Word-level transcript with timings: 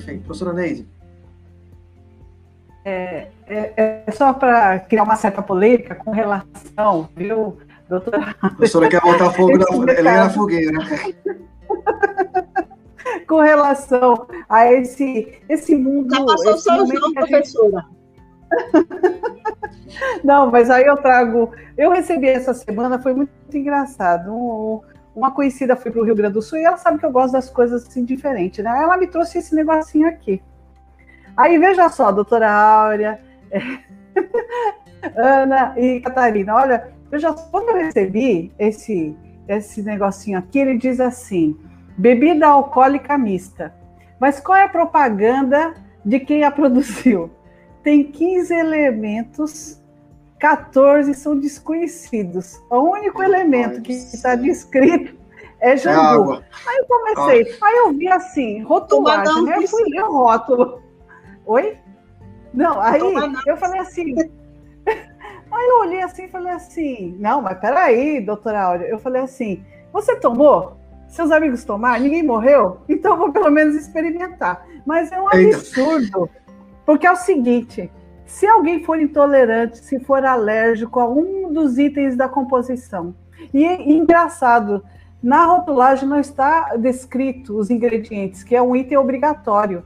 Perfeito. 0.00 0.24
Professora 0.24 0.52
Neide. 0.52 0.88
É, 2.84 3.28
é, 3.46 4.02
é 4.06 4.10
só 4.10 4.32
para 4.32 4.80
criar 4.80 5.02
uma 5.02 5.16
certa 5.16 5.42
polêmica 5.42 5.94
com 5.94 6.10
relação, 6.10 7.08
viu, 7.14 7.58
doutora? 7.88 8.34
A 8.40 8.48
professora 8.48 8.88
quer 8.88 9.02
botar 9.02 9.30
fogo 9.32 9.58
na, 9.58 9.92
ela 9.92 10.24
na 10.24 10.30
fogueira. 10.30 10.78
com 13.28 13.40
relação 13.40 14.26
a 14.48 14.72
esse, 14.72 15.38
esse 15.48 15.76
mundo. 15.76 16.14
Já 16.14 16.24
passou 16.24 16.54
esse 16.54 16.64
São 16.64 16.86
João, 16.86 17.12
professora. 17.12 17.84
Não, 20.24 20.50
mas 20.50 20.70
aí 20.70 20.84
eu 20.84 20.96
trago. 20.96 21.52
Eu 21.76 21.90
recebi 21.90 22.28
essa 22.28 22.54
semana, 22.54 23.00
foi 23.00 23.12
muito 23.12 23.30
engraçado. 23.52 24.32
Um, 24.32 24.80
uma 25.14 25.30
conhecida 25.32 25.76
foi 25.76 25.90
para 25.90 26.00
o 26.00 26.04
Rio 26.04 26.14
Grande 26.14 26.34
do 26.34 26.42
Sul 26.42 26.58
e 26.58 26.64
ela 26.64 26.76
sabe 26.76 26.98
que 26.98 27.06
eu 27.06 27.10
gosto 27.10 27.32
das 27.32 27.50
coisas 27.50 27.86
assim 27.86 28.04
diferentes, 28.04 28.64
né? 28.64 28.70
Ela 28.82 28.96
me 28.96 29.06
trouxe 29.06 29.38
esse 29.38 29.54
negocinho 29.54 30.08
aqui. 30.08 30.42
Aí 31.36 31.58
veja 31.58 31.88
só, 31.88 32.12
doutora 32.12 32.50
Áurea, 32.50 33.20
Ana 35.16 35.74
e 35.76 36.00
Catarina, 36.00 36.54
olha, 36.54 36.92
veja 37.10 37.32
quando 37.32 37.70
eu 37.70 37.76
recebi 37.76 38.52
esse, 38.58 39.16
esse 39.48 39.82
negocinho 39.82 40.38
aqui, 40.38 40.58
ele 40.58 40.76
diz 40.76 41.00
assim: 41.00 41.56
bebida 41.96 42.46
alcoólica 42.46 43.16
mista. 43.18 43.74
Mas 44.18 44.38
qual 44.38 44.58
é 44.58 44.64
a 44.64 44.68
propaganda 44.68 45.74
de 46.04 46.20
quem 46.20 46.44
a 46.44 46.50
produziu? 46.52 47.30
Tem 47.82 48.04
15 48.04 48.54
elementos, 48.54 49.79
14 50.40 51.12
são 51.14 51.38
desconhecidos. 51.38 52.60
O 52.70 52.78
único 52.78 53.22
elemento 53.22 53.82
que 53.82 53.92
está 53.92 54.34
descrito 54.34 55.14
é 55.60 55.76
jambu. 55.76 56.34
É 56.34 56.42
aí 56.66 56.78
eu 56.78 56.86
comecei, 56.86 57.58
ah. 57.60 57.66
aí 57.66 57.76
eu 57.76 57.92
vi 57.92 58.08
assim, 58.08 58.62
rotulagem, 58.62 59.44
né? 59.44 59.58
Eu 59.58 59.68
fui 59.68 59.84
ler 59.90 60.02
o 60.02 60.12
rótulo. 60.12 60.82
Oi? 61.44 61.76
Não, 62.54 62.80
aí 62.80 63.00
eu 63.46 63.56
falei 63.56 63.80
assim. 63.80 64.14
Aí 65.52 65.66
eu 65.68 65.80
olhei 65.80 66.00
assim 66.00 66.26
e 66.26 66.28
falei 66.28 66.52
assim: 66.52 67.16
não, 67.18 67.42
mas 67.42 67.58
peraí, 67.58 68.20
doutora 68.20 68.62
Áurea. 68.62 68.86
Eu 68.86 69.00
falei 69.00 69.22
assim: 69.22 69.64
você 69.92 70.14
tomou? 70.14 70.76
Seus 71.08 71.32
amigos 71.32 71.64
tomaram? 71.64 72.04
Ninguém 72.04 72.22
morreu? 72.22 72.78
Então 72.88 73.14
eu 73.14 73.18
vou 73.18 73.32
pelo 73.32 73.50
menos 73.50 73.74
experimentar. 73.74 74.64
Mas 74.86 75.10
é 75.10 75.20
um 75.20 75.26
absurdo, 75.26 76.30
porque 76.86 77.04
é 77.04 77.10
o 77.10 77.16
seguinte: 77.16 77.90
se 78.30 78.46
alguém 78.46 78.84
for 78.84 78.98
intolerante, 78.98 79.78
se 79.78 79.98
for 79.98 80.24
alérgico 80.24 81.00
a 81.00 81.06
um 81.06 81.52
dos 81.52 81.78
itens 81.78 82.16
da 82.16 82.28
composição, 82.28 83.12
e, 83.52 83.66
engraçado, 83.92 84.84
na 85.20 85.44
rotulagem 85.44 86.08
não 86.08 86.18
está 86.18 86.76
descrito 86.76 87.58
os 87.58 87.70
ingredientes, 87.70 88.44
que 88.44 88.54
é 88.54 88.62
um 88.62 88.76
item 88.76 88.96
obrigatório, 88.96 89.84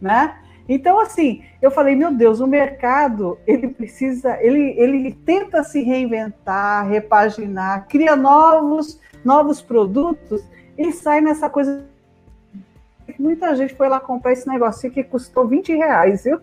né? 0.00 0.36
Então, 0.68 1.00
assim, 1.00 1.42
eu 1.62 1.70
falei, 1.70 1.96
meu 1.96 2.12
Deus, 2.12 2.40
o 2.40 2.46
mercado, 2.46 3.38
ele 3.46 3.68
precisa, 3.68 4.36
ele, 4.40 4.74
ele 4.78 5.12
tenta 5.24 5.64
se 5.64 5.82
reinventar, 5.82 6.86
repaginar, 6.86 7.88
cria 7.88 8.14
novos, 8.14 9.00
novos 9.24 9.62
produtos 9.62 10.44
e 10.76 10.92
sai 10.92 11.22
nessa 11.22 11.48
coisa. 11.48 11.86
Muita 13.18 13.56
gente 13.56 13.74
foi 13.74 13.88
lá 13.88 13.98
comprar 13.98 14.32
esse 14.32 14.46
negocinho 14.46 14.92
que 14.92 15.02
custou 15.02 15.48
20 15.48 15.74
reais, 15.74 16.24
viu? 16.24 16.38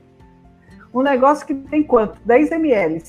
Um 0.94 1.02
negócio 1.02 1.46
que 1.46 1.54
tem 1.54 1.84
quanto? 1.84 2.20
10 2.26 2.52
ml. 2.52 3.04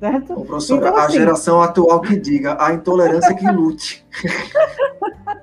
Certo? 0.00 0.32
Ô, 0.32 0.44
professora, 0.44 0.88
então, 0.88 0.96
assim, 0.96 1.16
a 1.16 1.20
geração 1.20 1.62
atual 1.62 2.00
que 2.00 2.16
diga, 2.16 2.56
a 2.58 2.72
intolerância 2.72 3.34
que 3.34 3.48
lute. 3.50 4.04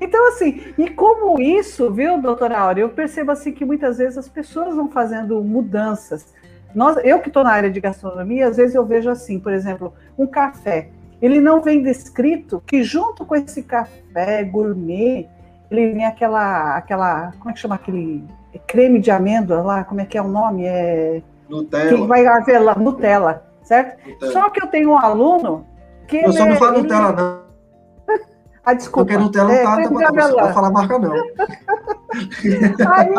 Então, 0.00 0.28
assim, 0.28 0.60
e 0.76 0.90
como 0.90 1.40
isso, 1.40 1.90
viu, 1.90 2.20
doutora 2.20 2.58
Áurea, 2.58 2.82
eu 2.82 2.90
percebo 2.90 3.30
assim 3.30 3.52
que 3.52 3.64
muitas 3.64 3.98
vezes 3.98 4.18
as 4.18 4.28
pessoas 4.28 4.74
vão 4.74 4.90
fazendo 4.90 5.42
mudanças. 5.42 6.34
Nós, 6.74 6.96
eu 7.04 7.20
que 7.20 7.28
estou 7.28 7.44
na 7.44 7.52
área 7.52 7.70
de 7.70 7.80
gastronomia, 7.80 8.48
às 8.48 8.56
vezes 8.56 8.74
eu 8.74 8.84
vejo 8.84 9.08
assim, 9.08 9.38
por 9.38 9.52
exemplo, 9.52 9.92
um 10.18 10.26
café. 10.26 10.90
Ele 11.22 11.40
não 11.40 11.62
vem 11.62 11.82
descrito 11.82 12.62
que 12.66 12.82
junto 12.82 13.24
com 13.24 13.34
esse 13.36 13.62
café 13.62 14.42
gourmet, 14.44 15.28
ele 15.70 15.92
vem 15.92 16.04
aquela, 16.04 16.76
aquela, 16.76 17.32
como 17.38 17.50
é 17.50 17.52
que 17.52 17.60
chama 17.60 17.76
aquele 17.76 18.24
creme 18.66 19.00
de 19.00 19.10
amêndoa 19.10 19.62
lá, 19.62 19.84
como 19.84 20.00
é 20.00 20.04
que 20.04 20.18
é 20.18 20.22
o 20.22 20.28
nome? 20.28 20.64
É 20.64 21.22
Nutella. 21.48 21.88
Que 21.90 22.06
vai 22.06 22.26
avelã, 22.26 22.74
Nutella, 22.74 23.44
certo? 23.62 24.08
Nutella. 24.08 24.32
Só 24.32 24.50
que 24.50 24.62
eu 24.62 24.66
tenho 24.68 24.90
um 24.90 24.98
aluno 24.98 25.66
que 26.08 26.18
eu 26.18 26.32
só 26.32 26.46
não 26.46 26.56
falo 26.56 26.78
é, 26.78 26.82
Nutella 26.82 27.12
não. 27.12 27.44
Ah, 28.66 28.72
desculpa. 28.72 29.12
Porque 29.12 29.22
Nutella 29.22 29.52
é, 29.52 29.62
tá, 29.62 29.76
tá, 29.76 29.82
não 29.82 29.92
pode 29.92 30.54
falar 30.54 30.70
marca, 30.70 30.98
não. 30.98 31.12
Aí, 31.12 33.10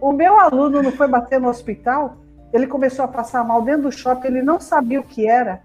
o 0.00 0.12
meu 0.12 0.38
aluno 0.38 0.82
não 0.82 0.90
foi 0.90 1.06
bater 1.06 1.40
no 1.40 1.48
hospital, 1.48 2.16
ele 2.52 2.66
começou 2.66 3.04
a 3.04 3.08
passar 3.08 3.44
mal 3.44 3.62
dentro 3.62 3.82
do 3.82 3.92
shopping, 3.92 4.26
ele 4.26 4.42
não 4.42 4.58
sabia 4.58 4.98
o 4.98 5.04
que 5.04 5.28
era. 5.28 5.62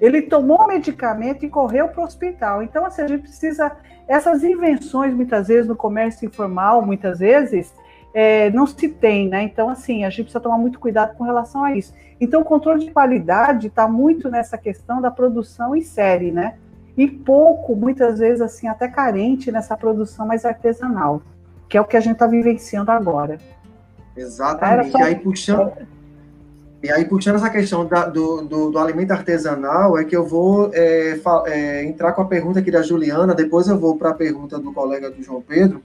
Ele 0.00 0.22
tomou 0.22 0.58
o 0.58 0.68
medicamento 0.68 1.44
e 1.44 1.48
correu 1.48 1.88
para 1.88 2.00
o 2.00 2.04
hospital. 2.04 2.62
Então, 2.62 2.84
assim, 2.84 3.02
a 3.02 3.08
gente 3.08 3.22
precisa. 3.22 3.76
Essas 4.06 4.42
invenções, 4.42 5.12
muitas 5.12 5.48
vezes, 5.48 5.66
no 5.66 5.76
comércio 5.76 6.26
informal, 6.26 6.80
muitas 6.80 7.18
vezes, 7.18 7.74
é, 8.14 8.50
não 8.50 8.66
se 8.66 8.88
tem, 8.88 9.28
né? 9.28 9.42
Então, 9.42 9.68
assim, 9.68 10.04
a 10.04 10.10
gente 10.10 10.22
precisa 10.22 10.40
tomar 10.40 10.56
muito 10.56 10.78
cuidado 10.78 11.14
com 11.16 11.24
relação 11.24 11.62
a 11.62 11.74
isso. 11.74 11.92
Então, 12.20 12.40
o 12.40 12.44
controle 12.44 12.86
de 12.86 12.90
qualidade 12.90 13.66
está 13.66 13.86
muito 13.86 14.30
nessa 14.30 14.56
questão 14.56 15.00
da 15.00 15.10
produção 15.10 15.76
em 15.76 15.82
série, 15.82 16.32
né? 16.32 16.54
e 16.98 17.06
pouco, 17.06 17.76
muitas 17.76 18.18
vezes, 18.18 18.40
assim, 18.40 18.66
até 18.66 18.88
carente 18.88 19.52
nessa 19.52 19.76
produção 19.76 20.26
mais 20.26 20.44
artesanal, 20.44 21.22
que 21.68 21.78
é 21.78 21.80
o 21.80 21.84
que 21.84 21.96
a 21.96 22.00
gente 22.00 22.14
está 22.14 22.26
vivenciando 22.26 22.90
agora. 22.90 23.38
Exatamente. 24.16 24.90
Só... 24.90 24.98
E 24.98 25.02
aí, 25.02 25.14
puxando, 25.14 25.72
e 26.80 26.90
aí, 26.92 27.04
puxando 27.04 27.36
essa 27.36 27.50
questão 27.50 27.84
da, 27.84 28.06
do, 28.06 28.42
do, 28.42 28.70
do, 28.70 28.78
alimento 28.78 29.10
artesanal, 29.10 29.98
é 29.98 30.04
que 30.04 30.16
eu 30.16 30.24
vou 30.24 30.70
é, 30.72 31.18
é, 31.46 31.84
entrar 31.84 32.12
com 32.12 32.22
a 32.22 32.26
pergunta 32.26 32.60
aqui 32.60 32.70
da 32.70 32.82
Juliana, 32.82 33.34
depois 33.34 33.66
eu 33.66 33.76
vou 33.76 33.96
para 33.96 34.10
a 34.10 34.14
pergunta 34.14 34.58
do 34.60 34.72
colega 34.72 35.10
do 35.10 35.20
João 35.20 35.42
Pedro, 35.42 35.82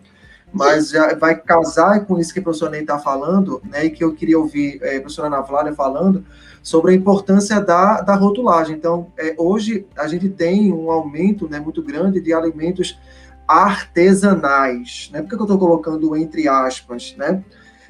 mas 0.54 0.92
já 0.92 1.16
vai 1.16 1.36
casar 1.36 2.06
com 2.06 2.20
isso 2.20 2.32
que 2.32 2.40
a 2.40 2.44
professora 2.44 2.72
Ney 2.72 2.82
está 2.82 3.00
falando, 3.00 3.60
né, 3.68 3.86
e 3.86 3.90
que 3.90 4.04
eu 4.04 4.14
queria 4.14 4.38
ouvir 4.38 4.78
é, 4.84 4.98
a 4.98 5.02
professora 5.02 5.30
Ana 5.30 5.44
Flávia 5.44 5.74
falando, 5.74 6.24
sobre 6.62 6.92
a 6.92 6.96
importância 6.96 7.60
da, 7.60 8.02
da 8.02 8.14
rotulagem. 8.14 8.76
Então, 8.76 9.12
é, 9.18 9.34
hoje 9.36 9.88
a 9.98 10.08
gente 10.08 10.30
tem 10.30 10.72
um 10.72 10.92
aumento 10.92 11.50
né, 11.50 11.60
muito 11.60 11.82
grande 11.82 12.22
de 12.22 12.32
alimentos 12.32 13.00
artesanais. 13.48 15.10
Né? 15.12 15.22
Por 15.22 15.30
que 15.30 15.36
eu 15.36 15.42
estou 15.42 15.58
colocando 15.58 16.16
entre 16.16 16.48
aspas? 16.48 17.16
Né? 17.18 17.44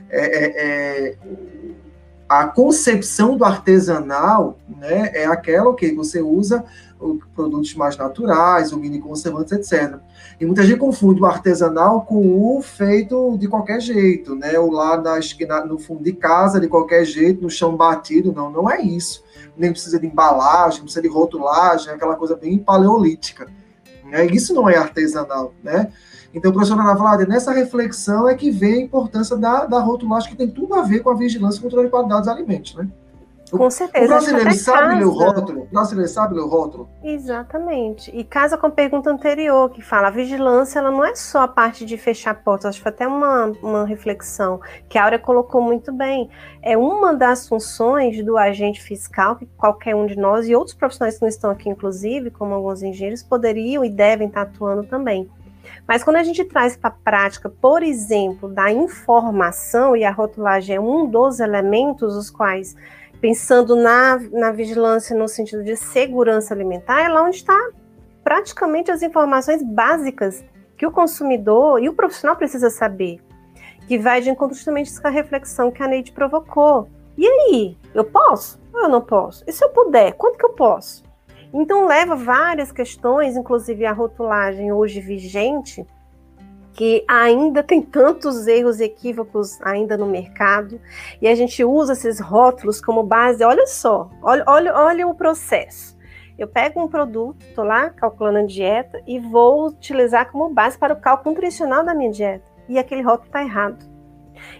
É, 0.09 0.21
é, 0.21 0.53
é, 0.55 1.15
a 2.39 2.47
concepção 2.47 3.37
do 3.37 3.45
artesanal 3.45 4.57
né, 4.67 5.11
é 5.13 5.25
aquela 5.25 5.75
que 5.75 5.93
você 5.93 6.21
usa 6.21 6.63
produtos 7.35 7.75
mais 7.75 7.97
naturais, 7.97 8.71
o 8.71 8.77
mini 8.77 8.99
conservantes, 8.99 9.51
etc. 9.51 9.99
E 10.39 10.45
muita 10.45 10.63
gente 10.63 10.79
confunde 10.79 11.21
o 11.21 11.25
artesanal 11.25 12.01
com 12.01 12.57
o 12.57 12.61
feito 12.61 13.37
de 13.37 13.47
qualquer 13.47 13.81
jeito, 13.81 14.35
né? 14.35 14.57
Ou 14.57 14.71
lá 14.71 14.99
na 14.99 15.19
esquina, 15.19 15.65
no 15.65 15.77
fundo 15.77 16.03
de 16.03 16.13
casa, 16.13 16.59
de 16.59 16.67
qualquer 16.67 17.03
jeito, 17.03 17.41
no 17.41 17.49
chão 17.49 17.75
batido. 17.75 18.31
Não, 18.31 18.49
não 18.49 18.69
é 18.71 18.81
isso. 18.81 19.23
Nem 19.57 19.71
precisa 19.71 19.99
de 19.99 20.07
embalagem, 20.07 20.81
precisa 20.81 21.01
de 21.01 21.09
rotulagem, 21.09 21.93
aquela 21.93 22.15
coisa 22.15 22.35
bem 22.35 22.57
paleolítica. 22.57 23.47
Né? 24.05 24.25
Isso 24.27 24.53
não 24.53 24.69
é 24.69 24.77
artesanal, 24.77 25.53
né? 25.61 25.91
Então, 26.33 26.51
professora 26.51 26.81
Ana 26.81 26.97
Flávia, 26.97 27.27
nessa 27.27 27.51
reflexão 27.51 28.27
é 28.27 28.35
que 28.35 28.49
vem 28.49 28.73
a 28.73 28.81
importância 28.81 29.37
da, 29.37 29.65
da 29.65 29.79
rotulagem, 29.79 30.31
que 30.31 30.35
tem 30.35 30.49
tudo 30.49 30.73
a 30.73 30.81
ver 30.81 31.01
com 31.01 31.11
a 31.11 31.15
vigilância 31.15 31.59
e 31.59 31.61
controle 31.61 31.85
de 31.85 31.91
qualidade 31.91 32.21
dos 32.21 32.29
alimentos, 32.29 32.75
né? 32.75 32.87
Com 33.51 33.69
certeza. 33.69 34.05
O 34.05 34.07
brasileiro 34.07 34.53
sabe 34.53 34.95
ler 34.95 35.05
o 35.05 35.11
rótulo? 35.11 35.61
O 35.61 35.65
brasileiro 35.67 36.09
sabe 36.09 36.33
ler 36.33 36.41
o 36.41 36.47
rótulo? 36.47 36.89
Exatamente. 37.03 38.09
E 38.11 38.23
casa 38.23 38.57
com 38.57 38.65
a 38.65 38.71
pergunta 38.71 39.11
anterior, 39.11 39.69
que 39.69 39.81
fala, 39.81 40.07
a 40.07 40.11
vigilância 40.11 40.79
ela 40.79 40.89
não 40.89 41.05
é 41.05 41.13
só 41.13 41.41
a 41.41 41.47
parte 41.47 41.85
de 41.85 41.95
fechar 41.95 42.33
portas, 42.43 42.65
acho 42.65 42.79
que 42.79 42.83
foi 42.83 42.91
até 42.91 43.07
uma, 43.07 43.53
uma 43.61 43.85
reflexão 43.85 44.59
que 44.89 44.97
a 44.97 45.03
Áurea 45.03 45.19
colocou 45.19 45.61
muito 45.61 45.93
bem. 45.93 46.31
É 46.63 46.75
uma 46.75 47.13
das 47.13 47.47
funções 47.47 48.25
do 48.25 48.37
agente 48.37 48.81
fiscal, 48.81 49.35
que 49.35 49.45
qualquer 49.57 49.95
um 49.95 50.07
de 50.07 50.17
nós, 50.17 50.47
e 50.47 50.55
outros 50.55 50.75
profissionais 50.75 51.15
que 51.15 51.21
não 51.21 51.29
estão 51.29 51.51
aqui, 51.51 51.69
inclusive, 51.69 52.31
como 52.31 52.55
alguns 52.55 52.81
engenheiros, 52.81 53.21
poderiam 53.21 53.85
e 53.85 53.89
devem 53.89 54.29
estar 54.29 54.41
atuando 54.43 54.83
também. 54.83 55.29
Mas 55.87 56.03
quando 56.03 56.17
a 56.17 56.23
gente 56.23 56.43
traz 56.43 56.75
para 56.75 56.89
a 56.89 56.93
prática, 56.93 57.49
por 57.49 57.83
exemplo, 57.83 58.49
da 58.49 58.71
informação, 58.71 59.95
e 59.95 60.03
a 60.03 60.11
rotulagem 60.11 60.75
é 60.75 60.79
um 60.79 61.07
dos 61.07 61.39
elementos 61.39 62.15
os 62.15 62.29
quais 62.29 62.75
pensando 63.19 63.75
na, 63.75 64.19
na 64.31 64.51
vigilância 64.51 65.15
no 65.15 65.29
sentido 65.29 65.63
de 65.63 65.77
segurança 65.77 66.53
alimentar, 66.53 67.01
é 67.01 67.07
lá 67.07 67.23
onde 67.23 67.37
está 67.37 67.57
praticamente 68.23 68.91
as 68.91 69.01
informações 69.01 69.63
básicas 69.63 70.43
que 70.77 70.85
o 70.85 70.91
consumidor 70.91 71.81
e 71.81 71.87
o 71.87 71.93
profissional 71.93 72.35
precisa 72.35 72.69
saber, 72.69 73.21
que 73.87 73.97
vai 73.97 74.19
de 74.19 74.29
encontro 74.29 74.55
justamente 74.55 74.99
com 74.99 75.07
a 75.07 75.11
reflexão 75.11 75.71
que 75.71 75.81
a 75.81 75.87
Neide 75.87 76.11
provocou. 76.11 76.89
E 77.17 77.25
aí, 77.25 77.77
eu 77.93 78.03
posso 78.03 78.59
ou 78.73 78.81
eu 78.81 78.89
não 78.89 79.01
posso? 79.01 79.43
E 79.47 79.51
se 79.51 79.63
eu 79.63 79.69
puder, 79.69 80.13
quanto 80.13 80.37
que 80.37 80.45
eu 80.45 80.53
posso? 80.53 81.03
Então 81.53 81.85
leva 81.85 82.15
várias 82.15 82.71
questões, 82.71 83.37
inclusive 83.37 83.85
a 83.85 83.91
rotulagem 83.91 84.73
hoje 84.73 84.99
vigente, 84.99 85.85
que 86.73 87.05
ainda 87.07 87.61
tem 87.61 87.81
tantos 87.81 88.47
erros 88.47 88.79
e 88.79 88.85
equívocos 88.85 89.61
ainda 89.61 89.95
no 89.95 90.07
mercado, 90.07 90.81
e 91.21 91.27
a 91.27 91.35
gente 91.35 91.63
usa 91.63 91.93
esses 91.93 92.19
rótulos 92.19 92.81
como 92.81 93.03
base. 93.03 93.43
Olha 93.43 93.67
só, 93.67 94.09
olha, 94.21 94.43
olha, 94.47 94.75
olha 94.75 95.07
o 95.07 95.13
processo. 95.13 95.95
Eu 96.37 96.47
pego 96.47 96.81
um 96.81 96.87
produto, 96.87 97.45
estou 97.45 97.63
lá 97.63 97.91
calculando 97.91 98.39
a 98.39 98.45
dieta 98.45 98.99
e 99.05 99.19
vou 99.19 99.67
utilizar 99.67 100.31
como 100.31 100.49
base 100.49 100.75
para 100.75 100.93
o 100.93 100.99
cálculo 100.99 101.35
nutricional 101.35 101.85
da 101.85 101.93
minha 101.93 102.11
dieta. 102.11 102.51
E 102.67 102.79
aquele 102.79 103.03
rótulo 103.03 103.27
está 103.27 103.43
errado. 103.43 103.85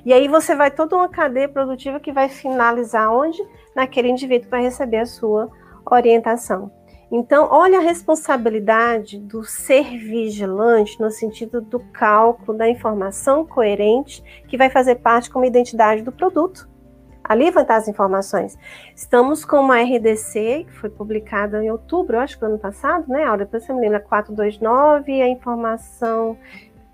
E 0.06 0.14
aí 0.14 0.28
você 0.28 0.56
vai 0.56 0.70
toda 0.70 0.96
uma 0.96 1.10
cadeia 1.10 1.50
produtiva 1.50 2.00
que 2.00 2.12
vai 2.12 2.30
finalizar 2.30 3.12
onde? 3.12 3.42
Naquele 3.76 4.10
indivíduo 4.10 4.46
que 4.46 4.52
vai 4.52 4.62
receber 4.62 4.98
a 4.98 5.06
sua 5.08 5.50
orientação. 5.90 6.72
Então, 7.16 7.48
olha 7.52 7.78
a 7.78 7.82
responsabilidade 7.82 9.20
do 9.20 9.44
ser 9.44 9.84
vigilante 10.00 11.00
no 11.00 11.12
sentido 11.12 11.62
do 11.62 11.80
cálculo 11.80 12.58
da 12.58 12.68
informação 12.68 13.46
coerente 13.46 14.24
que 14.48 14.58
vai 14.58 14.68
fazer 14.68 14.96
parte 14.96 15.30
como 15.30 15.46
identidade 15.46 16.02
do 16.02 16.12
produto. 16.12 16.68
Ali 17.24 17.52
vão 17.52 17.62
estar 17.62 17.76
as 17.76 17.88
informações. 17.88 18.58
Estamos 18.96 19.46
com 19.46 19.58
uma 19.58 19.80
RDC 19.80 20.66
que 20.68 20.74
foi 20.74 20.90
publicada 20.90 21.64
em 21.64 21.70
outubro, 21.70 22.18
acho 22.18 22.34
que 22.34 22.40
do 22.40 22.48
ano 22.48 22.58
passado, 22.58 23.08
né, 23.08 23.24
Aura? 23.26 23.46
Depois 23.46 23.64
você 23.64 23.72
me 23.74 23.82
lembra, 23.82 24.00
429, 24.00 25.22
a 25.22 25.28
informação, 25.30 26.36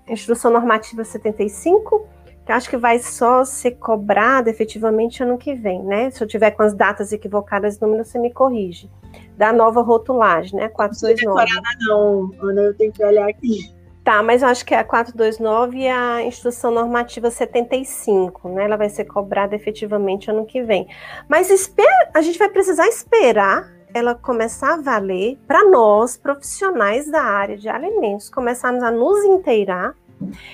Instrução 0.06 0.50
Normativa 0.50 1.02
75, 1.02 2.06
que 2.19 2.19
acho 2.50 2.68
que 2.68 2.76
vai 2.76 2.98
só 2.98 3.44
ser 3.44 3.72
cobrada 3.72 4.50
efetivamente 4.50 5.22
ano 5.22 5.38
que 5.38 5.54
vem, 5.54 5.82
né? 5.82 6.10
Se 6.10 6.22
eu 6.22 6.28
tiver 6.28 6.50
com 6.52 6.62
as 6.62 6.74
datas 6.74 7.12
equivocadas, 7.12 7.78
número 7.80 8.04
você 8.04 8.18
me 8.18 8.32
corrige 8.32 8.90
da 9.36 9.52
nova 9.52 9.80
rotulagem, 9.80 10.58
né? 10.58 10.68
429. 10.68 11.46
Não, 11.80 12.30
Ana, 12.42 12.62
eu 12.62 12.74
tenho 12.74 12.92
que 12.92 13.04
olhar 13.04 13.28
aqui. 13.28 13.72
Tá, 14.04 14.22
mas 14.22 14.42
eu 14.42 14.48
acho 14.48 14.64
que 14.64 14.74
é 14.74 14.78
a 14.78 14.84
429 14.84 15.78
e 15.78 15.88
a 15.88 16.22
instrução 16.22 16.70
normativa 16.70 17.30
75, 17.30 18.48
né? 18.48 18.64
Ela 18.64 18.76
vai 18.76 18.88
ser 18.88 19.04
cobrada 19.04 19.54
efetivamente 19.54 20.30
ano 20.30 20.46
que 20.46 20.62
vem. 20.62 20.88
Mas 21.28 21.50
espera, 21.50 22.10
a 22.14 22.22
gente 22.22 22.38
vai 22.38 22.48
precisar 22.48 22.88
esperar 22.88 23.70
ela 23.92 24.14
começar 24.14 24.74
a 24.74 24.80
valer 24.80 25.38
para 25.46 25.68
nós, 25.68 26.16
profissionais 26.16 27.10
da 27.10 27.22
área 27.22 27.56
de 27.56 27.68
alimentos, 27.68 28.30
começarmos 28.30 28.82
a 28.82 28.90
nos 28.90 29.24
inteirar. 29.24 29.94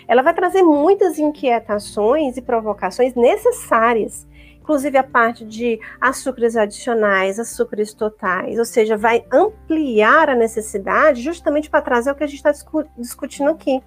Ela 0.07 0.23
vai 0.23 0.35
trazer 0.35 0.63
muitas 0.63 1.19
inquietações 1.19 2.37
e 2.37 2.43
provocações 2.43 3.15
necessárias 3.15 4.27
inclusive 4.67 4.99
a 4.99 5.05
parte 5.05 5.45
de 5.45 5.79
açúcares 6.01 6.57
adicionais, 6.57 7.39
açúcares 7.39 7.95
totais, 7.95 8.59
ou 8.59 8.65
seja, 8.65 8.97
vai 8.97 9.25
ampliar 9.33 10.29
a 10.29 10.35
necessidade 10.35 11.23
justamente 11.23 11.71
para 11.71 11.81
trazer 11.81 12.11
o 12.11 12.17
que 12.17 12.25
a 12.25 12.27
gente 12.27 12.45
está 12.45 12.51
discutindo 12.99 13.49
aqui. 13.51 13.81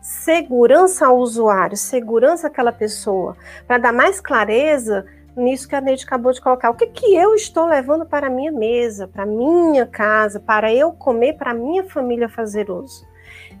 Segurança 0.00 1.06
ao 1.06 1.18
usuário, 1.18 1.76
segurança 1.76 2.46
àquela 2.46 2.72
pessoa, 2.72 3.36
para 3.66 3.76
dar 3.76 3.92
mais 3.92 4.22
clareza 4.22 5.04
nisso 5.36 5.68
que 5.68 5.76
a 5.76 5.82
Neide 5.82 6.04
acabou 6.04 6.32
de 6.32 6.40
colocar. 6.40 6.70
O 6.70 6.74
que, 6.74 6.86
que 6.86 7.14
eu 7.14 7.34
estou 7.34 7.66
levando 7.66 8.06
para 8.06 8.28
a 8.28 8.30
minha 8.30 8.50
mesa, 8.50 9.06
para 9.06 9.24
a 9.24 9.26
minha 9.26 9.86
casa, 9.86 10.40
para 10.40 10.72
eu 10.72 10.92
comer, 10.92 11.34
para 11.34 11.50
a 11.50 11.54
minha 11.54 11.84
família 11.84 12.26
fazer 12.26 12.70
uso. 12.70 13.06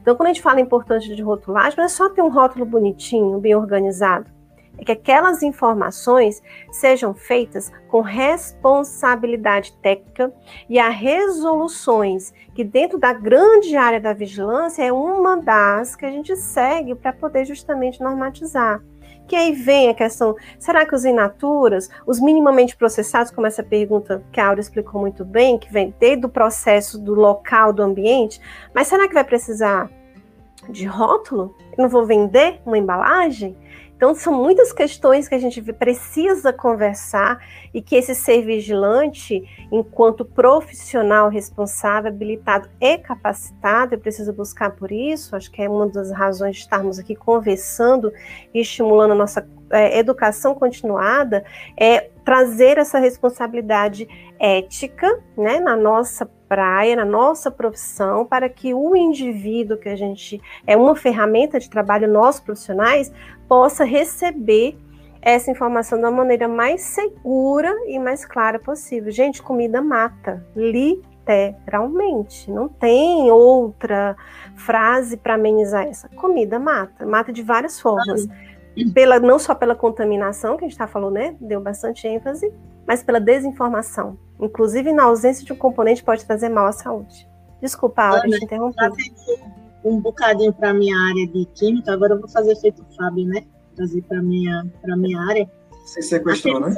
Então, 0.02 0.14
quando 0.14 0.26
a 0.26 0.32
gente 0.32 0.42
fala 0.42 0.60
importante 0.60 1.14
de 1.14 1.22
rotulagem, 1.22 1.78
não 1.78 1.84
é 1.84 1.88
só 1.88 2.10
ter 2.10 2.20
um 2.20 2.28
rótulo 2.28 2.66
bonitinho, 2.66 3.38
bem 3.38 3.54
organizado 3.54 4.30
é 4.78 4.84
que 4.84 4.92
aquelas 4.92 5.42
informações 5.42 6.42
sejam 6.70 7.14
feitas 7.14 7.70
com 7.88 8.00
responsabilidade 8.00 9.72
técnica 9.82 10.32
e 10.68 10.78
a 10.78 10.88
resoluções 10.88 12.32
que 12.54 12.64
dentro 12.64 12.98
da 12.98 13.12
grande 13.12 13.76
área 13.76 14.00
da 14.00 14.12
vigilância 14.12 14.82
é 14.82 14.92
uma 14.92 15.36
das 15.36 15.94
que 15.94 16.06
a 16.06 16.10
gente 16.10 16.34
segue 16.36 16.94
para 16.94 17.12
poder 17.12 17.44
justamente 17.44 18.00
normatizar. 18.00 18.82
Que 19.26 19.36
aí 19.36 19.52
vem 19.52 19.88
a 19.88 19.94
questão, 19.94 20.36
será 20.58 20.84
que 20.84 20.94
os 20.94 21.04
inaturas, 21.04 21.88
os 22.06 22.20
minimamente 22.20 22.76
processados, 22.76 23.32
como 23.32 23.46
essa 23.46 23.62
pergunta 23.62 24.22
que 24.32 24.40
a 24.40 24.48
Aura 24.48 24.60
explicou 24.60 25.00
muito 25.00 25.24
bem, 25.24 25.58
que 25.58 25.72
vem 25.72 25.94
desde 25.98 26.26
o 26.26 26.28
processo 26.28 26.98
do 26.98 27.14
local, 27.14 27.72
do 27.72 27.82
ambiente, 27.82 28.40
mas 28.74 28.88
será 28.88 29.08
que 29.08 29.14
vai 29.14 29.24
precisar 29.24 29.90
de 30.68 30.86
rótulo? 30.86 31.54
Eu 31.76 31.82
não 31.82 31.88
vou 31.88 32.04
vender 32.04 32.60
uma 32.64 32.78
embalagem? 32.78 33.56
Então, 34.02 34.16
são 34.16 34.32
muitas 34.32 34.72
questões 34.72 35.28
que 35.28 35.34
a 35.36 35.38
gente 35.38 35.62
precisa 35.62 36.52
conversar 36.52 37.38
e 37.72 37.80
que 37.80 37.94
esse 37.94 38.16
ser 38.16 38.42
vigilante, 38.42 39.44
enquanto 39.70 40.24
profissional 40.24 41.28
responsável, 41.28 42.10
habilitado 42.10 42.68
e 42.80 42.98
capacitado, 42.98 43.96
precisa 43.96 44.32
buscar 44.32 44.72
por 44.72 44.90
isso. 44.90 45.36
Acho 45.36 45.52
que 45.52 45.62
é 45.62 45.68
uma 45.68 45.86
das 45.86 46.10
razões 46.10 46.56
de 46.56 46.62
estarmos 46.62 46.98
aqui 46.98 47.14
conversando 47.14 48.12
e 48.52 48.58
estimulando 48.58 49.12
a 49.12 49.14
nossa 49.14 49.48
é, 49.70 49.98
educação 49.98 50.54
continuada, 50.54 51.44
é 51.78 52.10
trazer 52.24 52.78
essa 52.78 52.98
responsabilidade 52.98 54.08
ética 54.38 55.20
né, 55.36 55.60
na 55.60 55.76
nossa 55.76 56.26
praia, 56.52 56.94
na 56.94 57.04
nossa 57.04 57.50
profissão, 57.50 58.26
para 58.26 58.46
que 58.46 58.74
o 58.74 58.94
indivíduo 58.94 59.78
que 59.78 59.88
a 59.88 59.96
gente 59.96 60.38
é 60.66 60.76
uma 60.76 60.94
ferramenta 60.94 61.58
de 61.58 61.70
trabalho, 61.70 62.06
nós 62.06 62.38
profissionais, 62.38 63.10
possa 63.52 63.84
receber 63.84 64.78
essa 65.20 65.50
informação 65.50 66.00
da 66.00 66.10
maneira 66.10 66.48
mais 66.48 66.80
segura 66.80 67.70
e 67.86 67.98
mais 67.98 68.24
clara 68.24 68.58
possível. 68.58 69.12
Gente, 69.12 69.42
comida 69.42 69.82
mata, 69.82 70.42
literalmente. 70.56 72.50
Não 72.50 72.66
tem 72.66 73.30
outra 73.30 74.16
frase 74.56 75.18
para 75.18 75.34
amenizar 75.34 75.86
essa. 75.86 76.08
Comida 76.08 76.58
mata, 76.58 77.04
mata 77.04 77.30
de 77.30 77.42
várias 77.42 77.78
formas. 77.78 78.26
Pela, 78.94 79.20
não 79.20 79.38
só 79.38 79.54
pela 79.54 79.74
contaminação, 79.74 80.56
que 80.56 80.64
a 80.64 80.66
gente 80.66 80.72
está 80.72 80.86
falando, 80.86 81.12
né? 81.12 81.36
Deu 81.38 81.60
bastante 81.60 82.08
ênfase, 82.08 82.50
mas 82.86 83.02
pela 83.02 83.20
desinformação. 83.20 84.16
Inclusive, 84.40 84.94
na 84.94 85.02
ausência 85.02 85.44
de 85.44 85.52
um 85.52 85.56
componente, 85.56 86.02
pode 86.02 86.24
trazer 86.24 86.48
mal 86.48 86.68
à 86.68 86.72
saúde. 86.72 87.28
Desculpa, 87.60 88.02
Aura, 88.02 88.22
te 88.22 88.42
interromper. 88.42 88.90
Um 89.84 90.00
bocadinho 90.00 90.52
para 90.52 90.70
a 90.70 90.74
minha 90.74 90.96
área 90.96 91.26
de 91.26 91.44
química, 91.54 91.92
agora 91.92 92.14
eu 92.14 92.20
vou 92.20 92.28
fazer 92.28 92.54
feito 92.56 92.82
o 92.82 92.96
Fábio, 92.96 93.26
né? 93.26 93.44
Trazer 93.74 94.02
para 94.02 94.18
a 94.18 94.22
minha, 94.22 94.64
minha 94.96 95.20
área. 95.20 95.50
Você 95.84 96.02
sequestrou, 96.02 96.60
né? 96.60 96.74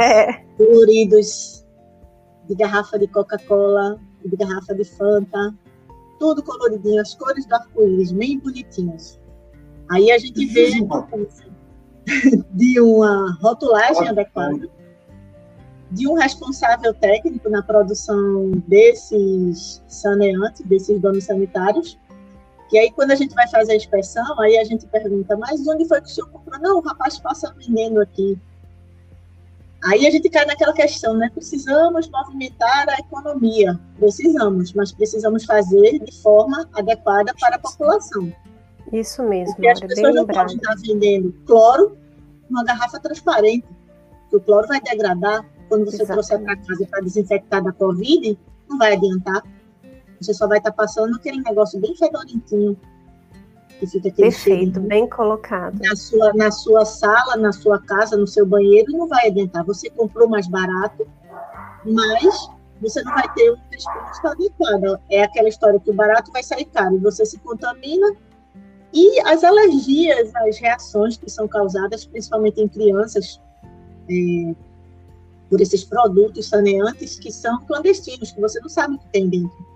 É. 0.00 0.32
coloridos 0.56 1.64
de 2.48 2.54
garrafa 2.54 2.98
de 2.98 3.06
Coca-Cola, 3.06 4.00
de 4.24 4.36
garrafa 4.36 4.74
de 4.74 4.84
Fanta, 4.84 5.54
tudo 6.18 6.42
coloridinho, 6.42 7.00
as 7.00 7.14
cores 7.14 7.46
do 7.46 7.54
arco-íris, 7.54 8.12
bem 8.12 8.38
bonitinhas. 8.38 9.20
Aí 9.90 10.10
a 10.10 10.18
gente 10.18 10.46
vê 10.46 10.66
a 10.66 10.78
importância 10.78 11.46
de 12.52 12.80
uma 12.80 13.36
rotulagem 13.40 14.08
adequada 14.08 14.68
de 15.90 16.08
um 16.08 16.14
responsável 16.14 16.92
técnico 16.94 17.48
na 17.48 17.62
produção 17.62 18.50
desses 18.66 19.82
saneantes, 19.86 20.62
desses 20.66 21.00
donos 21.00 21.24
sanitários. 21.24 21.98
E 22.72 22.78
aí, 22.78 22.90
quando 22.90 23.12
a 23.12 23.14
gente 23.14 23.34
vai 23.34 23.48
fazer 23.48 23.72
a 23.72 23.76
inspeção, 23.76 24.40
aí 24.40 24.58
a 24.58 24.64
gente 24.64 24.86
pergunta, 24.86 25.36
mas 25.36 25.66
onde 25.66 25.86
foi 25.86 26.00
que 26.00 26.08
o 26.08 26.10
senhor 26.10 26.28
comprou? 26.30 26.60
Não, 26.60 26.78
o 26.78 26.80
rapaz 26.80 27.18
passa 27.18 27.54
vendendo 27.58 28.00
aqui. 28.00 28.38
Aí 29.84 30.06
a 30.06 30.10
gente 30.10 30.28
cai 30.28 30.44
naquela 30.44 30.72
questão, 30.72 31.14
né? 31.14 31.30
Precisamos 31.32 32.08
movimentar 32.08 32.88
a 32.88 32.98
economia. 32.98 33.78
Precisamos, 33.98 34.72
mas 34.72 34.90
precisamos 34.90 35.44
fazer 35.44 36.00
de 36.00 36.12
forma 36.22 36.68
adequada 36.74 37.32
para 37.38 37.56
a 37.56 37.58
população. 37.58 38.32
Isso 38.92 39.22
mesmo. 39.22 39.54
Porque 39.54 39.68
as 39.68 39.80
pessoas 39.80 40.14
não 40.14 40.26
podem 40.26 40.56
estar 40.56 40.74
vendendo 40.76 41.32
cloro 41.46 41.96
numa 42.48 42.64
garrafa 42.64 42.98
transparente, 42.98 43.66
porque 44.22 44.36
o 44.36 44.40
cloro 44.40 44.66
vai 44.66 44.80
degradar, 44.80 45.44
quando 45.68 45.84
você 45.84 46.02
Exatamente. 46.02 46.28
trouxer 46.28 46.40
para 46.42 46.56
casa 46.56 46.86
para 46.86 47.00
desinfectar 47.00 47.62
da 47.62 47.72
Covid, 47.72 48.38
não 48.68 48.78
vai 48.78 48.94
adiantar. 48.94 49.42
Você 50.20 50.32
só 50.34 50.46
vai 50.46 50.58
estar 50.58 50.70
tá 50.70 50.76
passando 50.76 51.14
aquele 51.16 51.40
negócio 51.42 51.80
bem 51.80 51.94
fedorentinho. 51.96 52.78
Que 53.78 53.86
fica 53.86 54.08
aquele 54.08 54.30
Perfeito, 54.30 54.80
bem 54.80 55.08
colocado. 55.08 55.78
Na 55.82 55.94
sua, 55.94 56.32
na 56.32 56.50
sua 56.50 56.84
sala, 56.84 57.36
na 57.36 57.52
sua 57.52 57.78
casa, 57.78 58.16
no 58.16 58.26
seu 58.26 58.46
banheiro, 58.46 58.92
não 58.92 59.06
vai 59.06 59.28
adiantar. 59.28 59.64
Você 59.64 59.90
comprou 59.90 60.28
mais 60.28 60.48
barato, 60.48 61.06
mas 61.84 62.48
você 62.80 63.02
não 63.02 63.12
vai 63.12 63.32
ter 63.34 63.50
uma 63.50 63.62
resposta 63.70 64.30
adequada. 64.30 65.00
É 65.10 65.22
aquela 65.22 65.48
história 65.48 65.78
que 65.78 65.90
o 65.90 65.94
barato 65.94 66.32
vai 66.32 66.42
sair 66.42 66.64
caro 66.66 66.96
e 66.96 67.00
você 67.00 67.26
se 67.26 67.38
contamina. 67.38 68.16
E 68.92 69.20
as 69.20 69.44
alergias, 69.44 70.34
as 70.36 70.58
reações 70.58 71.18
que 71.18 71.30
são 71.30 71.46
causadas, 71.46 72.06
principalmente 72.06 72.60
em 72.62 72.68
crianças, 72.68 73.40
é, 74.08 74.54
por 75.50 75.60
esses 75.60 75.84
produtos 75.84 76.48
saneantes 76.48 77.18
que 77.18 77.30
são 77.30 77.62
clandestinos, 77.66 78.32
que 78.32 78.40
você 78.40 78.58
não 78.60 78.68
sabe 78.68 78.94
o 78.94 78.98
que 78.98 79.08
tem 79.08 79.28
dentro. 79.28 79.75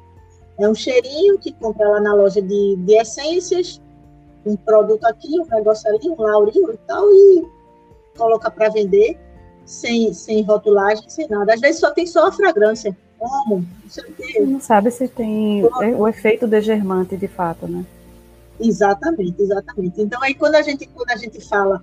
É 0.61 0.69
um 0.69 0.75
cheirinho 0.75 1.39
que 1.39 1.53
compra 1.53 1.89
lá 1.89 2.01
na 2.01 2.15
loja 2.15 2.43
de, 2.43 2.77
de 2.77 2.95
essências, 2.95 3.81
um 4.45 4.55
produto 4.57 5.05
aqui, 5.07 5.41
um 5.41 5.47
negócio 5.47 5.89
ali, 5.89 6.07
um 6.07 6.21
laurinho 6.21 6.71
e 6.71 6.77
tal, 6.87 7.11
e 7.11 7.47
coloca 8.17 8.51
para 8.51 8.69
vender 8.69 9.19
sem, 9.65 10.13
sem 10.13 10.43
rotulagem, 10.43 11.09
sem 11.09 11.27
nada. 11.29 11.55
Às 11.55 11.61
vezes 11.61 11.81
só 11.81 11.91
tem 11.93 12.07
só 12.07 12.29
a 12.29 12.33
fragrância. 12.33 12.95
Como? 13.19 13.67
Não 13.83 13.91
sei 13.91 14.05
o 14.05 14.13
quê. 14.13 14.41
Não 14.41 14.61
sabe 14.61 14.91
se 14.91 15.09
tem 15.09 15.65
o 15.65 16.07
efeito 16.07 16.47
degermante 16.47 17.17
de 17.17 17.27
fato, 17.27 17.67
né? 17.67 17.83
Exatamente, 18.61 19.41
exatamente. 19.41 20.03
Então 20.03 20.23
aí 20.23 20.35
quando 20.35 20.57
a 20.57 20.63
gente 20.63 20.87
quando 20.87 21.11
a 21.11 21.17
gente 21.17 21.41
fala 21.49 21.83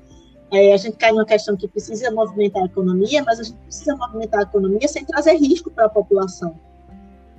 é, 0.51 0.73
a 0.73 0.77
gente 0.77 0.97
cai 0.97 1.11
numa 1.11 1.25
questão 1.25 1.57
que 1.57 1.67
precisa 1.67 2.11
movimentar 2.11 2.61
a 2.61 2.65
economia, 2.65 3.23
mas 3.25 3.39
a 3.39 3.43
gente 3.43 3.57
precisa 3.57 3.95
movimentar 3.95 4.41
a 4.41 4.43
economia 4.43 4.87
sem 4.87 5.03
trazer 5.03 5.33
risco 5.33 5.71
para 5.71 5.85
a 5.85 5.89
população. 5.89 6.55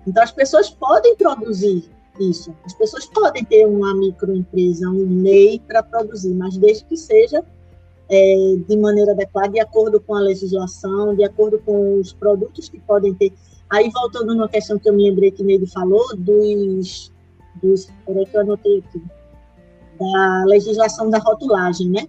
Então 0.09 0.23
as 0.23 0.33
pessoas 0.33 0.71
podem 0.71 1.15
produzir 1.17 1.85
isso, 2.19 2.55
as 2.65 2.75
pessoas 2.75 3.07
podem 3.07 3.45
ter 3.45 3.67
uma 3.67 3.95
microempresa, 3.95 4.89
um 4.89 5.07
MEI 5.07 5.61
para 5.61 5.83
produzir, 5.83 6.35
mas 6.35 6.57
desde 6.57 6.85
que 6.87 6.97
seja 6.97 7.45
é, 8.09 8.57
de 8.67 8.77
maneira 8.77 9.13
adequada, 9.13 9.51
de 9.51 9.61
acordo 9.61 10.01
com 10.01 10.15
a 10.15 10.21
legislação, 10.21 11.15
de 11.15 11.25
acordo 11.25 11.59
com 11.61 12.01
os 12.01 12.13
produtos 12.13 12.69
que 12.69 12.81
podem 12.81 13.15
ter. 13.15 13.33
Aí, 13.71 13.91
voltando 13.91 14.35
numa 14.35 14.49
questão 14.49 14.79
que 14.79 14.89
eu 14.89 14.95
me 14.95 15.09
lembrei 15.09 15.31
que 15.31 15.45
Neide 15.45 15.67
falou, 15.67 16.05
dos. 16.17 17.13
dos 17.63 17.89
peraí 18.07 18.25
que 18.25 18.37
eu 18.37 18.41
anotei 18.41 18.79
aqui. 18.79 19.03
Da 20.01 20.45
legislação 20.47 21.11
da 21.11 21.19
rotulagem, 21.19 21.91
né? 21.91 22.09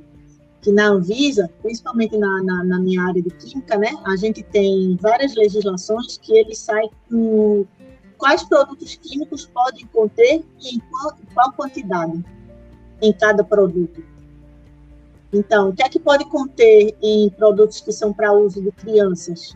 Que 0.62 0.72
na 0.72 0.88
Anvisa, 0.88 1.50
principalmente 1.62 2.18
na, 2.18 2.44
na, 2.44 2.64
na 2.64 2.80
minha 2.80 3.04
área 3.04 3.22
de 3.22 3.30
química, 3.32 3.78
né? 3.78 3.92
A 4.06 4.16
gente 4.16 4.42
tem 4.42 4.98
várias 5.02 5.36
legislações 5.36 6.18
que 6.18 6.38
ele 6.38 6.56
sai 6.56 6.88
com 7.10 7.66
quais 8.20 8.44
produtos 8.44 8.96
químicos 8.96 9.46
podem 9.48 9.88
conter 9.88 10.44
e 10.60 10.76
em 10.76 10.80
qual, 10.80 11.18
qual 11.34 11.54
quantidade 11.54 12.24
em 13.02 13.14
cada 13.14 13.44
produto. 13.44 14.04
Então, 15.32 15.70
o 15.70 15.74
que 15.74 15.82
é 15.82 15.90
que 15.90 16.00
pode 16.00 16.26
conter 16.26 16.96
em 17.02 17.30
produtos 17.30 17.80
que 17.80 17.92
são 17.92 18.12
para 18.12 18.34
uso 18.34 18.62
de 18.62 18.72
crianças? 18.72 19.56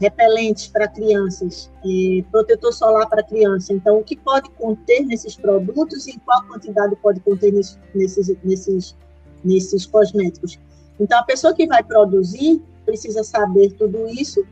Repelentes 0.00 0.66
para 0.66 0.88
crianças, 0.88 1.70
é, 1.84 2.24
protetor 2.30 2.72
solar 2.72 3.08
para 3.08 3.22
criança. 3.22 3.72
Então, 3.72 3.98
o 3.98 4.04
que 4.04 4.16
pode 4.16 4.50
conter 4.50 5.04
nesses 5.06 5.36
produtos 5.36 6.08
e 6.08 6.12
em 6.12 6.18
qual 6.18 6.42
quantidade 6.44 6.96
pode 6.96 7.20
conter 7.20 7.52
nesses, 7.52 7.78
nesses, 7.94 8.36
nesses, 8.42 8.96
nesses 9.44 9.86
cosméticos? 9.86 10.58
Então, 10.98 11.18
a 11.20 11.22
pessoa 11.22 11.54
que 11.54 11.66
vai 11.66 11.84
produzir 11.84 12.60
precisa 12.84 13.22
saber 13.22 13.72
tudo 13.74 14.08
isso, 14.08 14.44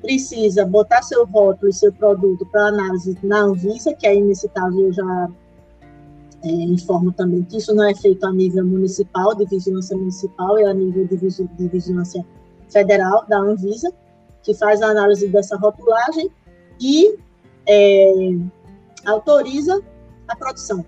precisa 0.00 0.64
botar 0.64 1.02
seu 1.02 1.24
rótulo 1.26 1.70
e 1.70 1.72
seu 1.72 1.92
produto 1.92 2.46
para 2.46 2.68
análise 2.68 3.18
na 3.22 3.40
Anvisa, 3.40 3.92
que 3.94 4.06
aí 4.06 4.20
nesse 4.20 4.48
caso 4.48 4.80
eu 4.80 4.92
já 4.92 5.28
é, 6.44 6.48
informo 6.48 7.12
também 7.12 7.42
que 7.42 7.56
isso 7.56 7.74
não 7.74 7.88
é 7.88 7.94
feito 7.94 8.24
a 8.26 8.32
nível 8.32 8.64
municipal, 8.64 9.34
de 9.34 9.44
vigilância 9.46 9.96
municipal, 9.96 10.58
é 10.58 10.64
a 10.64 10.74
nível 10.74 11.06
de, 11.06 11.16
de 11.16 11.68
vigilância 11.68 12.24
federal, 12.70 13.24
da 13.28 13.38
Anvisa, 13.38 13.92
que 14.42 14.54
faz 14.54 14.80
a 14.82 14.88
análise 14.88 15.28
dessa 15.28 15.56
rotulagem 15.56 16.30
e 16.80 17.18
é, 17.66 18.30
autoriza 19.04 19.80
a 20.28 20.36
produção. 20.36 20.84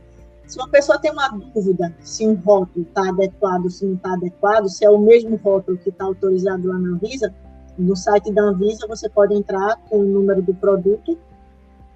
Se 0.47 0.59
uma 0.59 0.69
pessoa 0.69 0.99
tem 0.99 1.13
uma 1.13 1.29
dúvida 1.29 1.95
se 2.01 2.27
um 2.27 2.35
rótulo 2.35 2.85
está 2.85 3.09
adequado, 3.09 3.71
se 3.71 3.87
não 3.87 3.95
está 3.95 4.15
adequado, 4.15 4.69
se 4.69 4.85
é 4.85 4.91
o 4.91 4.99
mesmo 4.99 5.37
rótulo 5.37 5.79
que 5.79 5.91
está 5.91 6.05
autorizado 6.05 6.67
lá 6.67 6.79
na 6.79 6.89
Anvisa, 6.89 7.33
no 7.79 7.97
site 7.97 8.33
da 8.33 8.43
Anvisa 8.43 8.87
você 8.87 9.09
pode 9.09 9.35
entrar 9.35 9.77
com 9.89 9.99
o 9.99 10.05
número 10.05 10.43
do 10.43 10.55
produto, 10.55 11.19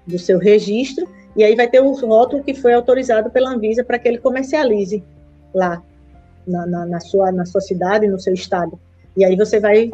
do 0.05 0.17
seu 0.19 0.37
registro, 0.37 1.07
e 1.35 1.43
aí 1.43 1.55
vai 1.55 1.67
ter 1.67 1.81
o 1.81 1.91
rótulo 1.91 2.43
que 2.43 2.53
foi 2.53 2.73
autorizado 2.73 3.29
pela 3.29 3.51
Anvisa 3.51 3.83
para 3.83 3.99
que 3.99 4.07
ele 4.07 4.17
comercialize 4.17 5.03
lá 5.53 5.81
na, 6.47 6.65
na, 6.65 6.85
na, 6.85 6.99
sua, 6.99 7.31
na 7.31 7.45
sua 7.45 7.61
cidade, 7.61 8.07
no 8.07 8.19
seu 8.19 8.33
estado. 8.33 8.79
E 9.17 9.25
aí 9.25 9.35
você 9.35 9.59
vai 9.59 9.91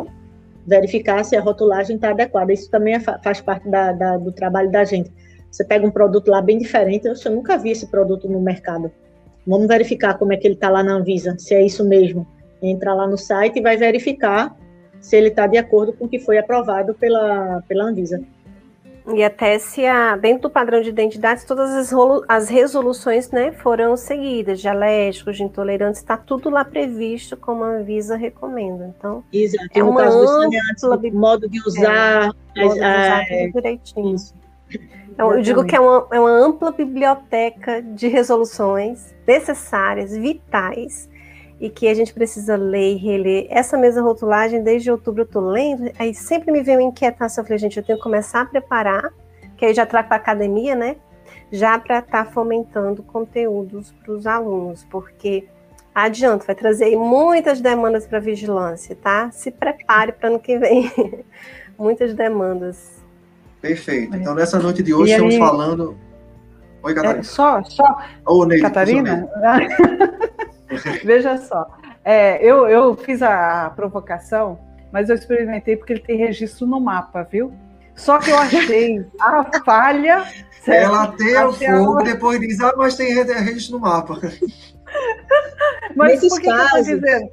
verificar 0.65 1.23
se 1.23 1.35
a 1.35 1.41
rotulagem 1.41 1.95
está 1.95 2.11
adequada. 2.11 2.53
Isso 2.53 2.69
também 2.69 2.95
é, 2.95 2.99
faz 2.99 3.41
parte 3.41 3.67
da, 3.69 3.91
da, 3.91 4.17
do 4.17 4.31
trabalho 4.31 4.71
da 4.71 4.83
gente. 4.83 5.11
Você 5.51 5.65
pega 5.65 5.85
um 5.85 5.91
produto 5.91 6.29
lá 6.29 6.41
bem 6.41 6.57
diferente, 6.57 7.07
eu, 7.07 7.13
eu 7.25 7.31
nunca 7.31 7.57
vi 7.57 7.71
esse 7.71 7.87
produto 7.87 8.29
no 8.29 8.39
mercado. 8.39 8.91
Vamos 9.45 9.67
verificar 9.67 10.17
como 10.17 10.31
é 10.31 10.37
que 10.37 10.47
ele 10.47 10.53
está 10.53 10.69
lá 10.69 10.83
na 10.83 10.93
Anvisa, 10.93 11.35
se 11.37 11.53
é 11.53 11.65
isso 11.65 11.83
mesmo. 11.83 12.25
Entra 12.61 12.93
lá 12.93 13.07
no 13.07 13.17
site 13.17 13.57
e 13.57 13.61
vai 13.61 13.75
verificar 13.75 14.55
se 15.01 15.17
ele 15.17 15.27
está 15.27 15.47
de 15.47 15.57
acordo 15.57 15.91
com 15.91 16.05
o 16.05 16.07
que 16.07 16.19
foi 16.19 16.37
aprovado 16.37 16.93
pela, 16.93 17.61
pela 17.67 17.85
Anvisa. 17.85 18.21
E 19.13 19.23
até 19.23 19.57
se 19.57 19.85
a, 19.85 20.15
dentro 20.15 20.43
do 20.43 20.49
padrão 20.49 20.79
de 20.79 20.89
identidade, 20.89 21.45
todas 21.45 21.71
as, 21.71 21.91
as 22.27 22.49
resoluções 22.49 23.31
né, 23.31 23.51
foram 23.51 23.97
seguidas, 23.97 24.61
de 24.61 24.67
alérgicos, 24.67 25.37
de 25.37 25.43
intolerantes, 25.43 25.99
está 25.99 26.15
tudo 26.15 26.49
lá 26.49 26.63
previsto 26.63 27.35
como 27.35 27.63
a 27.63 27.67
Anvisa 27.67 28.15
recomenda. 28.15 28.93
Então, 28.95 29.23
Exato. 29.33 29.67
é 29.73 29.79
no 29.79 29.89
uma 29.89 30.03
caso 30.03 30.27
ampla, 30.27 31.11
modo 31.13 31.49
de 31.49 31.59
usar, 31.67 32.29
é, 32.55 32.63
modo 32.63 32.73
de 32.73 32.79
usar 32.79 33.23
é, 33.27 33.47
direitinho. 33.47 34.15
Isso. 34.15 34.35
Então, 35.09 35.33
eu 35.33 35.41
digo 35.41 35.65
que 35.65 35.75
é 35.75 35.79
uma, 35.79 36.07
é 36.11 36.19
uma 36.19 36.31
ampla 36.31 36.71
biblioteca 36.71 37.81
de 37.81 38.07
resoluções 38.07 39.13
necessárias, 39.27 40.15
vitais, 40.15 41.09
e 41.61 41.69
que 41.69 41.87
a 41.87 41.93
gente 41.93 42.11
precisa 42.11 42.55
ler 42.55 42.93
e 42.93 42.95
reler. 42.95 43.45
Essa 43.51 43.77
mesa 43.77 44.01
rotulagem, 44.01 44.63
desde 44.63 44.89
outubro 44.89 45.21
eu 45.21 45.27
tô 45.27 45.39
lendo, 45.39 45.91
aí 45.99 46.11
sempre 46.11 46.51
me 46.51 46.63
vem 46.63 46.77
uma 46.77 46.83
inquietação, 46.89 47.43
eu 47.43 47.45
falei, 47.45 47.59
gente, 47.59 47.77
eu 47.77 47.83
tenho 47.83 47.99
que 47.99 48.03
começar 48.03 48.41
a 48.41 48.45
preparar, 48.45 49.13
que 49.55 49.65
aí 49.65 49.73
já 49.73 49.85
trago 49.85 50.07
para 50.07 50.17
academia, 50.17 50.73
né? 50.73 50.95
Já 51.51 51.77
para 51.77 51.99
estar 51.99 52.25
tá 52.25 52.31
fomentando 52.31 53.03
conteúdos 53.03 53.91
para 53.91 54.11
os 54.11 54.25
alunos, 54.25 54.83
porque 54.89 55.47
adianta, 55.93 56.45
vai 56.47 56.55
trazer 56.55 56.95
muitas 56.95 57.61
demandas 57.61 58.07
para 58.07 58.19
vigilância, 58.19 58.97
tá? 58.99 59.29
Se 59.29 59.51
prepare 59.51 60.13
para 60.13 60.29
ano 60.29 60.39
que 60.39 60.57
vem. 60.57 60.91
muitas 61.77 62.15
demandas. 62.15 63.03
Perfeito. 63.61 64.15
Então, 64.15 64.33
nessa 64.33 64.57
noite 64.57 64.81
de 64.81 64.95
hoje, 64.95 65.11
estamos 65.11 65.37
falando. 65.37 65.95
Oi, 66.81 66.95
Catarina. 66.95 67.19
É, 67.19 67.23
só, 67.23 67.63
só. 67.63 67.99
Ô, 68.25 68.45
Ney, 68.45 68.59
Catarina? 68.59 69.29
Veja 71.03 71.37
só, 71.37 71.67
é, 72.03 72.43
eu, 72.43 72.67
eu 72.67 72.95
fiz 72.95 73.21
a 73.21 73.71
provocação, 73.75 74.59
mas 74.91 75.09
eu 75.09 75.15
experimentei 75.15 75.75
porque 75.75 75.93
ele 75.93 76.01
tem 76.01 76.17
registro 76.17 76.65
no 76.65 76.79
mapa, 76.79 77.23
viu? 77.23 77.53
Só 77.95 78.17
que 78.19 78.31
eu 78.31 78.37
achei 78.37 79.05
a 79.19 79.43
falha. 79.63 80.25
Ela 80.65 81.07
tem 81.13 81.37
o 81.43 81.53
fogo, 81.53 81.99
a... 81.99 82.03
depois 82.03 82.39
diz, 82.39 82.59
ah, 82.61 82.73
mas 82.77 82.95
tem 82.95 83.13
registro 83.13 83.77
no 83.77 83.81
mapa. 83.81 84.19
Mas 85.95 86.15
Nesses 86.15 86.29
por 86.29 86.41
que 86.41 86.47
casos... 86.47 86.87
eu 86.87 86.99
dizendo? 86.99 87.29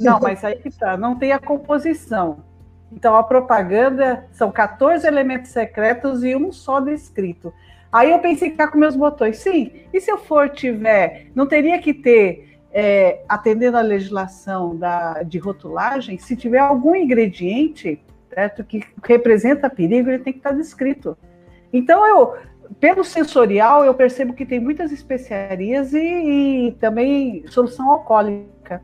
Não, 0.00 0.18
mas 0.20 0.44
aí 0.44 0.56
que 0.56 0.70
tá, 0.70 0.96
não 0.96 1.16
tem 1.16 1.32
a 1.32 1.38
composição. 1.38 2.44
Então 2.92 3.16
a 3.16 3.22
propaganda 3.22 4.26
são 4.32 4.50
14 4.50 5.06
elementos 5.06 5.50
secretos 5.50 6.22
e 6.22 6.34
um 6.34 6.52
só 6.52 6.80
descrito. 6.80 7.52
Aí 7.92 8.10
eu 8.10 8.18
pensei 8.18 8.50
que 8.50 8.56
tá 8.56 8.68
com 8.68 8.78
meus 8.78 8.96
botões. 8.96 9.38
Sim, 9.38 9.72
e 9.92 10.00
se 10.00 10.10
eu 10.10 10.18
for 10.18 10.50
tiver, 10.50 11.26
não 11.34 11.46
teria 11.46 11.78
que 11.78 11.94
ter 11.94 12.45
é, 12.78 13.22
atendendo 13.26 13.78
à 13.78 13.80
legislação 13.80 14.76
da, 14.76 15.22
de 15.22 15.38
rotulagem, 15.38 16.18
se 16.18 16.36
tiver 16.36 16.58
algum 16.58 16.94
ingrediente 16.94 17.98
certo, 18.28 18.62
que 18.62 18.84
representa 19.02 19.70
perigo, 19.70 20.10
ele 20.10 20.18
tem 20.18 20.34
que 20.34 20.40
estar 20.40 20.50
descrito. 20.50 21.16
Então, 21.72 22.06
eu, 22.06 22.36
pelo 22.78 23.02
sensorial, 23.02 23.82
eu 23.82 23.94
percebo 23.94 24.34
que 24.34 24.44
tem 24.44 24.60
muitas 24.60 24.92
especiarias 24.92 25.94
e, 25.94 25.98
e 26.68 26.72
também 26.72 27.46
solução 27.48 27.90
alcoólica. 27.90 28.82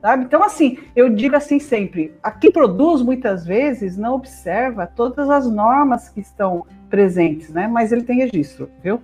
Sabe? 0.00 0.24
Então, 0.24 0.42
assim, 0.42 0.78
eu 0.96 1.10
digo 1.10 1.36
assim 1.36 1.58
sempre: 1.58 2.14
a 2.22 2.30
quem 2.30 2.50
produz 2.50 3.02
muitas 3.02 3.44
vezes 3.44 3.98
não 3.98 4.14
observa 4.14 4.86
todas 4.86 5.28
as 5.28 5.46
normas 5.50 6.08
que 6.08 6.20
estão 6.20 6.64
presentes, 6.88 7.50
né? 7.50 7.68
Mas 7.68 7.92
ele 7.92 8.04
tem 8.04 8.16
registro, 8.16 8.70
viu? 8.82 9.02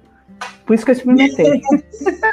Por 0.64 0.72
isso 0.72 0.84
que 0.84 0.92
eu 0.92 0.94
experimentei. 0.94 1.60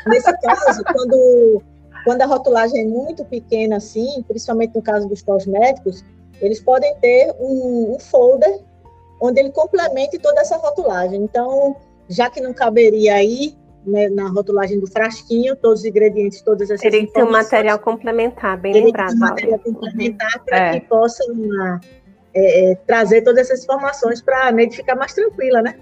Nesse 0.08 0.32
caso, 0.42 0.84
quando 0.86 1.64
quando 2.08 2.22
a 2.22 2.26
rotulagem 2.26 2.84
é 2.84 2.86
muito 2.86 3.26
pequena, 3.26 3.76
assim, 3.76 4.24
principalmente 4.26 4.74
no 4.74 4.82
caso 4.82 5.10
dos 5.10 5.22
cosméticos, 5.22 6.06
eles 6.42 6.58
podem 6.58 6.96
ter 7.02 7.36
um, 7.38 7.96
um 7.96 8.00
folder 8.00 8.62
onde 9.22 9.42
ele 9.42 9.52
complemente 9.52 10.18
toda 10.18 10.40
essa 10.40 10.56
rotulagem. 10.56 11.22
Então, 11.22 11.76
já 12.08 12.30
que 12.30 12.40
não 12.40 12.54
caberia 12.54 13.16
aí 13.16 13.58
né, 13.86 14.08
na 14.08 14.30
rotulagem 14.30 14.80
do 14.80 14.88
frasquinho, 14.88 15.54
todos 15.58 15.82
os 15.82 15.86
ingredientes, 15.86 16.42
todas 16.42 16.70
essas 16.70 16.80
Teria 16.80 17.06
que 17.06 17.12
ter 17.12 17.24
um 17.26 17.30
material 17.30 17.78
complementar, 17.78 18.58
bem 18.58 18.86
lembrado. 18.86 19.14
Um 19.14 19.20
material 19.20 19.60
complementar 19.60 20.46
para 20.46 20.58
é. 20.58 20.80
que 20.80 20.88
possa 20.88 21.22
é, 22.34 22.72
é, 22.72 22.76
trazer 22.88 23.22
todas 23.22 23.50
essas 23.50 23.66
informações 23.66 24.22
para 24.22 24.48
a 24.48 24.52
Neide 24.54 24.78
ficar 24.78 24.96
mais 24.96 25.14
tranquila, 25.14 25.62
né? 25.62 25.76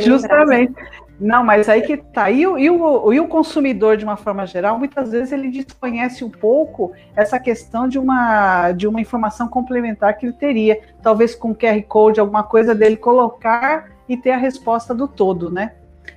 Justamente. 0.00 0.74
Não, 1.20 1.42
mas 1.42 1.68
aí 1.68 1.82
que 1.82 1.96
tá. 1.96 2.30
E 2.30 2.46
o, 2.46 2.56
e, 2.56 2.70
o, 2.70 3.12
e 3.12 3.18
o 3.18 3.26
consumidor, 3.26 3.96
de 3.96 4.04
uma 4.04 4.16
forma 4.16 4.46
geral, 4.46 4.78
muitas 4.78 5.10
vezes 5.10 5.32
ele 5.32 5.50
desconhece 5.50 6.24
um 6.24 6.30
pouco 6.30 6.92
essa 7.16 7.40
questão 7.40 7.88
de 7.88 7.98
uma, 7.98 8.70
de 8.72 8.86
uma 8.86 9.00
informação 9.00 9.48
complementar 9.48 10.16
que 10.16 10.26
ele 10.26 10.32
teria, 10.32 10.80
talvez 11.02 11.34
com 11.34 11.54
QR 11.54 11.82
Code, 11.88 12.20
alguma 12.20 12.44
coisa 12.44 12.74
dele 12.74 12.96
colocar 12.96 13.90
e 14.08 14.16
ter 14.16 14.30
a 14.30 14.36
resposta 14.36 14.94
do 14.94 15.08
todo, 15.08 15.50
né? 15.50 15.72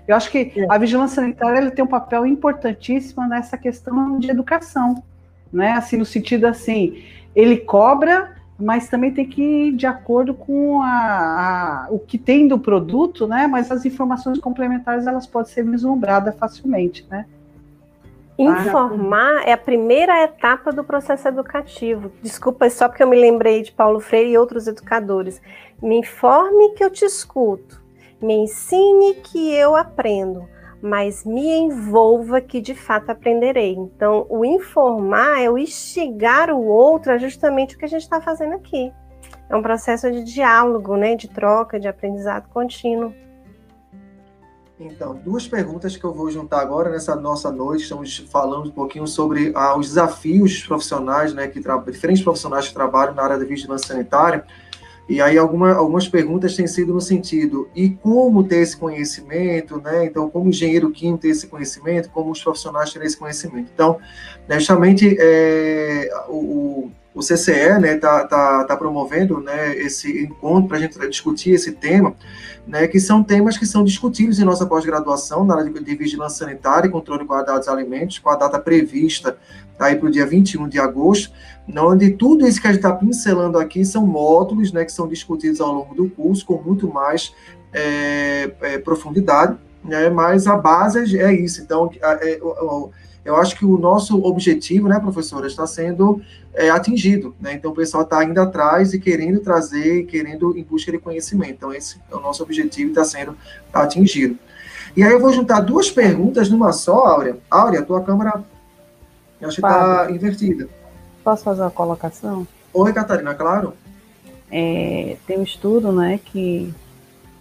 Eu 0.08 0.15
acho 0.15 0.29
que 0.29 0.51
é. 0.55 0.65
a 0.70 0.77
vigilância 0.77 1.22
sanitária 1.22 1.58
ele 1.58 1.72
tem 1.72 1.84
um 1.84 1.88
papel 1.88 2.25
importantíssimo 2.25 3.27
nessa 3.27 3.58
questão 3.58 4.20
de 4.20 4.29
educação, 4.29 5.01
né? 5.51 5.72
Assim, 5.72 5.98
no 5.98 6.05
sentido 6.05 6.46
assim, 6.46 7.03
ele 7.36 7.58
cobra 7.58 8.36
mas 8.62 8.88
também 8.88 9.12
tem 9.12 9.27
que 9.27 9.41
ir 9.41 9.72
de 9.74 9.88
acordo 9.88 10.34
com 10.34 10.82
a, 10.82 10.88
a, 10.88 11.88
o 11.89 12.00
que 12.00 12.18
tem 12.18 12.48
do 12.48 12.60
produto, 12.60 13.27
né? 13.27 13.48
Mas 13.48 13.72
as 13.72 13.86
informações 13.86 14.39
complementares 14.39 15.08
elas 15.08 15.25
podem 15.25 15.51
ser 15.51 15.63
vislumbradas 15.63 16.36
facilmente, 16.38 17.06
né? 17.10 17.25
Informar 18.38 19.48
é 19.48 19.53
a 19.53 19.58
primeira 19.58 20.24
etapa 20.24 20.72
do 20.72 20.84
processo 20.84 21.27
educativo. 21.27 22.12
Desculpa, 22.22 22.70
só 22.70 22.88
porque 22.88 23.03
eu 23.03 23.08
me 23.08 23.20
lembrei 23.20 23.62
de 23.62 23.72
Paulo 23.72 24.00
Freire 24.00 24.32
e 24.32 24.38
outros 24.38 24.68
educadores. 24.68 25.41
Me 25.82 26.00
informe 26.00 26.70
que 26.70 26.84
eu 26.84 26.89
te 26.89 27.06
escuto. 27.06 27.80
Me 28.22 28.34
ensine 28.34 29.15
que 29.15 29.53
eu 29.53 29.75
aprendo 29.75 30.48
mas 30.82 31.24
me 31.24 31.48
envolva 31.48 32.42
que 32.42 32.60
de 32.60 32.74
fato 32.74 33.10
aprenderei. 33.10 33.74
Então, 33.74 34.26
o 34.30 34.44
informar 34.44 35.42
é 35.42 35.50
o 35.50 35.58
instigar 35.58 36.50
o 36.50 36.66
outro, 36.66 37.12
é 37.12 37.20
justamente 37.20 37.76
o 37.76 37.78
que 37.78 37.86
a 37.86 37.90
gente 37.90 38.02
está 38.02 38.20
fazendo 38.20 38.56
aqui. 38.56 38.92
É 39.50 39.56
um 39.56 39.62
processo 39.62 40.12
de 40.12 40.24
diálogo, 40.24 40.96
né, 40.96 41.16
de 41.16 41.30
troca, 41.30 41.80
de 41.80 41.88
aprendizado 41.88 42.48
contínuo. 42.50 43.14
Então, 44.80 45.14
duas 45.14 45.48
perguntas 45.48 45.96
que 45.96 46.04
eu 46.04 46.12
vou 46.12 46.32
juntar 46.32 46.60
agora 46.60 46.90
nessa 46.90 47.16
nossa 47.16 47.52
noite. 47.52 47.84
Estamos 47.84 48.18
falando 48.32 48.70
um 48.70 48.72
pouquinho 48.72 49.06
sobre 49.06 49.52
ah, 49.56 49.78
os 49.78 49.90
desafios 49.90 50.64
profissionais, 50.64 51.34
né, 51.34 51.48
que 51.48 51.62
diferentes 51.92 52.24
profissionais 52.24 52.68
que 52.68 52.74
trabalham 52.74 53.14
na 53.14 53.24
área 53.24 53.38
da 53.38 53.46
vigilância 53.46 53.90
sanitária. 53.90 54.44
E 55.10 55.22
aí 55.22 55.38
alguma, 55.38 55.74
algumas 55.74 56.08
perguntas 56.08 56.55
têm 56.55 56.67
sido 56.67 56.93
no 56.93 57.01
sentido, 57.01 57.70
e 57.75 57.89
como 57.89 58.43
ter 58.43 58.58
esse 58.58 58.77
conhecimento, 58.77 59.81
né? 59.81 60.05
Então, 60.05 60.29
como 60.29 60.50
engenheiro 60.50 60.89
químico 60.91 61.20
ter 61.20 61.29
esse 61.29 61.48
conhecimento, 61.48 62.10
como 62.10 62.31
os 62.31 62.41
profissionais 62.41 62.93
terem 62.93 63.08
esse 63.08 63.17
conhecimento. 63.17 63.70
Então, 63.74 64.00
justamente, 64.50 65.17
é, 65.20 66.10
o, 66.29 66.91
o 67.13 67.20
CCE 67.20 67.77
né, 67.80 67.98
tá, 67.98 68.25
tá, 68.25 68.63
tá 68.63 68.77
promovendo 68.77 69.41
né, 69.41 69.75
esse 69.75 70.24
encontro 70.24 70.70
para 70.70 70.77
a 70.77 70.80
gente 70.80 70.98
discutir 71.10 71.51
esse 71.51 71.74
tema, 71.74 72.15
né, 72.65 72.88
que 72.88 73.00
são 73.00 73.22
temas 73.22 73.58
que 73.58 73.65
são 73.65 73.84
discutidos 73.84 74.39
em 74.39 74.46
nossa 74.46 74.65
pós-graduação 74.65 75.44
na 75.44 75.56
área 75.56 75.70
de, 75.70 75.84
de, 75.84 75.96
vigilância 75.96 76.46
sanitária 76.46 76.88
e 76.88 76.91
controle 76.91 77.27
de 77.27 77.53
dos 77.58 77.68
alimentos, 77.68 78.20
com 78.20 78.30
a 78.30 78.36
data 78.36 78.58
prevista 78.60 79.38
aí 79.77 79.96
para 79.96 80.08
o 80.08 80.12
dia 80.12 80.25
21 80.25 80.70
de 80.70 80.80
agosto, 80.80 81.34
onde 81.75 82.12
tudo 82.12 82.48
isso 82.48 82.62
que 82.62 82.68
a 82.68 82.72
gente 82.72 82.86
está 82.86 82.94
pincelando 82.94 83.58
aqui 83.58 83.84
são 83.84 84.06
módulos 84.06 84.72
né, 84.72 84.86
que 84.86 84.91
são 84.91 85.08
discutidos 85.08 85.60
ao 85.60 85.74
longo 85.74 85.96
do 85.96 86.10
curso 86.10 86.46
com 86.46 86.62
muito 86.62 86.88
mais 86.88 87.34
é, 87.74 88.51
é, 88.62 88.77
profundidade, 88.77 89.58
né, 89.84 90.10
mas 90.10 90.48
a 90.48 90.56
base 90.56 91.20
é 91.20 91.34
isso. 91.34 91.62
Então, 91.62 91.89
é, 92.01 92.39
eu 93.24 93.36
acho 93.36 93.56
que 93.56 93.66
o 93.66 93.78
nosso 93.78 94.24
objetivo, 94.24 94.88
né, 94.88 95.00
professora, 95.00 95.46
está 95.46 95.68
sendo 95.68 96.22
é, 96.54 96.70
atingido. 96.70 97.36
Né? 97.40 97.54
Então, 97.54 97.72
o 97.72 97.75
pessoal 97.75 98.04
está 98.04 98.24
indo 98.24 98.40
atrás 98.42 98.94
e 98.94 99.00
querendo 99.00 99.40
trazer, 99.40 100.06
querendo 100.06 100.58
em 100.58 100.63
busca 100.63 100.92
de 100.92 100.98
conhecimento. 100.98 101.54
Então, 101.54 101.74
esse 101.74 102.00
é 102.12 102.16
o 102.16 102.20
nosso 102.20 102.42
objetivo 102.42 102.90
e 102.90 102.92
está 102.92 103.04
sendo 103.04 103.38
atingido. 103.72 104.38
E 104.96 105.04
aí 105.04 105.12
eu 105.12 105.20
vou 105.20 105.32
juntar 105.32 105.62
duas 105.62 105.90
perguntas 105.90 106.50
numa 106.50 106.74
só, 106.74 107.06
Áurea. 107.06 107.38
Áurea, 107.50 107.82
tua 107.82 108.01
câmera 108.01 108.44
eu 109.40 109.48
acho 109.48 109.62
que 109.62 109.68
está 109.68 110.12
invertida. 110.12 110.68
Posso 111.24 111.44
fazer 111.44 111.62
uma 111.62 111.72
colocação? 111.72 112.48
Oi, 112.74 112.94
Catarina, 112.94 113.34
claro. 113.34 113.74
É, 114.51 115.18
tem 115.25 115.40
um 115.40 115.44
estudo, 115.44 115.92
né, 115.92 116.20
que 116.24 116.74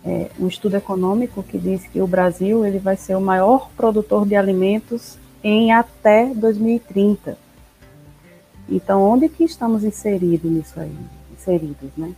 é, 0.05 0.31
um 0.39 0.47
estudo 0.47 0.77
econômico 0.77 1.43
que 1.43 1.59
diz 1.59 1.87
que 1.87 2.01
o 2.01 2.07
Brasil 2.07 2.65
ele 2.65 2.79
vai 2.79 2.97
ser 2.97 3.17
o 3.17 3.21
maior 3.21 3.69
produtor 3.77 4.27
de 4.27 4.35
alimentos 4.35 5.19
em 5.43 5.73
até 5.73 6.27
2030. 6.35 7.37
Então, 8.69 9.03
onde 9.03 9.29
que 9.29 9.45
estamos 9.45 9.83
inseridos 9.85 10.51
nisso 10.51 10.79
aí? 10.79 10.95
Inseridos, 11.33 11.91
né? 11.97 12.15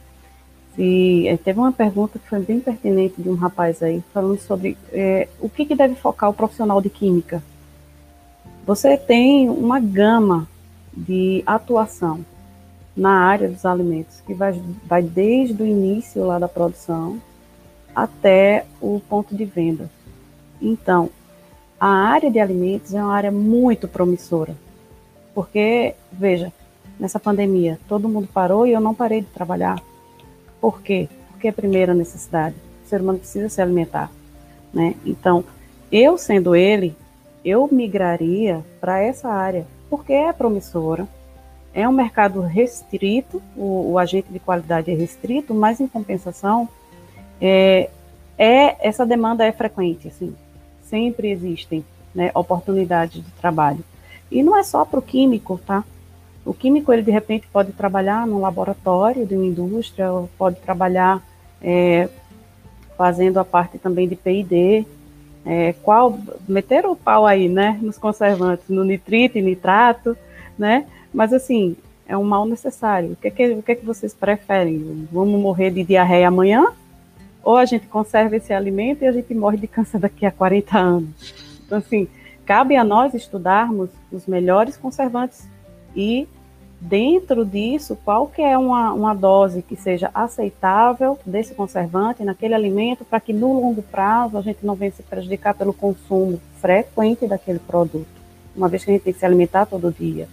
E 0.77 1.29
eh, 1.29 1.37
teve 1.37 1.59
uma 1.59 1.73
pergunta 1.73 2.19
que 2.19 2.29
foi 2.29 2.41
bem 2.41 2.61
pertinente 2.61 3.21
de 3.21 3.29
um 3.29 3.35
rapaz 3.35 3.83
aí, 3.83 4.03
falando 4.13 4.39
sobre 4.41 4.77
é, 4.91 5.29
o 5.41 5.49
que, 5.49 5.67
que 5.67 5.75
deve 5.75 5.95
focar 5.95 6.31
o 6.31 6.35
profissional 6.35 6.81
de 6.81 6.89
química. 6.89 7.43
Você 8.67 8.97
tem 8.97 9.51
uma 9.51 9.81
gama 9.81 10.49
de 10.95 11.43
atuação 11.47 12.25
na 12.97 13.27
área 13.27 13.49
dos 13.49 13.65
alimentos, 13.65 14.21
que 14.27 14.35
vai, 14.35 14.53
vai 14.87 15.03
desde 15.03 15.63
o 15.63 15.67
início 15.67 16.25
lá 16.25 16.39
da 16.39 16.49
produção 16.49 17.21
até 17.95 18.65
o 18.81 19.01
ponto 19.01 19.35
de 19.35 19.45
venda. 19.45 19.91
Então, 20.61 21.11
a 21.83 21.89
área 21.89 22.31
de 22.31 22.39
alimentos 22.39 22.95
é 22.95 23.03
uma 23.03 23.13
área 23.13 23.33
muito 23.33 23.89
promissora, 23.89 24.55
porque, 25.35 25.97
veja, 26.13 26.53
nessa 26.97 27.19
pandemia, 27.19 27.77
todo 27.89 28.09
mundo 28.09 28.29
parou 28.33 28.65
e 28.65 28.73
eu 28.73 28.81
não 28.81 28.95
parei 28.95 29.23
de 29.23 29.27
trabalhar. 29.27 29.83
Por 30.61 30.81
quê? 30.81 31.09
Porque 31.33 31.49
é 31.49 31.51
primeira 31.51 31.93
necessidade. 31.93 32.55
O 32.85 32.89
ser 32.89 33.01
humano 33.01 33.19
precisa 33.19 33.49
se 33.49 33.61
alimentar, 33.61 34.13
né? 34.73 34.95
Então, 35.05 35.45
eu 35.91 36.17
sendo 36.17 36.55
ele, 36.55 36.95
eu 37.45 37.69
migraria 37.69 38.65
para 38.81 39.01
essa 39.01 39.29
área, 39.29 39.67
porque 39.91 40.13
é 40.13 40.33
promissora, 40.33 41.09
é 41.75 41.89
um 41.89 41.93
mercado 41.93 42.43
restrito, 42.43 43.43
o, 43.57 43.91
o, 43.91 43.99
agente 43.99 44.33
de 44.33 44.39
qualidade 44.39 44.89
é 44.89 44.95
restrito, 44.95 45.53
mas 45.53 45.81
em 45.81 45.89
compensação, 45.89 46.69
é, 47.41 47.91
é 48.39 48.87
essa 48.87 49.05
demanda 49.05 49.45
é 49.45 49.51
frequente, 49.51 50.07
assim, 50.07 50.33
sempre 50.93 51.31
existem 51.31 51.83
né, 52.15 52.31
oportunidades 52.35 53.25
de 53.25 53.31
trabalho. 53.41 53.83
E 54.31 54.43
não 54.43 54.55
é 54.55 54.63
só 54.63 54.85
para 54.85 54.99
o 54.99 55.03
químico, 55.03 55.59
tá? 55.67 55.83
O 56.45 56.53
químico, 56.53 56.93
ele 56.93 57.01
de 57.01 57.11
repente 57.11 57.49
pode 57.51 57.73
trabalhar 57.73 58.27
no 58.27 58.39
laboratório 58.39 59.25
de 59.25 59.35
uma 59.35 59.47
indústria, 59.47 60.07
pode 60.37 60.57
trabalhar 60.57 61.23
é, 61.63 62.11
fazendo 62.95 63.39
a 63.39 63.45
parte 63.45 63.79
também 63.79 64.07
de 64.07 64.17
P&D, 64.17 64.85
é, 65.47 65.73
qual, 65.83 66.19
meter 66.47 66.85
o 66.85 66.95
pau 66.95 67.27
aí, 67.27 67.49
né, 67.49 67.79
nos 67.81 67.97
conservantes, 67.97 68.69
no 68.69 68.85
nitrito 68.85 69.39
e 69.39 69.43
nitrato, 69.43 70.17
né, 70.59 70.85
mas 71.13 71.33
assim, 71.33 71.75
é 72.07 72.19
um 72.19 72.25
mal 72.25 72.45
necessário. 72.45 73.13
O 73.13 73.17
que 73.17 73.29
é 73.29 73.31
que, 73.31 73.51
o 73.53 73.63
que, 73.63 73.73
é 73.73 73.75
que 73.77 73.87
vocês 73.87 74.13
preferem? 74.13 75.09
Vamos 75.11 75.41
morrer 75.41 75.71
de 75.71 75.85
diarreia 75.85 76.29
amanhã? 76.29 76.67
Ou 77.45 77.57
a 77.57 77.65
gente 77.65 77.87
conserva 77.87 78.37
esse 78.37 78.53
alimento 78.53 79.03
e 79.03 79.07
a 79.07 79.13
gente 79.13 79.35
morre 79.35 79.57
de 79.57 79.67
câncer 79.67 79.99
daqui 79.99 80.25
a 80.25 80.31
40 80.31 80.79
anos. 80.79 81.35
Então, 81.67 81.79
assim, 81.79 82.09
cabe 82.45 82.77
a 82.77 82.85
nós 82.85 83.15
estudarmos 83.15 83.91
os 84.11 84.27
melhores 84.27 84.77
conservantes 84.77 85.49
e, 85.97 86.29
dentro 86.81 87.45
disso, 87.45 87.99
qual 88.05 88.27
que 88.29 88.43
é 88.43 88.57
uma, 88.57 88.93
uma 88.93 89.15
dose 89.15 89.63
que 89.63 89.77
seja 89.77 90.11
aceitável 90.15 91.19
desse 91.27 91.55
conservante 91.55 92.25
naquele 92.25 92.55
alimento 92.55 93.05
para 93.05 93.21
que, 93.21 93.33
no 93.33 93.53
longo 93.61 93.83
prazo, 93.83 94.39
a 94.39 94.43
gente 94.43 94.65
não 94.65 94.75
venha 94.75 94.93
se 94.93 95.03
prejudicar 95.03 95.55
pelo 95.55 95.73
consumo 95.73 96.41
frequente 96.61 97.27
daquele 97.27 97.59
produto, 97.59 98.07
uma 98.55 98.69
vez 98.69 98.85
que 98.85 98.91
a 98.91 98.95
gente 98.95 99.03
tem 99.03 99.13
que 99.13 99.19
se 99.19 99.27
alimentar 99.27 99.67
todo 99.67 99.93
dia. 99.93 100.29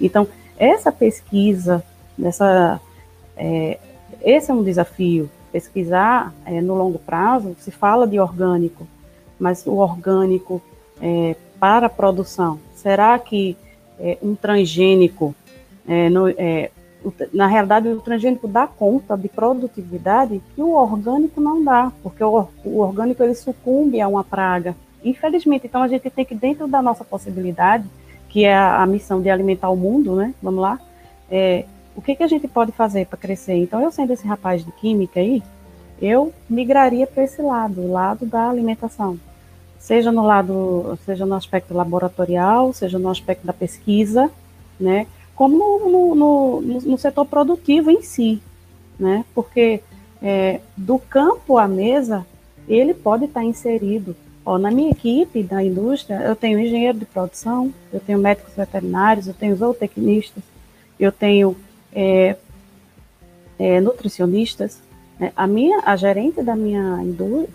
Então, 0.00 0.26
essa 0.56 0.92
pesquisa, 0.92 1.82
essa, 2.22 2.80
é, 3.36 3.78
esse 4.22 4.50
é 4.50 4.54
um 4.54 4.62
desafio, 4.62 5.28
pesquisar 5.52 6.34
é, 6.46 6.60
no 6.60 6.74
longo 6.74 6.98
prazo, 6.98 7.54
se 7.60 7.70
fala 7.70 8.06
de 8.06 8.18
orgânico, 8.18 8.86
mas 9.38 9.66
o 9.66 9.74
orgânico 9.74 10.62
é, 11.00 11.36
para 11.60 11.86
a 11.86 11.90
produção, 11.90 12.58
será 12.74 13.18
que 13.18 13.56
é, 14.00 14.18
um 14.22 14.34
transgênico, 14.34 15.34
é, 15.86 16.08
no, 16.08 16.28
é, 16.28 16.70
na 17.32 17.46
realidade, 17.46 17.88
o 17.88 18.00
transgênico 18.00 18.48
dá 18.48 18.66
conta 18.66 19.16
de 19.16 19.28
produtividade 19.28 20.40
que 20.54 20.62
o 20.62 20.70
orgânico 20.70 21.40
não 21.40 21.62
dá, 21.62 21.92
porque 22.02 22.22
o, 22.22 22.48
o 22.64 22.78
orgânico 22.78 23.22
ele 23.22 23.34
sucumbe 23.34 24.00
a 24.00 24.08
uma 24.08 24.24
praga. 24.24 24.74
Infelizmente, 25.04 25.66
então 25.66 25.82
a 25.82 25.88
gente 25.88 26.08
tem 26.10 26.24
que, 26.24 26.34
dentro 26.34 26.66
da 26.66 26.80
nossa 26.80 27.04
possibilidade, 27.04 27.84
que 28.28 28.44
é 28.44 28.54
a, 28.54 28.82
a 28.82 28.86
missão 28.86 29.20
de 29.20 29.28
alimentar 29.28 29.68
o 29.68 29.76
mundo, 29.76 30.14
né? 30.14 30.32
Vamos 30.42 30.60
lá, 30.60 30.80
é, 31.30 31.64
o 31.96 32.02
que, 32.02 32.16
que 32.16 32.22
a 32.22 32.28
gente 32.28 32.48
pode 32.48 32.72
fazer 32.72 33.06
para 33.06 33.18
crescer? 33.18 33.54
Então, 33.54 33.82
eu 33.82 33.90
sendo 33.90 34.12
esse 34.12 34.26
rapaz 34.26 34.64
de 34.64 34.72
química 34.72 35.20
aí, 35.20 35.42
eu 36.00 36.32
migraria 36.48 37.06
para 37.06 37.22
esse 37.22 37.40
lado, 37.40 37.80
o 37.80 37.92
lado 37.92 38.26
da 38.26 38.48
alimentação. 38.48 39.18
Seja 39.78 40.10
no 40.10 40.24
lado, 40.24 40.98
seja 41.04 41.26
no 41.26 41.34
aspecto 41.34 41.74
laboratorial, 41.74 42.72
seja 42.72 42.98
no 42.98 43.08
aspecto 43.08 43.46
da 43.46 43.52
pesquisa, 43.52 44.30
né? 44.78 45.06
Como 45.34 45.56
no, 45.56 45.90
no, 45.90 46.60
no, 46.60 46.80
no 46.80 46.98
setor 46.98 47.26
produtivo 47.26 47.90
em 47.90 48.02
si, 48.02 48.40
né? 48.98 49.24
Porque 49.34 49.82
é, 50.22 50.60
do 50.76 50.98
campo 50.98 51.58
à 51.58 51.66
mesa, 51.66 52.24
ele 52.68 52.94
pode 52.94 53.24
estar 53.24 53.44
inserido. 53.44 54.14
Ó, 54.44 54.58
na 54.58 54.70
minha 54.70 54.90
equipe 54.90 55.42
da 55.42 55.62
indústria, 55.62 56.20
eu 56.22 56.34
tenho 56.34 56.58
engenheiro 56.58 56.98
de 56.98 57.04
produção, 57.04 57.72
eu 57.92 58.00
tenho 58.00 58.18
médicos 58.18 58.54
veterinários, 58.54 59.28
eu 59.28 59.34
tenho 59.34 59.54
zootecnistas, 59.54 60.42
eu 60.98 61.12
tenho 61.12 61.56
é, 61.94 62.36
é, 63.58 63.80
nutricionistas. 63.80 64.80
Né? 65.18 65.32
A 65.36 65.46
minha, 65.46 65.82
a 65.84 65.96
gerente 65.96 66.42
da 66.42 66.56
minha 66.56 66.98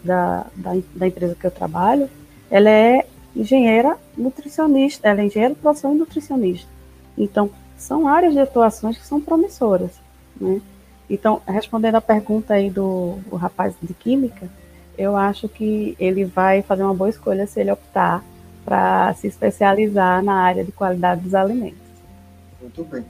da, 0.04 0.48
da, 0.56 0.76
da, 0.96 1.08
empresa 1.08 1.36
que 1.36 1.46
eu 1.46 1.52
trabalho, 1.52 2.10
ela 2.50 2.70
é 2.70 3.06
engenheira 3.36 3.98
nutricionista, 4.18 5.08
ela 5.08 5.22
é 5.22 5.26
engenheira 5.26 5.54
de 5.54 5.60
produção 5.60 5.94
e 5.94 5.98
nutricionista. 5.98 6.70
Então, 7.18 7.50
são 7.78 8.08
áreas 8.08 8.34
de 8.34 8.40
atuações 8.40 8.98
que 8.98 9.06
são 9.06 9.22
promissoras, 9.22 9.92
né? 10.40 10.62
Então, 11.10 11.42
respondendo 11.48 11.96
a 11.96 12.02
pergunta 12.02 12.54
aí 12.54 12.70
do, 12.70 13.18
rapaz 13.34 13.74
de 13.82 13.94
química, 13.94 14.50
eu 14.98 15.16
acho 15.16 15.48
que 15.48 15.96
ele 16.00 16.26
vai 16.26 16.62
fazer 16.62 16.84
uma 16.84 16.94
boa 16.94 17.10
escolha 17.10 17.48
se 17.48 17.62
ele 17.62 17.72
optar 17.72 18.24
para 18.66 19.14
se 19.14 19.28
especializar 19.28 20.22
na 20.22 20.34
área 20.34 20.66
de 20.66 20.72
qualidade 20.72 21.22
dos 21.22 21.34
alimentos. 21.34 21.80
Muito 22.62 22.84
bem. 22.84 23.06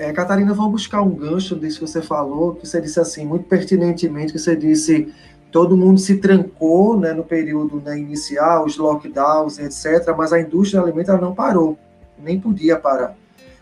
É, 0.00 0.10
Catarina, 0.14 0.54
vamos 0.54 0.72
buscar 0.72 1.02
um 1.02 1.10
gancho 1.10 1.54
disso 1.54 1.80
que 1.80 1.86
você 1.86 2.00
falou, 2.00 2.54
que 2.54 2.66
você 2.66 2.80
disse 2.80 2.98
assim, 2.98 3.26
muito 3.26 3.44
pertinentemente, 3.44 4.32
que 4.32 4.38
você 4.38 4.56
disse 4.56 5.12
todo 5.52 5.76
mundo 5.76 6.00
se 6.00 6.16
trancou 6.16 6.98
né, 6.98 7.12
no 7.12 7.22
período 7.22 7.82
né, 7.84 7.98
inicial, 7.98 8.64
os 8.64 8.78
lockdowns, 8.78 9.58
etc., 9.58 10.14
mas 10.16 10.32
a 10.32 10.40
indústria 10.40 10.80
alimentar 10.80 11.20
não 11.20 11.34
parou, 11.34 11.78
nem 12.18 12.40
podia 12.40 12.78
parar. 12.78 13.14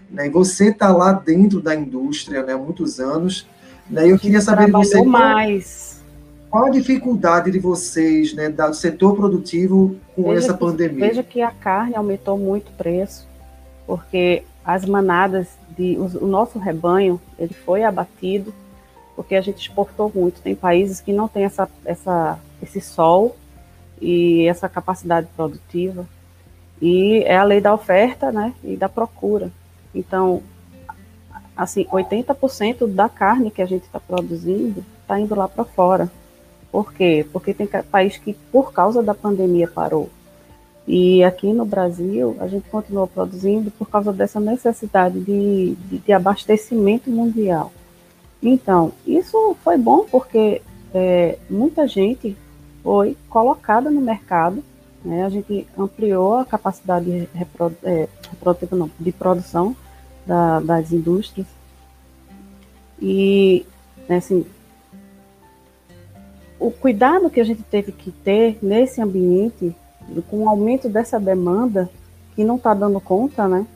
Né? 0.09 0.29
E 0.29 0.31
você 0.31 0.69
está 0.69 0.93
lá 0.93 1.13
dentro 1.13 1.61
da 1.61 1.75
indústria 1.75 2.45
né, 2.45 2.53
há 2.53 2.57
muitos 2.59 3.01
anos, 3.01 3.45
né, 3.91 4.07
e 4.07 4.11
eu 4.11 4.19
queria 4.19 4.41
saber 4.41 4.67
de 4.67 4.71
você... 4.71 5.03
mais. 5.03 6.01
Qual 6.49 6.67
a 6.67 6.71
dificuldade 6.71 7.51
de 7.51 7.59
vocês, 7.59 8.33
né, 8.33 8.49
do 8.49 8.75
setor 8.75 9.17
produtivo 9.17 9.97
com 10.15 10.23
veja 10.23 10.39
essa 10.39 10.55
que, 10.55 10.61
pandemia? 10.61 11.09
Veja 11.09 11.25
que 11.25 11.43
a 11.43 11.51
carne 11.51 11.97
aumentou 11.97 12.39
muito 12.39 12.69
o 12.69 12.73
preço, 12.75 13.27
porque 13.85 14.45
as 14.69 14.85
manadas, 14.85 15.49
de, 15.71 15.97
o, 15.97 16.27
nosso 16.27 16.59
rebanho, 16.59 17.19
ele 17.39 17.55
foi 17.55 17.85
abatido, 17.85 18.53
porque 19.17 19.35
a 19.35 19.41
gente 19.41 19.63
exportou 19.63 20.13
muito. 20.15 20.43
Tem 20.43 20.55
países 20.55 21.01
que 21.01 21.11
não 21.11 21.27
têm 21.27 21.45
essa, 21.45 21.67
essa, 21.87 22.39
esse 22.63 22.79
sol 22.79 23.35
e 23.99 24.47
essa 24.47 24.69
capacidade 24.69 25.27
produtiva. 25.35 26.07
E 26.83 27.23
é 27.25 27.39
a 27.39 27.45
lei 27.45 27.63
da 27.63 27.73
oferta 27.73 28.31
né, 28.31 28.53
e 28.63 28.77
da 28.77 28.91
procura. 28.91 29.51
Então, 29.95 30.43
assim, 31.57 31.87
80% 31.87 32.87
da 32.93 33.09
carne 33.09 33.51
que 33.51 33.63
a 33.63 33.67
gente 33.67 33.85
está 33.85 33.99
produzindo 33.99 34.85
está 35.01 35.19
indo 35.19 35.35
lá 35.35 35.49
para 35.49 35.65
fora. 35.65 36.13
Por 36.71 36.93
quê? 36.93 37.27
Porque 37.33 37.55
tem 37.55 37.67
país 37.67 38.19
que, 38.19 38.35
por 38.53 38.71
causa 38.75 39.03
da 39.03 39.15
pandemia, 39.15 39.67
parou. 39.67 40.11
E 40.91 41.23
aqui 41.23 41.53
no 41.53 41.67
Brasil, 41.67 42.35
a 42.41 42.49
gente 42.49 42.67
continuou 42.71 43.07
produzindo 43.07 43.71
por 43.71 43.91
causa 43.91 44.11
dessa 44.11 44.41
necessidade 44.41 45.21
de, 45.21 45.75
de, 45.75 45.99
de 45.99 46.13
abastecimento 46.15 47.11
mundial. 47.11 47.71
Então, 48.43 48.93
isso 49.07 49.55
foi 49.63 49.77
bom 49.77 50.07
porque 50.11 50.63
é, 50.95 51.37
muita 51.51 51.87
gente 51.87 52.35
foi 52.83 53.19
colocada 53.29 53.91
no 53.91 54.01
mercado, 54.01 54.65
né? 55.05 55.27
a 55.27 55.29
gente 55.29 55.67
ampliou 55.77 56.37
a 56.37 56.47
capacidade 56.47 57.05
de, 57.05 57.29
é, 57.83 58.09
não, 58.73 58.91
de 58.99 59.13
produção 59.13 59.77
da, 60.25 60.59
das 60.59 60.91
indústrias. 60.91 61.47
E, 62.99 63.67
né, 64.09 64.17
assim, 64.17 64.47
o 66.59 66.71
cuidado 66.71 67.29
que 67.29 67.41
a 67.41 67.45
gente 67.45 67.63
teve 67.63 67.93
que 67.93 68.11
ter 68.11 68.57
nesse 68.63 69.03
ambiente 69.03 69.77
com 70.29 70.45
o 70.45 70.49
aumento 70.49 70.89
dessa 70.89 71.19
demanda, 71.19 71.89
que 72.35 72.45
não 72.45 72.57
está 72.57 72.75
dando 72.75 73.01
conta, 73.01 73.49
né? 73.49 73.67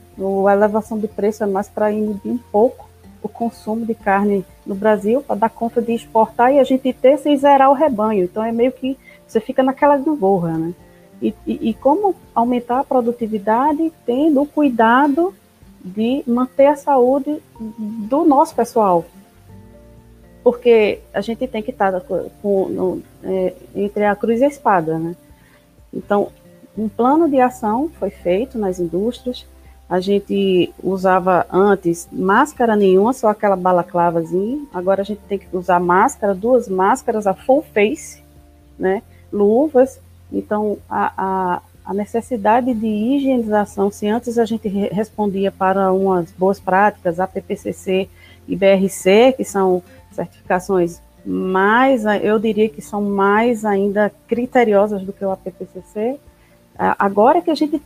A 0.47 0.53
elevação 0.53 0.97
de 0.97 1.07
preço 1.07 1.43
é 1.43 1.47
mais 1.47 1.67
para 1.67 1.91
inibir 1.91 2.31
um 2.31 2.37
pouco 2.37 2.89
o 3.21 3.29
consumo 3.29 3.85
de 3.85 3.95
carne 3.95 4.45
no 4.65 4.75
Brasil, 4.75 5.21
para 5.21 5.35
dar 5.35 5.49
conta 5.49 5.81
de 5.81 5.93
exportar 5.93 6.53
e 6.53 6.59
a 6.59 6.63
gente 6.63 6.91
ter 6.93 7.17
sem 7.17 7.37
zerar 7.37 7.71
o 7.71 7.73
rebanho. 7.73 8.25
Então 8.25 8.43
é 8.43 8.51
meio 8.51 8.71
que 8.71 8.97
você 9.25 9.39
fica 9.39 9.63
naquela 9.63 9.97
gangorra, 9.97 10.57
né? 10.57 10.73
E, 11.21 11.33
e, 11.47 11.69
e 11.69 11.73
como 11.73 12.13
aumentar 12.35 12.79
a 12.79 12.83
produtividade 12.83 13.91
tendo 14.05 14.41
o 14.41 14.45
cuidado 14.45 15.33
de 15.83 16.23
manter 16.27 16.67
a 16.67 16.75
saúde 16.75 17.41
do 17.59 18.25
nosso 18.25 18.53
pessoal. 18.53 19.05
Porque 20.43 20.99
a 21.13 21.21
gente 21.21 21.47
tem 21.47 21.63
que 21.63 21.71
estar 21.71 21.99
com, 22.01 22.29
com, 22.41 23.01
é, 23.23 23.53
entre 23.73 24.05
a 24.05 24.15
cruz 24.15 24.41
e 24.41 24.45
a 24.45 24.49
espada, 24.49 24.99
né? 24.99 25.15
Então, 25.93 26.29
um 26.77 26.89
plano 26.89 27.29
de 27.29 27.39
ação 27.39 27.89
foi 27.99 28.09
feito 28.09 28.57
nas 28.57 28.79
indústrias. 28.79 29.45
A 29.87 29.99
gente 29.99 30.73
usava 30.81 31.45
antes 31.51 32.07
máscara 32.11 32.75
nenhuma, 32.75 33.13
só 33.13 33.29
aquela 33.29 33.55
balaclavazinha. 33.55 34.65
Agora 34.73 35.01
a 35.01 35.05
gente 35.05 35.21
tem 35.27 35.37
que 35.37 35.47
usar 35.55 35.79
máscara, 35.79 36.33
duas 36.33 36.67
máscaras, 36.67 37.27
a 37.27 37.33
full 37.33 37.61
face, 37.73 38.23
né? 38.79 39.03
Luvas. 39.31 39.99
Então, 40.31 40.79
a, 40.89 41.13
a, 41.15 41.61
a 41.85 41.93
necessidade 41.93 42.73
de 42.73 42.87
higienização, 42.87 43.91
se 43.91 44.07
antes 44.07 44.39
a 44.39 44.45
gente 44.45 44.67
respondia 44.67 45.51
para 45.51 45.93
umas 45.93 46.31
boas 46.31 46.59
práticas, 46.59 47.19
a 47.19 47.27
PPCC 47.27 48.09
e 48.47 48.55
BRC, 48.55 49.33
que 49.37 49.43
são 49.43 49.83
certificações 50.11 50.99
mais, 51.25 52.03
eu 52.21 52.37
diria 52.37 52.67
que 52.69 52.81
são 52.81 53.01
mais 53.01 53.63
ainda 53.63 54.11
criteriosas 54.27 55.01
do 55.03 55.13
que 55.13 55.23
o 55.23 55.31
APPCC. 55.31 56.19
Agora 56.77 57.41
que 57.41 57.51
a 57.51 57.55
gente 57.55 57.81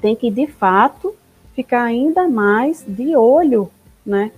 tem 0.00 0.14
que, 0.14 0.30
de 0.30 0.46
fato, 0.46 1.14
ficar 1.54 1.82
ainda 1.82 2.28
mais 2.28 2.84
de 2.86 3.16
olho 3.16 3.70
né, 4.04 4.30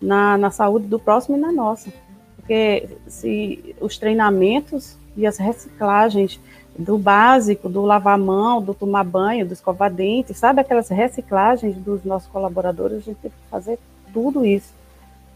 na, 0.00 0.36
na 0.36 0.50
saúde 0.50 0.86
do 0.86 0.98
próximo 0.98 1.36
e 1.36 1.40
na 1.40 1.52
nossa. 1.52 1.90
Porque 2.36 2.88
se 3.06 3.74
os 3.80 3.96
treinamentos 3.96 4.96
e 5.16 5.26
as 5.26 5.38
reciclagens 5.38 6.40
do 6.76 6.98
básico, 6.98 7.68
do 7.68 7.82
lavar 7.82 8.18
mão, 8.18 8.62
do 8.62 8.74
tomar 8.74 9.04
banho, 9.04 9.46
do 9.46 9.52
escovar 9.52 9.92
dente, 9.92 10.34
sabe 10.34 10.60
aquelas 10.60 10.88
reciclagens 10.88 11.76
dos 11.76 12.02
nossos 12.04 12.28
colaboradores, 12.28 12.98
a 12.98 13.00
gente 13.00 13.18
tem 13.18 13.30
que 13.30 13.50
fazer 13.50 13.78
tudo 14.12 14.44
isso, 14.44 14.72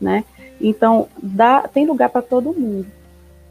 né? 0.00 0.24
Então, 0.60 1.08
dá, 1.22 1.68
tem 1.68 1.86
lugar 1.86 2.08
para 2.08 2.22
todo 2.22 2.54
mundo 2.54 2.86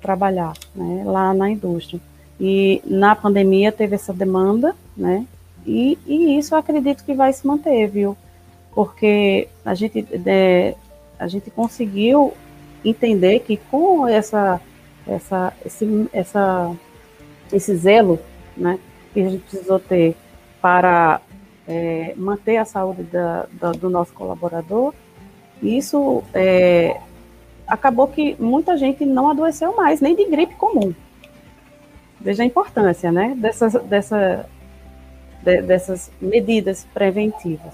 trabalhar 0.02 0.54
né, 0.76 1.04
lá 1.06 1.34
na 1.34 1.50
indústria. 1.50 2.00
E 2.40 2.82
na 2.86 3.16
pandemia 3.16 3.72
teve 3.72 3.96
essa 3.96 4.14
demanda, 4.14 4.76
né? 4.96 5.26
E, 5.66 5.98
e 6.06 6.38
isso 6.38 6.54
eu 6.54 6.60
acredito 6.60 7.04
que 7.04 7.14
vai 7.14 7.32
se 7.34 7.46
manter, 7.48 7.88
viu? 7.88 8.16
Porque 8.74 9.48
a 9.64 9.74
gente, 9.74 10.06
é, 10.26 10.76
a 11.18 11.28
gente 11.28 11.50
conseguiu 11.50 12.34
entender 12.84 13.40
que 13.40 13.58
com 13.58 14.08
essa, 14.08 14.62
essa, 15.08 15.54
esse, 15.66 16.10
essa, 16.14 16.76
esse 17.52 17.76
zelo 17.76 18.20
né, 18.56 18.78
que 19.14 19.22
a 19.22 19.30
gente 19.30 19.44
precisou 19.44 19.80
ter 19.80 20.16
para 20.62 21.22
é, 21.68 22.14
manter 22.16 22.58
a 22.58 22.66
saúde 22.66 23.04
da, 23.04 23.48
da, 23.54 23.72
do 23.72 23.90
nosso 23.90 24.14
colaborador, 24.14 24.94
isso 25.62 26.24
é, 26.34 27.00
acabou 27.68 28.08
que 28.08 28.36
muita 28.40 28.78
gente 28.78 29.06
não 29.06 29.30
adoeceu 29.30 29.76
mais, 29.76 30.02
nem 30.02 30.16
de 30.16 30.26
gripe 30.26 30.56
comum. 30.56 30.94
Veja 32.20 32.44
a 32.44 32.46
importância, 32.46 33.12
né, 33.12 33.34
dessas, 33.38 33.74
dessa, 33.84 34.50
de, 35.44 35.62
dessas 35.62 36.12
medidas 36.22 36.88
preventivas. 36.94 37.74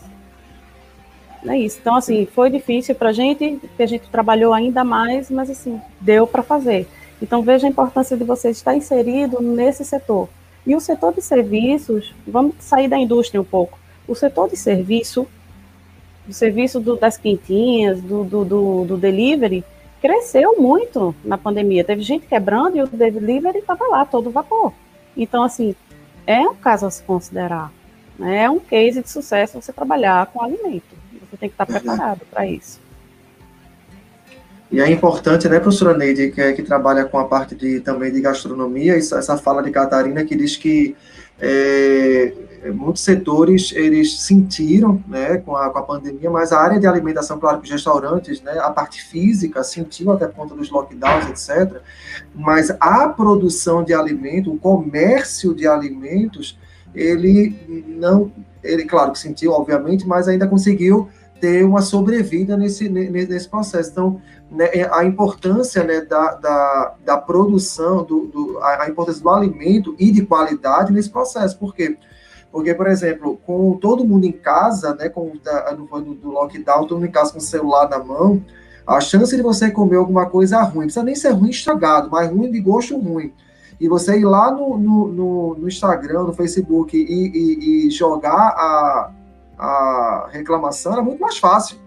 É 1.47 1.57
isso. 1.57 1.79
Então, 1.81 1.95
assim, 1.95 2.25
foi 2.25 2.49
difícil 2.49 2.93
para 2.93 3.09
a 3.09 3.13
gente, 3.13 3.57
porque 3.61 3.83
a 3.83 3.87
gente 3.87 4.07
trabalhou 4.09 4.53
ainda 4.53 4.83
mais, 4.83 5.31
mas, 5.31 5.49
assim, 5.49 5.81
deu 5.99 6.27
para 6.27 6.43
fazer. 6.43 6.87
Então, 7.21 7.41
veja 7.41 7.65
a 7.65 7.69
importância 7.69 8.15
de 8.15 8.23
você 8.23 8.49
estar 8.49 8.75
inserido 8.75 9.41
nesse 9.41 9.83
setor. 9.83 10.29
E 10.65 10.75
o 10.75 10.79
setor 10.79 11.13
de 11.13 11.21
serviços, 11.21 12.13
vamos 12.27 12.55
sair 12.59 12.87
da 12.87 12.97
indústria 12.97 13.41
um 13.41 13.45
pouco. 13.45 13.79
O 14.07 14.13
setor 14.13 14.49
de 14.49 14.55
serviço 14.55 15.27
do 16.31 16.33
serviço 16.33 16.79
do, 16.79 16.95
das 16.95 17.17
quentinhas, 17.17 18.01
do, 18.01 18.23
do, 18.23 18.45
do, 18.45 18.85
do 18.85 18.97
delivery, 18.97 19.63
cresceu 20.01 20.55
muito 20.57 21.13
na 21.23 21.37
pandemia. 21.37 21.83
Teve 21.83 22.01
gente 22.01 22.25
quebrando 22.25 22.77
e 22.77 22.81
o 22.81 22.87
delivery 22.87 23.59
estava 23.59 23.85
lá, 23.87 24.05
todo 24.05 24.31
vapor. 24.31 24.73
Então, 25.15 25.43
assim, 25.43 25.75
é 26.25 26.39
um 26.39 26.55
caso 26.55 26.85
a 26.85 26.89
se 26.89 27.03
considerar. 27.03 27.71
Né? 28.17 28.43
É 28.43 28.49
um 28.49 28.59
case 28.59 29.03
de 29.03 29.09
sucesso 29.09 29.61
você 29.61 29.73
trabalhar 29.73 30.25
com 30.27 30.41
alimento. 30.41 30.95
Você 31.29 31.37
tem 31.37 31.49
que 31.49 31.53
estar 31.53 31.65
preparado 31.65 32.21
para 32.31 32.47
isso. 32.47 32.79
E 34.71 34.79
é 34.79 34.89
importante, 34.89 35.49
né, 35.49 35.59
professora 35.59 35.97
Neide, 35.97 36.31
que, 36.31 36.39
é, 36.39 36.53
que 36.53 36.63
trabalha 36.63 37.03
com 37.03 37.19
a 37.19 37.25
parte 37.25 37.53
de, 37.53 37.81
também 37.81 38.09
de 38.09 38.21
gastronomia, 38.21 38.95
essa 38.95 39.37
fala 39.37 39.61
de 39.61 39.69
Catarina 39.69 40.23
que 40.23 40.33
diz 40.33 40.55
que 40.55 40.95
é, 41.41 42.33
muitos 42.71 43.01
setores 43.01 43.71
eles 43.71 44.21
sentiram 44.21 45.03
né, 45.07 45.37
com, 45.37 45.55
a, 45.55 45.71
com 45.71 45.79
a 45.79 45.81
pandemia, 45.81 46.29
mas 46.29 46.51
a 46.51 46.59
área 46.59 46.79
de 46.79 46.85
alimentação, 46.85 47.39
claro 47.39 47.59
que 47.59 47.65
os 47.65 47.71
restaurantes, 47.71 48.41
né, 48.41 48.59
a 48.59 48.69
parte 48.69 49.01
física 49.01 49.63
sentiu 49.63 50.11
até 50.11 50.27
conta 50.27 50.53
dos 50.53 50.69
lockdowns, 50.69 51.27
etc. 51.27 51.81
Mas 52.35 52.69
a 52.79 53.09
produção 53.09 53.83
de 53.83 53.93
alimento, 53.93 54.53
o 54.53 54.59
comércio 54.59 55.55
de 55.55 55.67
alimentos, 55.67 56.59
ele 56.93 57.85
não, 57.87 58.31
ele 58.63 58.85
claro 58.85 59.11
que 59.11 59.19
sentiu, 59.19 59.53
obviamente, 59.53 60.07
mas 60.07 60.27
ainda 60.27 60.47
conseguiu 60.47 61.09
ter 61.39 61.65
uma 61.65 61.81
sobrevida 61.81 62.55
nesse, 62.55 62.87
nesse 62.87 63.49
processo. 63.49 63.89
Então, 63.89 64.21
né, 64.51 64.69
a 64.91 65.05
importância 65.05 65.81
né, 65.83 66.01
da, 66.01 66.35
da, 66.35 66.95
da 67.05 67.17
produção, 67.17 68.03
do, 68.03 68.27
do, 68.27 68.59
a, 68.61 68.89
importância 68.89 69.23
do 69.23 69.29
alimento 69.29 69.95
e 69.97 70.11
de 70.11 70.25
qualidade 70.25 70.91
nesse 70.91 71.09
processo. 71.09 71.57
Por 71.57 71.73
quê? 71.73 71.97
Porque, 72.51 72.73
por 72.75 72.87
exemplo, 72.87 73.39
com 73.45 73.77
todo 73.77 74.03
mundo 74.03 74.25
em 74.25 74.31
casa, 74.33 74.93
né, 74.95 75.07
com 75.07 75.31
no, 75.77 76.15
do 76.15 76.31
lockdown, 76.31 76.85
todo 76.85 76.99
mundo 76.99 77.07
em 77.07 77.11
casa 77.11 77.31
com 77.31 77.37
o 77.37 77.41
celular 77.41 77.87
na 77.89 77.99
mão, 77.99 78.43
a 78.85 78.99
chance 78.99 79.33
de 79.33 79.41
você 79.41 79.71
comer 79.71 79.95
alguma 79.95 80.25
coisa 80.25 80.61
ruim, 80.61 80.73
não 80.73 80.83
precisa 80.83 81.03
nem 81.05 81.15
ser 81.15 81.29
ruim 81.29 81.49
estragado, 81.49 82.09
mas 82.11 82.29
ruim 82.29 82.51
de 82.51 82.59
gosto 82.59 82.97
ruim. 82.97 83.33
E 83.79 83.87
você 83.87 84.19
ir 84.19 84.25
lá 84.25 84.51
no, 84.51 84.77
no, 84.77 85.07
no, 85.07 85.55
no 85.55 85.67
Instagram, 85.67 86.23
no 86.23 86.33
Facebook 86.33 86.95
e, 86.97 87.01
e, 87.01 87.87
e 87.87 87.89
jogar 87.89 88.35
a, 88.35 89.11
a 89.57 90.29
reclamação 90.29 90.91
era 90.91 91.01
muito 91.01 91.21
mais 91.21 91.37
fácil 91.37 91.80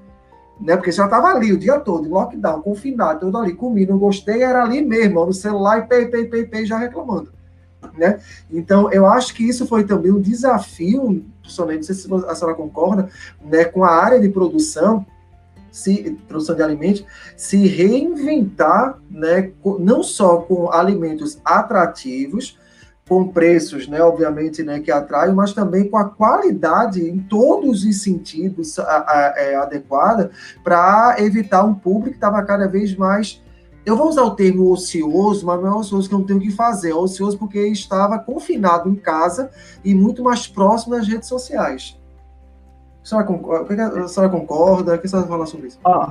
né? 0.60 0.76
Porque 0.76 0.92
já 0.92 1.04
estava 1.04 1.28
ali 1.28 1.52
o 1.52 1.58
dia 1.58 1.78
todo, 1.80 2.08
lockdown, 2.08 2.62
confinado, 2.62 3.20
todo 3.20 3.38
ali, 3.38 3.54
comi, 3.54 3.86
não 3.86 3.98
gostei, 3.98 4.42
era 4.42 4.62
ali 4.62 4.82
mesmo, 4.82 5.26
no 5.26 5.32
celular 5.32 5.78
e 5.78 5.82
pei, 5.82 6.06
pei, 6.06 6.26
pei, 6.26 6.46
pei, 6.46 6.66
já 6.66 6.78
reclamando, 6.78 7.32
né? 7.96 8.20
Então, 8.50 8.90
eu 8.92 9.06
acho 9.06 9.34
que 9.34 9.46
isso 9.46 9.66
foi 9.66 9.84
também 9.84 10.12
um 10.12 10.20
desafio, 10.20 11.24
principalmente, 11.40 11.78
não 11.78 11.82
sei 11.84 11.94
se 11.94 12.14
a 12.28 12.34
senhora 12.34 12.56
concorda, 12.56 13.08
né, 13.44 13.64
com 13.64 13.84
a 13.84 13.90
área 13.90 14.20
de 14.20 14.28
produção, 14.28 15.04
se, 15.70 16.16
produção 16.28 16.54
de 16.54 16.62
alimentos, 16.62 17.04
se 17.36 17.66
reinventar, 17.66 18.98
né, 19.10 19.50
não 19.80 20.02
só 20.02 20.38
com 20.38 20.70
alimentos 20.72 21.40
atrativos, 21.44 22.56
com 23.08 23.28
preços, 23.28 23.86
né, 23.86 24.02
obviamente, 24.02 24.62
né, 24.62 24.80
que 24.80 24.90
atraem, 24.90 25.34
mas 25.34 25.52
também 25.52 25.88
com 25.88 25.96
a 25.96 26.08
qualidade 26.08 27.06
em 27.06 27.18
todos 27.18 27.84
os 27.84 28.02
sentidos 28.02 28.78
a, 28.78 28.82
a, 28.82 29.34
é, 29.36 29.56
adequada 29.56 30.30
para 30.62 31.16
evitar 31.18 31.64
um 31.64 31.74
público 31.74 32.10
que 32.10 32.16
estava 32.16 32.42
cada 32.42 32.66
vez 32.66 32.96
mais. 32.96 33.42
Eu 33.84 33.96
vou 33.96 34.08
usar 34.08 34.22
o 34.22 34.34
termo 34.34 34.70
ocioso, 34.72 35.44
mas 35.44 35.60
não 35.60 35.68
é 35.68 35.74
ocioso 35.74 36.08
que 36.08 36.14
eu 36.14 36.18
não 36.18 36.26
tenho 36.26 36.38
o 36.38 36.42
que 36.42 36.50
fazer, 36.50 36.92
é 36.92 36.94
ocioso 36.94 37.38
porque 37.38 37.58
estava 37.66 38.18
confinado 38.18 38.88
em 38.88 38.94
casa 38.94 39.50
e 39.84 39.94
muito 39.94 40.22
mais 40.22 40.46
próximo 40.46 40.96
das 40.96 41.06
redes 41.06 41.28
sociais. 41.28 42.00
A 43.02 43.06
senhora 43.06 43.26
concorda? 43.26 44.04
A 44.04 44.08
senhora 44.08 44.32
concorda? 44.32 44.94
O 44.94 44.98
que 44.98 45.06
a 45.06 45.10
senhora 45.10 45.28
fala 45.28 45.44
sobre 45.44 45.68
isso? 45.68 45.78
Ó, 45.84 46.10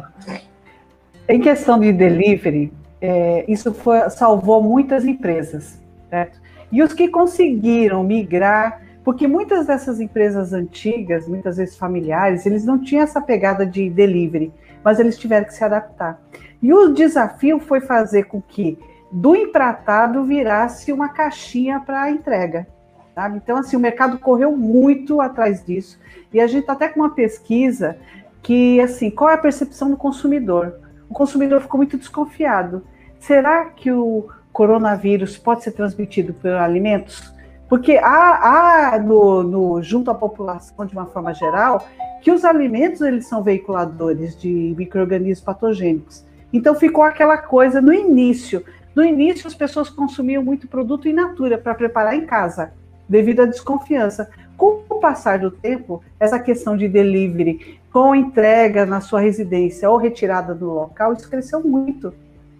em 1.27 1.41
questão 1.41 1.79
de 1.79 1.91
delivery, 1.91 2.71
é, 3.01 3.43
isso 3.51 3.73
foi, 3.73 4.07
salvou 4.11 4.61
muitas 4.61 5.03
empresas, 5.03 5.81
certo? 6.11 6.42
E 6.73 6.81
os 6.81 6.91
que 6.91 7.07
conseguiram 7.07 8.03
migrar, 8.03 8.81
porque 9.03 9.27
muitas 9.27 9.67
dessas 9.67 10.01
empresas 10.01 10.53
antigas, 10.53 11.27
muitas 11.27 11.57
vezes 11.57 11.77
familiares, 11.77 12.47
eles 12.47 12.65
não 12.65 12.81
tinham 12.81 13.03
essa 13.03 13.21
pegada 13.21 13.63
de 13.63 13.91
delivery, 13.91 14.51
mas 14.83 14.99
eles 14.99 15.15
tiveram 15.15 15.45
que 15.45 15.53
se 15.53 15.63
adaptar. 15.63 16.19
E 16.59 16.73
o 16.73 16.89
desafio 16.89 17.59
foi 17.59 17.79
fazer 17.79 18.23
com 18.23 18.41
que 18.41 18.79
do 19.11 19.35
empratado 19.35 20.23
virasse 20.23 20.91
uma 20.91 21.09
caixinha 21.09 21.79
para 21.79 22.09
entrega. 22.09 22.65
Sabe? 23.13 23.37
Então, 23.37 23.57
assim, 23.57 23.77
o 23.77 23.79
mercado 23.79 24.17
correu 24.17 24.57
muito 24.57 25.21
atrás 25.21 25.63
disso. 25.63 25.99
E 26.33 26.41
a 26.41 26.47
gente 26.47 26.61
está 26.61 26.73
até 26.73 26.89
com 26.89 27.01
uma 27.01 27.11
pesquisa 27.11 27.99
que, 28.41 28.81
assim, 28.81 29.11
qual 29.11 29.29
é 29.29 29.35
a 29.35 29.37
percepção 29.37 29.91
do 29.91 29.95
consumidor? 29.95 30.79
O 31.07 31.13
consumidor 31.13 31.61
ficou 31.61 31.77
muito 31.77 31.99
desconfiado. 31.99 32.83
Será 33.19 33.65
que 33.65 33.91
o, 33.91 34.27
coronavírus 34.53 35.37
pode 35.37 35.63
ser 35.63 35.71
transmitido 35.71 36.33
por 36.33 36.51
alimentos? 36.51 37.33
Porque 37.67 37.97
há, 37.97 38.93
há 38.93 38.99
no, 38.99 39.41
no, 39.43 39.81
junto 39.81 40.11
à 40.11 40.15
população, 40.15 40.85
de 40.85 40.93
uma 40.93 41.07
forma 41.07 41.33
geral, 41.33 41.87
que 42.21 42.31
os 42.31 42.45
alimentos 42.45 43.01
eles 43.01 43.27
são 43.27 43.41
veiculadores 43.41 44.37
de 44.39 44.73
micro-organismos 44.77 45.43
patogênicos. 45.43 46.23
Então 46.53 46.75
ficou 46.75 47.03
aquela 47.03 47.37
coisa 47.37 47.81
no 47.81 47.91
início. 47.91 48.63
No 48.95 49.03
início, 49.03 49.47
as 49.47 49.55
pessoas 49.55 49.89
consumiam 49.89 50.43
muito 50.43 50.67
produto 50.67 51.07
in 51.07 51.13
natura 51.13 51.57
para 51.57 51.73
preparar 51.73 52.15
em 52.15 52.25
casa, 52.27 52.71
devido 53.09 53.41
à 53.41 53.45
desconfiança. 53.45 54.29
Com 54.55 54.83
o 54.87 54.99
passar 54.99 55.39
do 55.39 55.49
tempo, 55.49 56.03
essa 56.19 56.37
questão 56.37 56.77
de 56.77 56.87
delivery 56.87 57.79
com 57.91 58.13
entrega 58.13 58.85
na 58.85 59.01
sua 59.01 59.19
residência 59.19 59.89
ou 59.89 59.97
retirada 59.97 60.53
do 60.53 60.71
local, 60.71 61.13
isso 61.13 61.29
cresceu 61.29 61.63
muito. 61.63 62.13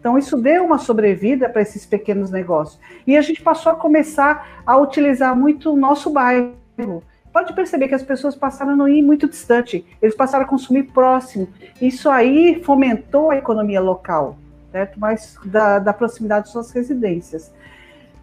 Então, 0.04 0.18
isso 0.18 0.36
deu 0.36 0.66
uma 0.66 0.78
sobrevida 0.78 1.48
para 1.48 1.62
esses 1.62 1.86
pequenos 1.86 2.30
negócios. 2.30 2.78
E 3.08 3.16
a 3.16 3.22
gente 3.22 3.42
passou 3.42 3.72
a 3.72 3.76
começar 3.76 4.62
a 4.66 4.76
utilizar 4.76 5.34
muito 5.34 5.72
o 5.72 5.78
nosso 5.78 6.10
bairro. 6.10 7.02
Pode 7.32 7.54
perceber 7.54 7.88
que 7.88 7.96
as 7.96 8.04
pessoas 8.04 8.36
passaram 8.36 8.74
a 8.74 8.76
não 8.76 8.86
ir 8.86 9.02
muito 9.02 9.30
distante, 9.30 9.86
eles 10.02 10.14
passaram 10.14 10.44
a 10.44 10.48
consumir 10.48 10.92
próximo. 10.92 11.48
Isso 11.82 12.10
aí 12.10 12.62
fomentou 12.66 13.32
a 13.32 13.38
economia 13.38 13.80
local, 13.80 14.38
certo? 14.74 15.00
Mais 15.00 15.38
da, 15.46 15.80
da 15.80 15.94
proximidade 15.94 16.48
de 16.48 16.52
suas 16.52 16.70
residências. 16.72 17.50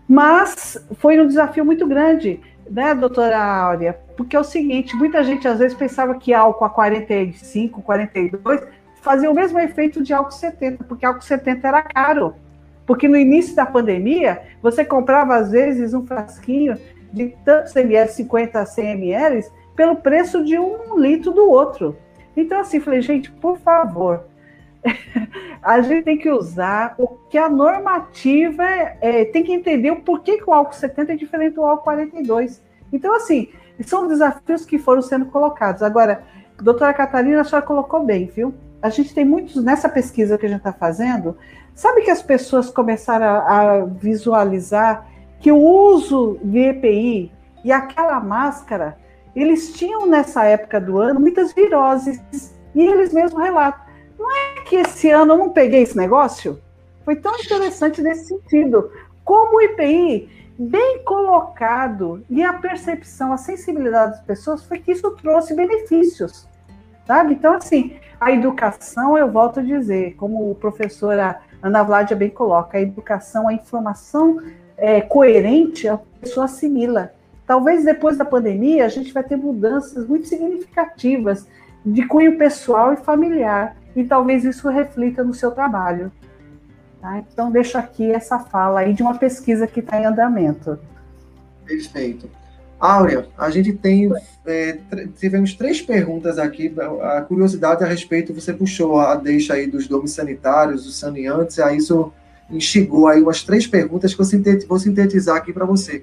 Mas 0.06 0.86
foi 0.98 1.18
um 1.18 1.26
desafio 1.26 1.64
muito 1.64 1.86
grande, 1.86 2.40
né, 2.70 2.94
doutora 2.94 3.42
Áurea? 3.42 3.98
Porque 4.18 4.36
é 4.36 4.38
o 4.38 4.44
seguinte, 4.44 4.94
muita 4.94 5.24
gente 5.24 5.48
às 5.48 5.58
vezes 5.58 5.74
pensava 5.74 6.14
que 6.16 6.34
álcool 6.34 6.66
a 6.66 6.68
45, 6.68 7.80
42 7.80 8.68
fazia 9.00 9.30
o 9.30 9.34
mesmo 9.34 9.58
efeito 9.58 10.02
de 10.02 10.12
álcool 10.12 10.32
70, 10.32 10.84
porque 10.84 11.04
álcool 11.04 11.22
70 11.22 11.66
era 11.66 11.82
caro. 11.82 12.34
Porque 12.86 13.06
no 13.06 13.16
início 13.16 13.54
da 13.54 13.66
pandemia, 13.66 14.42
você 14.62 14.84
comprava 14.84 15.36
às 15.36 15.50
vezes 15.50 15.94
um 15.94 16.06
frasquinho 16.06 16.76
de 17.12 17.28
tantos 17.44 17.74
ml, 17.76 18.10
50 18.10 18.58
a 18.58 18.66
100 18.66 18.90
ml, 18.92 19.44
pelo 19.76 19.96
preço 19.96 20.44
de 20.44 20.58
um 20.58 20.98
litro 20.98 21.32
do 21.32 21.48
outro. 21.48 21.96
Então, 22.36 22.60
assim, 22.60 22.80
falei, 22.80 23.00
gente, 23.00 23.30
por 23.30 23.58
favor, 23.58 24.24
a 25.62 25.80
gente 25.80 26.04
tem 26.04 26.18
que 26.18 26.30
usar 26.30 26.94
o 26.98 27.06
que 27.28 27.38
a 27.38 27.48
normativa 27.48 28.64
é, 28.64 29.24
tem 29.24 29.42
que 29.42 29.52
entender 29.52 29.90
o 29.90 30.02
porquê 30.02 30.38
que 30.38 30.48
o 30.48 30.52
álcool 30.52 30.74
70 30.74 31.12
é 31.12 31.16
diferente 31.16 31.54
do 31.54 31.64
álcool 31.64 31.84
42. 31.84 32.62
Então, 32.92 33.14
assim, 33.14 33.48
são 33.84 34.08
desafios 34.08 34.64
que 34.64 34.78
foram 34.78 35.02
sendo 35.02 35.26
colocados. 35.26 35.82
Agora, 35.82 36.22
doutora 36.60 36.92
Catarina, 36.92 37.40
a 37.40 37.44
senhora 37.44 37.64
colocou 37.64 38.04
bem, 38.04 38.26
viu? 38.26 38.54
A 38.82 38.88
gente 38.88 39.14
tem 39.14 39.24
muitos 39.24 39.62
nessa 39.62 39.88
pesquisa 39.88 40.38
que 40.38 40.46
a 40.46 40.48
gente 40.48 40.58
está 40.58 40.72
fazendo. 40.72 41.36
Sabe 41.74 42.02
que 42.02 42.10
as 42.10 42.22
pessoas 42.22 42.70
começaram 42.70 43.26
a, 43.26 43.38
a, 43.38 43.84
visualizar 43.84 45.06
que 45.38 45.50
o 45.50 45.58
uso 45.58 46.38
de 46.42 46.58
EPI 46.58 47.32
e 47.64 47.72
aquela 47.72 48.20
máscara, 48.20 48.98
eles 49.34 49.72
tinham 49.72 50.06
nessa 50.06 50.44
época 50.44 50.80
do 50.80 50.98
ano 50.98 51.20
muitas 51.20 51.52
viroses 51.52 52.20
e 52.74 52.82
eles 52.82 53.12
mesmos 53.12 53.42
relatam. 53.42 53.80
Não 54.18 54.30
é 54.30 54.60
que 54.64 54.76
esse 54.76 55.10
ano 55.10 55.34
eu 55.34 55.38
não 55.38 55.50
peguei 55.50 55.82
esse 55.82 55.96
negócio? 55.96 56.60
Foi 57.04 57.16
tão 57.16 57.34
interessante 57.36 58.02
nesse 58.02 58.26
sentido. 58.26 58.90
Como 59.24 59.56
o 59.56 59.60
EPI 59.60 60.28
bem 60.58 61.02
colocado 61.04 62.22
e 62.28 62.42
a 62.42 62.52
percepção, 62.52 63.32
a 63.32 63.38
sensibilidade 63.38 64.12
das 64.12 64.20
pessoas 64.22 64.62
foi 64.64 64.78
que 64.78 64.92
isso 64.92 65.10
trouxe 65.12 65.54
benefícios, 65.54 66.46
sabe? 67.06 67.32
Então, 67.32 67.54
assim, 67.54 67.96
a 68.20 68.30
educação, 68.30 69.16
eu 69.16 69.30
volto 69.30 69.60
a 69.60 69.62
dizer, 69.62 70.14
como 70.16 70.52
a 70.52 70.54
professora 70.54 71.40
Ana 71.62 71.82
Vládia 71.82 72.14
bem 72.14 72.28
coloca, 72.28 72.76
a 72.76 72.80
educação, 72.80 73.48
a 73.48 73.54
informação 73.54 74.38
é, 74.76 75.00
coerente, 75.00 75.88
a 75.88 75.98
pessoa 76.20 76.44
assimila. 76.44 77.12
Talvez 77.46 77.84
depois 77.84 78.18
da 78.18 78.24
pandemia 78.24 78.84
a 78.84 78.88
gente 78.88 79.12
vai 79.12 79.24
ter 79.24 79.36
mudanças 79.36 80.06
muito 80.06 80.28
significativas 80.28 81.46
de 81.84 82.06
cunho 82.06 82.36
pessoal 82.36 82.92
e 82.92 82.96
familiar, 82.96 83.74
e 83.96 84.04
talvez 84.04 84.44
isso 84.44 84.68
reflita 84.68 85.24
no 85.24 85.32
seu 85.32 85.50
trabalho. 85.50 86.12
Tá? 87.00 87.18
Então, 87.18 87.50
deixo 87.50 87.78
aqui 87.78 88.12
essa 88.12 88.38
fala 88.38 88.80
aí 88.80 88.92
de 88.92 89.02
uma 89.02 89.16
pesquisa 89.16 89.66
que 89.66 89.80
está 89.80 89.98
em 89.98 90.04
andamento. 90.04 90.78
Perfeito. 91.64 92.28
Áurea, 92.80 93.28
a 93.36 93.50
gente 93.50 93.74
tem 93.74 94.10
é, 94.46 94.78
tivemos 95.18 95.54
três 95.54 95.82
perguntas 95.82 96.38
aqui. 96.38 96.74
A 97.02 97.20
curiosidade 97.20 97.84
a 97.84 97.86
respeito, 97.86 98.32
você 98.32 98.52
puxou 98.52 98.98
a 98.98 99.14
deixa 99.14 99.54
aí 99.54 99.66
dos 99.66 99.86
domos 99.86 100.12
sanitários, 100.12 100.84
dos 100.84 100.98
saneantes, 100.98 101.58
aí 101.58 101.76
isso 101.76 102.12
instigou 102.50 103.06
aí 103.06 103.20
umas 103.20 103.42
três 103.42 103.66
perguntas 103.66 104.14
que 104.14 104.20
eu 104.20 104.68
vou 104.68 104.78
sintetizar 104.78 105.36
aqui 105.36 105.52
para 105.52 105.64
você. 105.64 106.02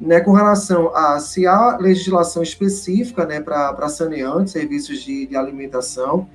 Né, 0.00 0.18
com 0.18 0.32
relação 0.32 0.94
a 0.94 1.20
se 1.20 1.46
há 1.46 1.76
legislação 1.76 2.42
específica 2.42 3.24
né, 3.24 3.40
para 3.40 3.88
saneantes, 3.88 4.52
serviços 4.52 5.00
de, 5.00 5.24
de, 5.24 5.36
alimentação, 5.36 6.28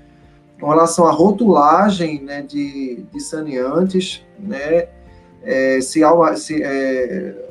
com 0.61 0.69
relação 0.69 1.05
à 1.05 1.11
rotulagem 1.11 2.23
né, 2.23 2.41
de, 2.41 3.03
de 3.11 3.19
saneantes, 3.19 4.25
né, 4.39 4.87
é, 5.43 5.81
se 5.81 6.01
há 6.01 6.13
uma, 6.13 6.37
se, 6.37 6.63
é, 6.63 7.48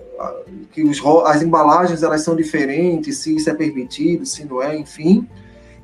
que 0.72 0.83
os, 0.83 1.00
as 1.26 1.42
embalagens 1.42 2.02
elas 2.02 2.22
são 2.22 2.35
diferentes, 2.35 3.18
se 3.18 3.35
isso 3.35 3.48
é 3.48 3.54
permitido, 3.54 4.24
se 4.26 4.44
não 4.44 4.62
é, 4.62 4.76
enfim. 4.76 5.26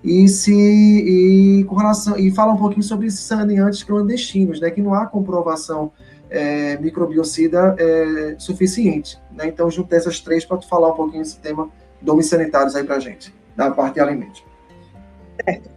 E 0.03 0.29
se 0.29 0.53
e 0.53 1.65
com 1.65 1.77
relação 1.77 2.19
e 2.19 2.31
fala 2.31 2.53
um 2.53 2.59
pouquinho 2.59 2.83
sobre 2.83 3.11
saneantes 3.11 3.83
clandestinos, 3.83 4.61
né, 4.61 4.71
que 4.71 4.83
não 4.83 4.93
há 4.93 5.07
comprovação 5.07 5.91
é, 6.29 6.77
microbiocida 6.79 7.75
é, 7.79 8.35
suficiente, 8.39 9.19
né? 9.33 9.47
Então 9.47 9.71
juntei 9.71 9.99
essas 9.99 10.21
três 10.21 10.45
para 10.45 10.61
falar 10.61 10.91
um 10.91 10.97
pouquinho 10.97 11.23
desse 11.23 11.39
tema 11.39 11.71
domos 12.03 12.27
sanitários 12.27 12.77
aí 12.77 12.85
para 12.85 12.99
gente, 12.99 13.33
da 13.57 13.71
parte 13.71 13.95
de 13.95 14.01
alimentos. 14.01 14.45
Certo. 15.43 15.71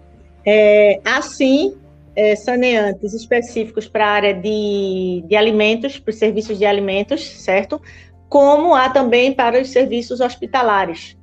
É, 0.46 1.00
assim, 1.06 1.76
é, 2.16 2.36
saneantes 2.36 3.14
específicos 3.14 3.88
para 3.88 4.06
a 4.06 4.10
área 4.10 4.34
de, 4.34 5.24
de 5.28 5.36
alimentos, 5.36 6.00
para 6.00 6.12
os 6.12 6.18
serviços 6.18 6.58
de 6.58 6.66
alimentos, 6.66 7.44
certo? 7.44 7.82
Como 8.30 8.76
há 8.76 8.90
também 8.90 9.34
para 9.34 9.62
os 9.62 9.70
serviços 9.70 10.20
hospitalares. 10.20 11.18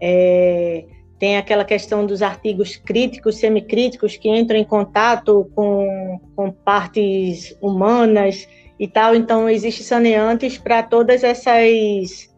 É, 0.00 0.84
tem 1.18 1.36
aquela 1.36 1.64
questão 1.64 2.04
dos 2.04 2.20
artigos 2.20 2.76
críticos, 2.76 3.36
semicríticos, 3.36 4.16
que 4.16 4.28
entram 4.28 4.58
em 4.58 4.64
contato 4.64 5.50
com, 5.54 6.20
com 6.36 6.50
partes 6.50 7.56
humanas 7.60 8.46
e 8.78 8.86
tal. 8.86 9.14
Então, 9.14 9.48
existem 9.48 9.84
saneantes 9.84 10.58
para 10.58 10.82
todas 10.82 11.24
essas 11.24 12.28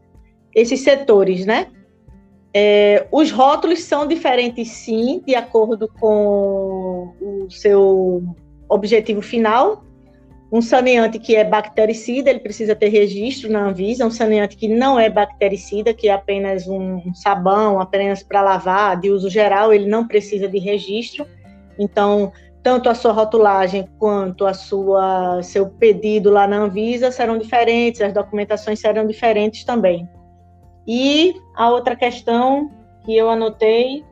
esses 0.55 0.81
setores, 0.81 1.45
né? 1.45 1.69
É, 2.55 3.07
os 3.13 3.31
rótulos 3.31 3.81
são 3.85 4.07
diferentes, 4.07 4.69
sim, 4.69 5.23
de 5.25 5.35
acordo 5.35 5.89
com 6.01 7.15
o 7.21 7.51
seu 7.51 8.23
objetivo 8.69 9.21
final. 9.23 9.85
Um 10.51 10.63
saneante 10.63 11.19
que 11.19 11.37
é 11.37 11.45
bactericida, 11.45 12.31
ele 12.31 12.41
precisa 12.41 12.75
ter 12.75 12.89
registro 12.89 13.51
na 13.51 13.65
Anvisa. 13.67 14.07
Um 14.07 14.11
saneante 14.11 14.57
que 14.57 14.67
não 14.67 14.99
é 14.99 15.11
bactericida, 15.11 15.93
que 15.93 16.09
é 16.09 16.13
apenas 16.13 16.67
um 16.67 17.13
sabão, 17.13 17.79
apenas 17.81 18.23
para 18.23 18.41
lavar, 18.41 18.99
de 18.99 19.11
uso 19.11 19.29
geral, 19.29 19.73
ele 19.75 19.87
não 19.87 20.09
precisa 20.09 20.49
de 20.49 20.59
registro. 20.59 21.27
Então, 21.79 22.33
tanto 22.63 22.89
a 22.89 22.95
sua 22.95 23.13
rotulagem 23.13 23.87
quanto 23.99 24.47
a 24.47 24.55
sua 24.55 25.43
seu 25.43 25.69
pedido 25.69 26.31
lá 26.31 26.47
na 26.47 26.57
Anvisa 26.57 27.11
serão 27.11 27.39
diferentes, 27.39 28.01
as 28.01 28.13
documentações 28.13 28.81
serão 28.81 29.07
diferentes 29.07 29.65
também. 29.65 30.09
E 30.87 31.35
a 31.55 31.71
outra 31.71 31.95
questão 31.95 32.71
que 33.05 33.15
eu 33.15 33.29
anotei, 33.29 34.03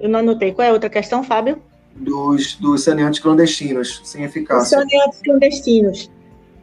eu 0.00 0.08
não 0.08 0.20
anotei. 0.20 0.52
Qual 0.52 0.66
é 0.66 0.70
a 0.70 0.72
outra 0.72 0.88
questão, 0.88 1.22
Fábio? 1.22 1.62
Dos, 1.94 2.56
dos 2.56 2.84
saneantes 2.84 3.20
clandestinos, 3.20 4.00
sem 4.04 4.24
eficácia. 4.24 4.78
Os 4.78 4.84
saneantes 4.84 5.20
clandestinos. 5.20 6.10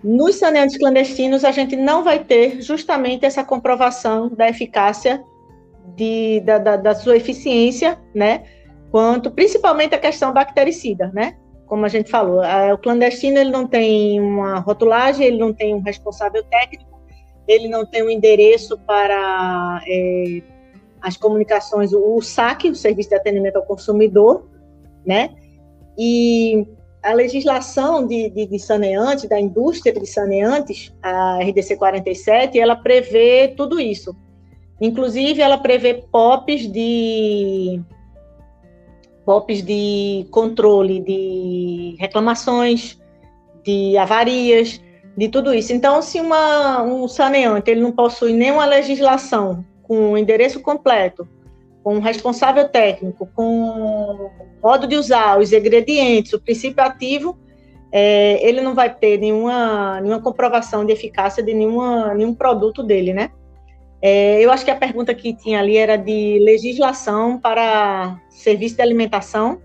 Nos 0.03 0.35
saneantes 0.35 0.77
clandestinos, 0.77 1.43
a 1.43 1.51
gente 1.51 1.75
não 1.75 2.03
vai 2.03 2.23
ter 2.23 2.61
justamente 2.61 3.25
essa 3.25 3.43
comprovação 3.43 4.29
da 4.29 4.47
eficácia, 4.47 5.23
de, 5.95 6.39
da, 6.41 6.57
da, 6.57 6.77
da 6.77 6.95
sua 6.95 7.17
eficiência, 7.17 7.99
né? 8.15 8.43
Quanto, 8.91 9.29
principalmente 9.29 9.93
a 9.93 9.99
questão 9.99 10.33
bactericida, 10.33 11.11
né? 11.13 11.35
Como 11.65 11.85
a 11.85 11.89
gente 11.89 12.09
falou, 12.09 12.41
o 12.73 12.77
clandestino 12.77 13.37
ele 13.37 13.51
não 13.51 13.67
tem 13.67 14.19
uma 14.19 14.59
rotulagem, 14.59 15.27
ele 15.27 15.37
não 15.37 15.53
tem 15.53 15.75
um 15.75 15.81
responsável 15.81 16.43
técnico, 16.45 16.99
ele 17.47 17.67
não 17.67 17.85
tem 17.85 18.01
um 18.01 18.09
endereço 18.09 18.77
para 18.79 19.81
é, 19.85 20.41
as 21.01 21.17
comunicações, 21.17 21.93
o 21.93 22.19
SAC, 22.21 22.69
o 22.69 22.75
Serviço 22.75 23.09
de 23.09 23.15
Atendimento 23.15 23.57
ao 23.57 23.63
Consumidor, 23.63 24.47
né? 25.05 25.29
E 25.97 26.65
a 27.01 27.13
legislação 27.13 28.05
de, 28.05 28.29
de, 28.29 28.45
de 28.45 28.59
saneantes, 28.59 29.27
da 29.27 29.39
indústria 29.39 29.93
de 29.93 30.05
saneantes, 30.05 30.93
a 31.01 31.39
RDC 31.39 31.77
47, 31.77 32.59
ela 32.59 32.75
prevê 32.75 33.53
tudo 33.55 33.79
isso. 33.79 34.15
Inclusive, 34.81 35.41
ela 35.41 35.57
prevê 35.57 35.93
POPs 36.11 36.71
de 36.71 37.81
POPs 39.25 39.61
de 39.61 40.25
controle 40.31 41.01
de 41.01 41.95
reclamações, 41.99 42.99
de 43.63 43.97
avarias, 43.97 44.81
de 45.15 45.27
tudo 45.27 45.53
isso. 45.53 45.73
Então, 45.73 46.01
se 46.01 46.19
uma, 46.19 46.81
um 46.81 47.07
saneante 47.07 47.69
ele 47.69 47.81
não 47.81 47.91
possui 47.91 48.33
nenhuma 48.33 48.65
legislação 48.65 49.63
com 49.83 50.13
o 50.13 50.17
endereço 50.17 50.61
completo, 50.61 51.27
com 51.83 51.97
o 51.97 51.99
responsável 51.99 52.67
técnico, 52.67 53.27
com 53.33 54.29
modo 54.61 54.87
de 54.87 54.95
usar, 54.95 55.39
os 55.39 55.51
ingredientes, 55.51 56.33
o 56.33 56.39
princípio 56.39 56.83
ativo, 56.83 57.37
é, 57.91 58.47
ele 58.47 58.61
não 58.61 58.75
vai 58.75 58.93
ter 58.93 59.17
nenhuma, 59.17 59.99
nenhuma 60.01 60.21
comprovação 60.21 60.85
de 60.85 60.91
eficácia 60.91 61.41
de 61.41 61.53
nenhuma, 61.53 62.13
nenhum 62.13 62.33
produto 62.33 62.83
dele, 62.83 63.13
né? 63.13 63.31
É, 64.01 64.39
eu 64.39 64.51
acho 64.51 64.63
que 64.63 64.71
a 64.71 64.75
pergunta 64.75 65.13
que 65.13 65.33
tinha 65.33 65.59
ali 65.59 65.75
era 65.75 65.97
de 65.97 66.39
legislação 66.41 67.37
para 67.37 68.19
serviço 68.29 68.75
de 68.75 68.81
alimentação 68.81 69.61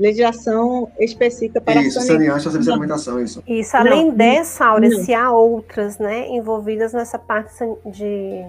legislação 0.00 0.90
específica 0.98 1.60
para 1.60 1.82
isso, 1.82 2.00
saneante 2.00 2.46
ou 2.46 2.52
serviço 2.52 2.62
de 2.62 2.70
alimentação, 2.70 3.22
isso. 3.22 3.42
Isso, 3.46 3.76
além 3.76 4.06
não, 4.06 4.14
dessa, 4.14 4.80
não. 4.80 5.04
se 5.04 5.12
há 5.12 5.30
outras, 5.30 5.98
né, 5.98 6.26
envolvidas 6.28 6.94
nessa 6.94 7.18
parte 7.18 7.52
de 7.84 8.42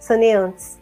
saneantes. 0.00 0.76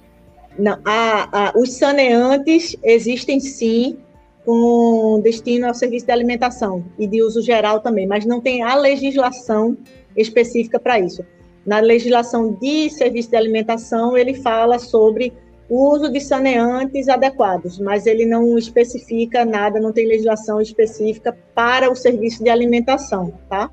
Não, 0.58 0.78
a, 0.84 1.48
a, 1.48 1.52
os 1.56 1.72
saneantes 1.74 2.76
existem 2.82 3.40
sim 3.40 3.98
com 4.44 5.20
destino 5.22 5.66
ao 5.66 5.74
serviço 5.74 6.06
de 6.06 6.12
alimentação 6.12 6.84
e 6.98 7.06
de 7.06 7.22
uso 7.22 7.40
geral 7.40 7.80
também, 7.80 8.06
mas 8.06 8.26
não 8.26 8.40
tem 8.40 8.62
a 8.62 8.74
legislação 8.74 9.76
específica 10.16 10.78
para 10.78 10.98
isso. 10.98 11.24
Na 11.64 11.78
legislação 11.78 12.52
de 12.54 12.90
serviço 12.90 13.30
de 13.30 13.36
alimentação, 13.36 14.16
ele 14.16 14.34
fala 14.34 14.78
sobre 14.78 15.32
o 15.68 15.90
uso 15.94 16.10
de 16.10 16.20
saneantes 16.20 17.08
adequados, 17.08 17.78
mas 17.78 18.04
ele 18.04 18.26
não 18.26 18.58
especifica 18.58 19.44
nada, 19.44 19.80
não 19.80 19.92
tem 19.92 20.06
legislação 20.06 20.60
específica 20.60 21.36
para 21.54 21.90
o 21.90 21.94
serviço 21.94 22.42
de 22.42 22.50
alimentação, 22.50 23.32
tá? 23.48 23.70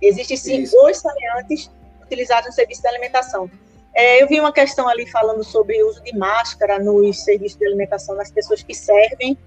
Existem 0.00 0.36
sim 0.36 0.62
os 0.62 0.96
saneantes 0.96 1.70
utilizados 2.02 2.46
no 2.46 2.52
serviço 2.52 2.82
de 2.82 2.88
alimentação. 2.88 3.50
É, 3.94 4.22
eu 4.22 4.26
vi 4.26 4.40
uma 4.40 4.52
questão 4.52 4.88
ali 4.88 5.06
falando 5.06 5.44
sobre 5.44 5.80
o 5.82 5.88
uso 5.88 6.02
de 6.02 6.16
máscara 6.16 6.78
nos 6.78 7.22
serviços 7.22 7.56
de 7.58 7.66
alimentação 7.66 8.16
das 8.16 8.30
pessoas 8.30 8.62
que 8.62 8.74
servem 8.74 9.38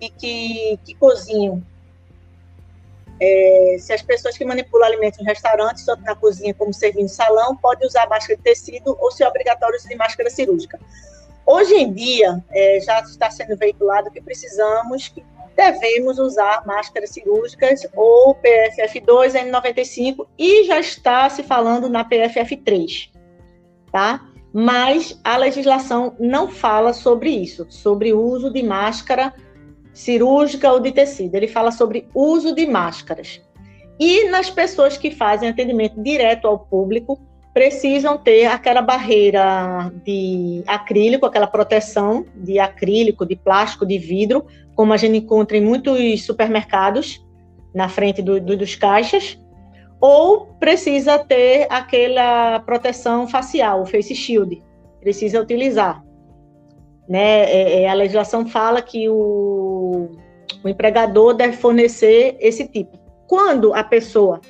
e 0.00 0.08
que, 0.08 0.78
que 0.84 0.94
cozinham. 0.94 1.62
É, 3.18 3.76
se 3.80 3.92
as 3.92 4.02
pessoas 4.02 4.36
que 4.36 4.44
manipulam 4.44 4.86
alimentos 4.86 5.18
em 5.18 5.24
restaurantes, 5.24 5.84
tanto 5.84 6.02
na 6.02 6.14
cozinha 6.14 6.54
como 6.54 6.72
servindo 6.72 7.08
salão, 7.08 7.56
podem 7.56 7.86
usar 7.86 8.08
máscara 8.08 8.36
de 8.36 8.42
tecido 8.42 8.96
ou 9.00 9.10
se 9.10 9.24
é 9.24 9.28
obrigatório 9.28 9.76
usar 9.76 9.96
máscara 9.96 10.30
cirúrgica. 10.30 10.78
Hoje 11.44 11.74
em 11.74 11.92
dia, 11.92 12.44
é, 12.50 12.80
já 12.80 13.00
está 13.00 13.30
sendo 13.30 13.56
veiculado 13.56 14.10
que 14.10 14.20
precisamos, 14.20 15.08
que 15.08 15.24
devemos 15.56 16.18
usar 16.18 16.64
máscaras 16.66 17.10
cirúrgicas 17.10 17.80
ou 17.94 18.34
PFF2 18.34 19.32
N95 19.32 20.26
e 20.38 20.64
já 20.64 20.78
está 20.78 21.28
se 21.30 21.42
falando 21.42 21.88
na 21.88 22.04
PFF3, 22.04 23.08
tá? 23.96 24.20
Mas 24.52 25.18
a 25.24 25.38
legislação 25.38 26.14
não 26.20 26.48
fala 26.48 26.92
sobre 26.92 27.30
isso, 27.30 27.66
sobre 27.70 28.12
uso 28.12 28.52
de 28.52 28.62
máscara 28.62 29.32
cirúrgica 29.94 30.70
ou 30.70 30.78
de 30.78 30.92
tecido. 30.92 31.34
Ele 31.34 31.48
fala 31.48 31.70
sobre 31.72 32.06
uso 32.14 32.54
de 32.54 32.66
máscaras. 32.66 33.40
E 33.98 34.28
nas 34.28 34.50
pessoas 34.50 34.98
que 34.98 35.10
fazem 35.10 35.48
atendimento 35.48 35.98
direto 36.02 36.46
ao 36.46 36.58
público, 36.58 37.18
precisam 37.54 38.18
ter 38.18 38.44
aquela 38.44 38.82
barreira 38.82 39.90
de 40.04 40.62
acrílico, 40.66 41.24
aquela 41.24 41.46
proteção 41.46 42.26
de 42.34 42.58
acrílico, 42.58 43.24
de 43.24 43.34
plástico, 43.34 43.86
de 43.86 43.96
vidro, 43.96 44.44
como 44.74 44.92
a 44.92 44.98
gente 44.98 45.16
encontra 45.16 45.56
em 45.56 45.64
muitos 45.64 46.22
supermercados, 46.22 47.24
na 47.74 47.88
frente 47.88 48.20
do, 48.20 48.38
do, 48.38 48.58
dos 48.58 48.74
caixas, 48.74 49.38
ou 50.00 50.46
precisa 50.58 51.18
ter 51.18 51.66
aquela 51.70 52.60
proteção 52.60 53.26
facial, 53.26 53.82
o 53.82 53.86
face 53.86 54.14
shield, 54.14 54.62
precisa 55.00 55.40
utilizar. 55.40 56.02
Né? 57.08 57.44
É, 57.44 57.82
é, 57.82 57.88
a 57.88 57.94
legislação 57.94 58.46
fala 58.46 58.82
que 58.82 59.08
o, 59.08 60.10
o 60.62 60.68
empregador 60.68 61.34
deve 61.34 61.56
fornecer 61.56 62.36
esse 62.40 62.66
tipo. 62.66 62.98
Quando 63.26 63.72
a 63.74 63.82
pessoa 63.82 64.40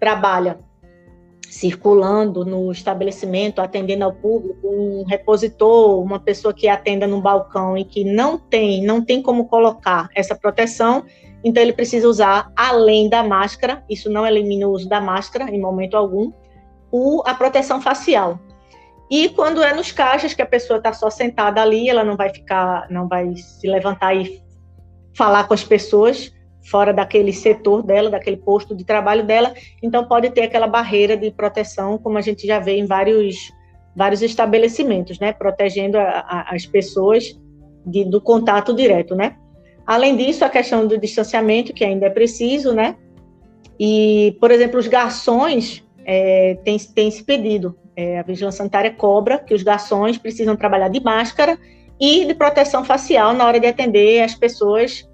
trabalha 0.00 0.58
circulando 1.48 2.44
no 2.44 2.70
estabelecimento, 2.70 3.60
atendendo 3.60 4.04
ao 4.04 4.12
público, 4.12 4.68
um 4.68 5.04
repositor, 5.04 6.02
uma 6.02 6.18
pessoa 6.18 6.52
que 6.52 6.68
atenda 6.68 7.06
no 7.06 7.20
balcão 7.20 7.78
e 7.78 7.84
que 7.84 8.04
não 8.04 8.36
tem, 8.36 8.82
não 8.82 9.02
tem 9.02 9.22
como 9.22 9.46
colocar 9.46 10.08
essa 10.14 10.34
proteção, 10.34 11.04
então 11.46 11.62
ele 11.62 11.72
precisa 11.72 12.08
usar, 12.08 12.50
além 12.56 13.08
da 13.08 13.22
máscara, 13.22 13.84
isso 13.88 14.10
não 14.10 14.26
elimina 14.26 14.66
o 14.66 14.72
uso 14.72 14.88
da 14.88 15.00
máscara 15.00 15.48
em 15.48 15.60
momento 15.60 15.96
algum, 15.96 16.32
o, 16.90 17.22
a 17.24 17.34
proteção 17.34 17.80
facial. 17.80 18.40
E 19.08 19.28
quando 19.28 19.62
é 19.62 19.72
nos 19.72 19.92
caixas 19.92 20.34
que 20.34 20.42
a 20.42 20.46
pessoa 20.46 20.78
está 20.78 20.92
só 20.92 21.08
sentada 21.08 21.62
ali, 21.62 21.88
ela 21.88 22.02
não 22.02 22.16
vai 22.16 22.30
ficar, 22.30 22.90
não 22.90 23.06
vai 23.06 23.36
se 23.36 23.68
levantar 23.68 24.16
e 24.16 24.42
falar 25.14 25.44
com 25.44 25.54
as 25.54 25.62
pessoas, 25.62 26.34
fora 26.68 26.92
daquele 26.92 27.32
setor 27.32 27.80
dela, 27.80 28.10
daquele 28.10 28.38
posto 28.38 28.74
de 28.74 28.84
trabalho 28.84 29.24
dela, 29.24 29.54
então 29.80 30.04
pode 30.04 30.30
ter 30.30 30.42
aquela 30.42 30.66
barreira 30.66 31.16
de 31.16 31.30
proteção, 31.30 31.96
como 31.96 32.18
a 32.18 32.22
gente 32.22 32.44
já 32.44 32.58
vê 32.58 32.76
em 32.76 32.86
vários, 32.86 33.52
vários 33.94 34.20
estabelecimentos, 34.20 35.20
né, 35.20 35.32
protegendo 35.32 35.96
a, 35.96 36.24
a, 36.26 36.56
as 36.56 36.66
pessoas 36.66 37.38
de, 37.86 38.04
do 38.04 38.20
contato 38.20 38.74
direto, 38.74 39.14
né. 39.14 39.36
Além 39.86 40.16
disso, 40.16 40.44
a 40.44 40.48
questão 40.48 40.86
do 40.86 40.98
distanciamento, 40.98 41.72
que 41.72 41.84
ainda 41.84 42.06
é 42.06 42.10
preciso, 42.10 42.72
né, 42.72 42.96
e, 43.78 44.36
por 44.40 44.50
exemplo, 44.50 44.80
os 44.80 44.86
garçons 44.86 45.84
é, 46.04 46.58
têm, 46.64 46.76
esse 46.76 47.22
pedido, 47.22 47.76
é, 47.94 48.18
a 48.18 48.22
Vigilância 48.22 48.58
Sanitária 48.58 48.90
cobra 48.90 49.38
que 49.38 49.54
os 49.54 49.62
garçons 49.62 50.18
precisam 50.18 50.56
trabalhar 50.56 50.88
de 50.88 51.00
máscara 51.00 51.58
e 52.00 52.24
de 52.24 52.34
proteção 52.34 52.84
facial 52.84 53.32
na 53.32 53.46
hora 53.46 53.60
de 53.60 53.66
atender 53.66 54.22
as 54.22 54.34
pessoas 54.34 55.08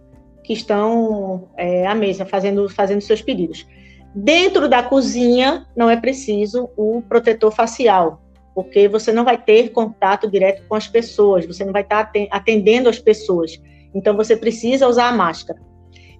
que 0.44 0.52
estão 0.52 1.48
é, 1.56 1.86
à 1.86 1.94
mesa 1.94 2.24
fazendo, 2.26 2.68
fazendo 2.68 3.00
seus 3.00 3.22
pedidos. 3.22 3.66
Dentro 4.14 4.68
da 4.68 4.82
cozinha, 4.82 5.66
não 5.76 5.88
é 5.88 5.96
preciso 5.96 6.68
o 6.76 7.02
protetor 7.08 7.52
facial, 7.52 8.20
porque 8.54 8.88
você 8.88 9.12
não 9.12 9.24
vai 9.24 9.38
ter 9.38 9.70
contato 9.70 10.30
direto 10.30 10.64
com 10.68 10.74
as 10.74 10.86
pessoas, 10.86 11.46
você 11.46 11.64
não 11.64 11.72
vai 11.72 11.82
estar 11.82 12.10
atendendo 12.30 12.88
as 12.88 12.98
pessoas. 12.98 13.60
Então, 13.94 14.16
você 14.16 14.36
precisa 14.36 14.88
usar 14.88 15.08
a 15.08 15.12
máscara. 15.12 15.60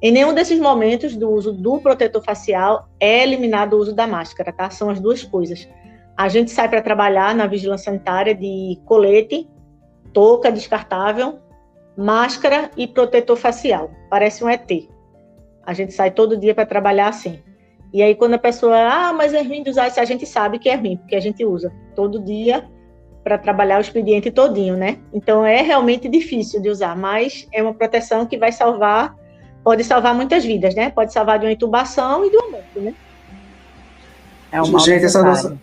Em 0.03 0.11
nenhum 0.11 0.35
desses 0.35 0.59
momentos 0.59 1.17
do 1.17 1.31
uso 1.31 1.53
do 1.53 1.79
protetor 1.79 2.23
facial 2.25 2.89
é 2.99 3.23
eliminado 3.23 3.75
o 3.75 3.79
uso 3.79 3.95
da 3.95 4.07
máscara, 4.07 4.53
tá? 4.53 4.69
São 4.69 4.91
as 4.91 4.99
duas 4.99 5.23
coisas. 5.23 5.69
A 6.17 6.29
gente 6.29 6.51
sai 6.51 6.69
para 6.69 6.83
trabalhar 6.83 7.35
na 7.35 7.47
vigilância 7.47 7.85
sanitária 7.85 8.35
de 8.35 8.81
colete, 8.85 9.49
touca 10.13 10.51
descartável, 10.51 11.39
máscara 11.97 12.71
e 12.77 12.89
protetor 12.89 13.37
facial. 13.37 13.93
Parece 14.11 14.43
um 14.43 14.49
ET. 14.49 14.69
A 15.65 15.73
gente 15.73 15.93
sai 15.93 16.11
todo 16.11 16.37
dia 16.37 16.55
para 16.55 16.67
trabalhar 16.67 17.09
assim. 17.09 17.41
E 17.93 18.03
aí, 18.03 18.15
quando 18.15 18.35
a 18.35 18.39
pessoa, 18.39 18.77
ah, 18.77 19.13
mas 19.13 19.33
é 19.33 19.43
ruim 19.43 19.63
de 19.63 19.71
usar 19.71 19.87
isso, 19.87 20.01
a 20.01 20.05
gente 20.05 20.27
sabe 20.27 20.59
que 20.59 20.69
é 20.69 20.75
ruim, 20.75 20.97
porque 20.97 21.15
a 21.15 21.21
gente 21.21 21.45
usa 21.45 21.73
todo 21.95 22.19
dia 22.19 22.69
para 23.23 23.39
trabalhar 23.39 23.79
o 23.79 23.81
expediente 23.81 24.31
todinho, 24.31 24.77
né? 24.77 24.99
Então, 25.13 25.45
é 25.45 25.63
realmente 25.63 26.09
difícil 26.09 26.61
de 26.61 26.69
usar, 26.69 26.97
mas 26.97 27.47
é 27.53 27.63
uma 27.63 27.73
proteção 27.73 28.27
que 28.27 28.37
vai 28.37 28.53
salvar, 28.53 29.15
pode 29.63 29.85
salvar 29.85 30.15
muitas 30.15 30.45
vidas, 30.45 30.75
né? 30.75 30.91
Pode 30.91 31.13
salvar 31.13 31.39
de 31.39 31.47
uma 31.47 31.53
intubação 31.53 32.25
e 32.25 32.31
de 32.31 32.37
um 32.37 32.51
morte, 32.51 32.79
né? 32.79 32.95
É 34.51 34.61
uma 34.61 34.79
gente, 34.81 35.05
essa 35.05 35.23
nossa, 35.23 35.59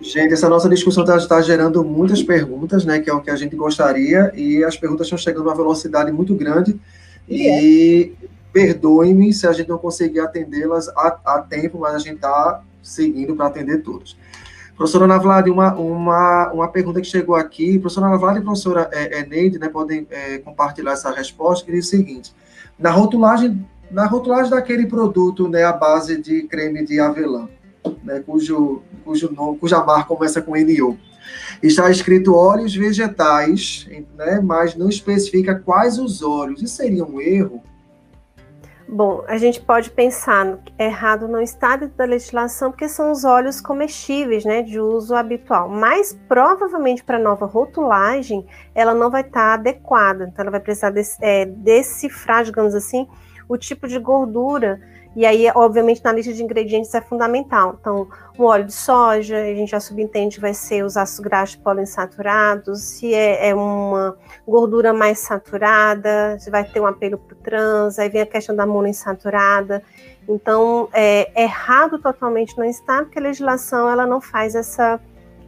gente, 0.00 0.32
essa 0.32 0.48
nossa 0.48 0.68
discussão 0.68 1.04
está 1.04 1.18
tá 1.26 1.42
gerando 1.42 1.84
muitas 1.84 2.22
perguntas, 2.22 2.84
né? 2.84 3.00
Que 3.00 3.10
é 3.10 3.12
o 3.12 3.20
que 3.20 3.30
a 3.30 3.36
gente 3.36 3.56
gostaria, 3.56 4.32
e 4.34 4.64
as 4.64 4.76
perguntas 4.76 5.06
estão 5.06 5.18
chegando 5.18 5.48
a 5.48 5.52
uma 5.52 5.56
velocidade 5.56 6.10
muito 6.12 6.34
grande. 6.34 6.78
E, 7.28 8.12
é 8.20 8.34
Perdoe-me 8.54 9.32
se 9.32 9.48
a 9.48 9.52
gente 9.52 9.68
não 9.68 9.78
conseguir 9.78 10.20
atendê-las 10.20 10.88
a, 10.90 11.18
a, 11.24 11.40
tempo, 11.40 11.76
mas 11.76 11.96
a 11.96 11.98
gente 11.98 12.14
está 12.14 12.62
seguindo 12.80 13.34
para 13.34 13.48
atender 13.48 13.82
todos. 13.82 14.16
Professora 14.76 15.04
Ana 15.04 15.18
Vlad, 15.18 15.48
uma, 15.48 15.74
uma, 15.74 16.52
uma 16.52 16.68
pergunta 16.68 17.00
que 17.00 17.06
chegou 17.06 17.36
aqui. 17.36 17.78
Professora 17.78 18.06
Ana 18.06 18.18
Vlad 18.18 18.38
e 18.38 18.40
professora 18.40 18.90
é, 18.92 19.20
é, 19.20 19.26
Neide 19.26 19.58
né, 19.58 19.68
podem 19.68 20.06
é, 20.10 20.38
compartilhar 20.38 20.92
essa 20.92 21.12
resposta, 21.12 21.64
que 21.64 21.72
diz 21.72 21.86
o 21.86 21.90
seguinte: 21.90 22.34
na 22.78 22.90
rotulagem, 22.90 23.64
na 23.90 24.06
rotulagem 24.06 24.50
daquele 24.50 24.86
produto 24.86 25.48
né, 25.48 25.62
à 25.64 25.72
base 25.72 26.20
de 26.20 26.42
creme 26.42 26.84
de 26.84 26.98
avelã, 26.98 27.48
né, 28.02 28.20
cujo, 28.26 28.82
cujo 29.04 29.32
nome, 29.32 29.58
cuja 29.58 29.82
marca 29.84 30.08
começa 30.08 30.42
com 30.42 30.56
NO, 30.56 30.98
está 31.62 31.88
escrito 31.88 32.34
óleos 32.34 32.74
vegetais, 32.74 33.86
né, 34.16 34.40
mas 34.42 34.74
não 34.74 34.88
especifica 34.88 35.54
quais 35.54 35.98
os 35.98 36.20
óleos. 36.20 36.60
Isso 36.60 36.74
seria 36.74 37.04
um 37.04 37.20
erro? 37.20 37.62
Bom, 38.86 39.24
a 39.26 39.38
gente 39.38 39.60
pode 39.62 39.90
pensar 39.90 40.58
errado 40.78 41.26
não 41.26 41.40
está 41.40 41.74
dentro 41.74 41.96
da 41.96 42.04
legislação 42.04 42.70
porque 42.70 42.88
são 42.88 43.10
os 43.10 43.24
óleos 43.24 43.60
comestíveis, 43.60 44.44
né, 44.44 44.62
de 44.62 44.78
uso 44.78 45.14
habitual. 45.14 45.68
Mas 45.68 46.18
provavelmente 46.28 47.02
para 47.02 47.18
nova 47.18 47.46
rotulagem 47.46 48.46
ela 48.74 48.94
não 48.94 49.10
vai 49.10 49.22
estar 49.22 49.40
tá 49.40 49.54
adequada. 49.54 50.24
Então 50.24 50.42
ela 50.42 50.50
vai 50.50 50.60
precisar 50.60 50.92
é, 51.22 51.46
decifrar, 51.46 52.44
digamos 52.44 52.74
assim, 52.74 53.08
o 53.48 53.56
tipo 53.56 53.88
de 53.88 53.98
gordura 53.98 54.80
e 55.16 55.24
aí, 55.24 55.48
obviamente, 55.54 56.02
na 56.02 56.12
lista 56.12 56.32
de 56.32 56.42
ingredientes 56.42 56.92
é 56.92 57.00
fundamental. 57.00 57.76
Então, 57.80 58.08
o 58.36 58.44
óleo 58.44 58.64
de 58.64 58.72
soja, 58.72 59.36
a 59.36 59.54
gente 59.54 59.70
já 59.70 59.78
subentende 59.78 60.40
vai 60.40 60.52
ser 60.52 60.84
os 60.84 60.96
ácidos 60.96 61.20
graxos 61.20 61.56
poliinsaturados. 61.56 62.80
Se 62.80 63.14
é, 63.14 63.50
é, 63.50 63.54
uma 63.54 64.16
gordura 64.46 64.92
mais 64.92 65.20
saturada, 65.20 66.36
se 66.40 66.50
vai 66.50 66.64
ter 66.64 66.80
um 66.80 66.86
apelo 66.86 67.16
para 67.16 67.32
o 67.32 67.38
trans. 67.38 67.98
Aí 67.98 68.08
vem 68.08 68.22
a 68.22 68.26
questão 68.26 68.56
da 68.56 68.66
monoinsaturada. 68.66 69.84
Então, 70.28 70.88
é, 70.92 71.30
errado 71.40 72.00
totalmente 72.00 72.58
não 72.58 72.64
está, 72.64 73.04
porque 73.04 73.18
a 73.18 73.22
legislação 73.22 73.88
ela 73.88 74.04
não 74.04 74.20
faz 74.20 74.56
essa 74.56 74.98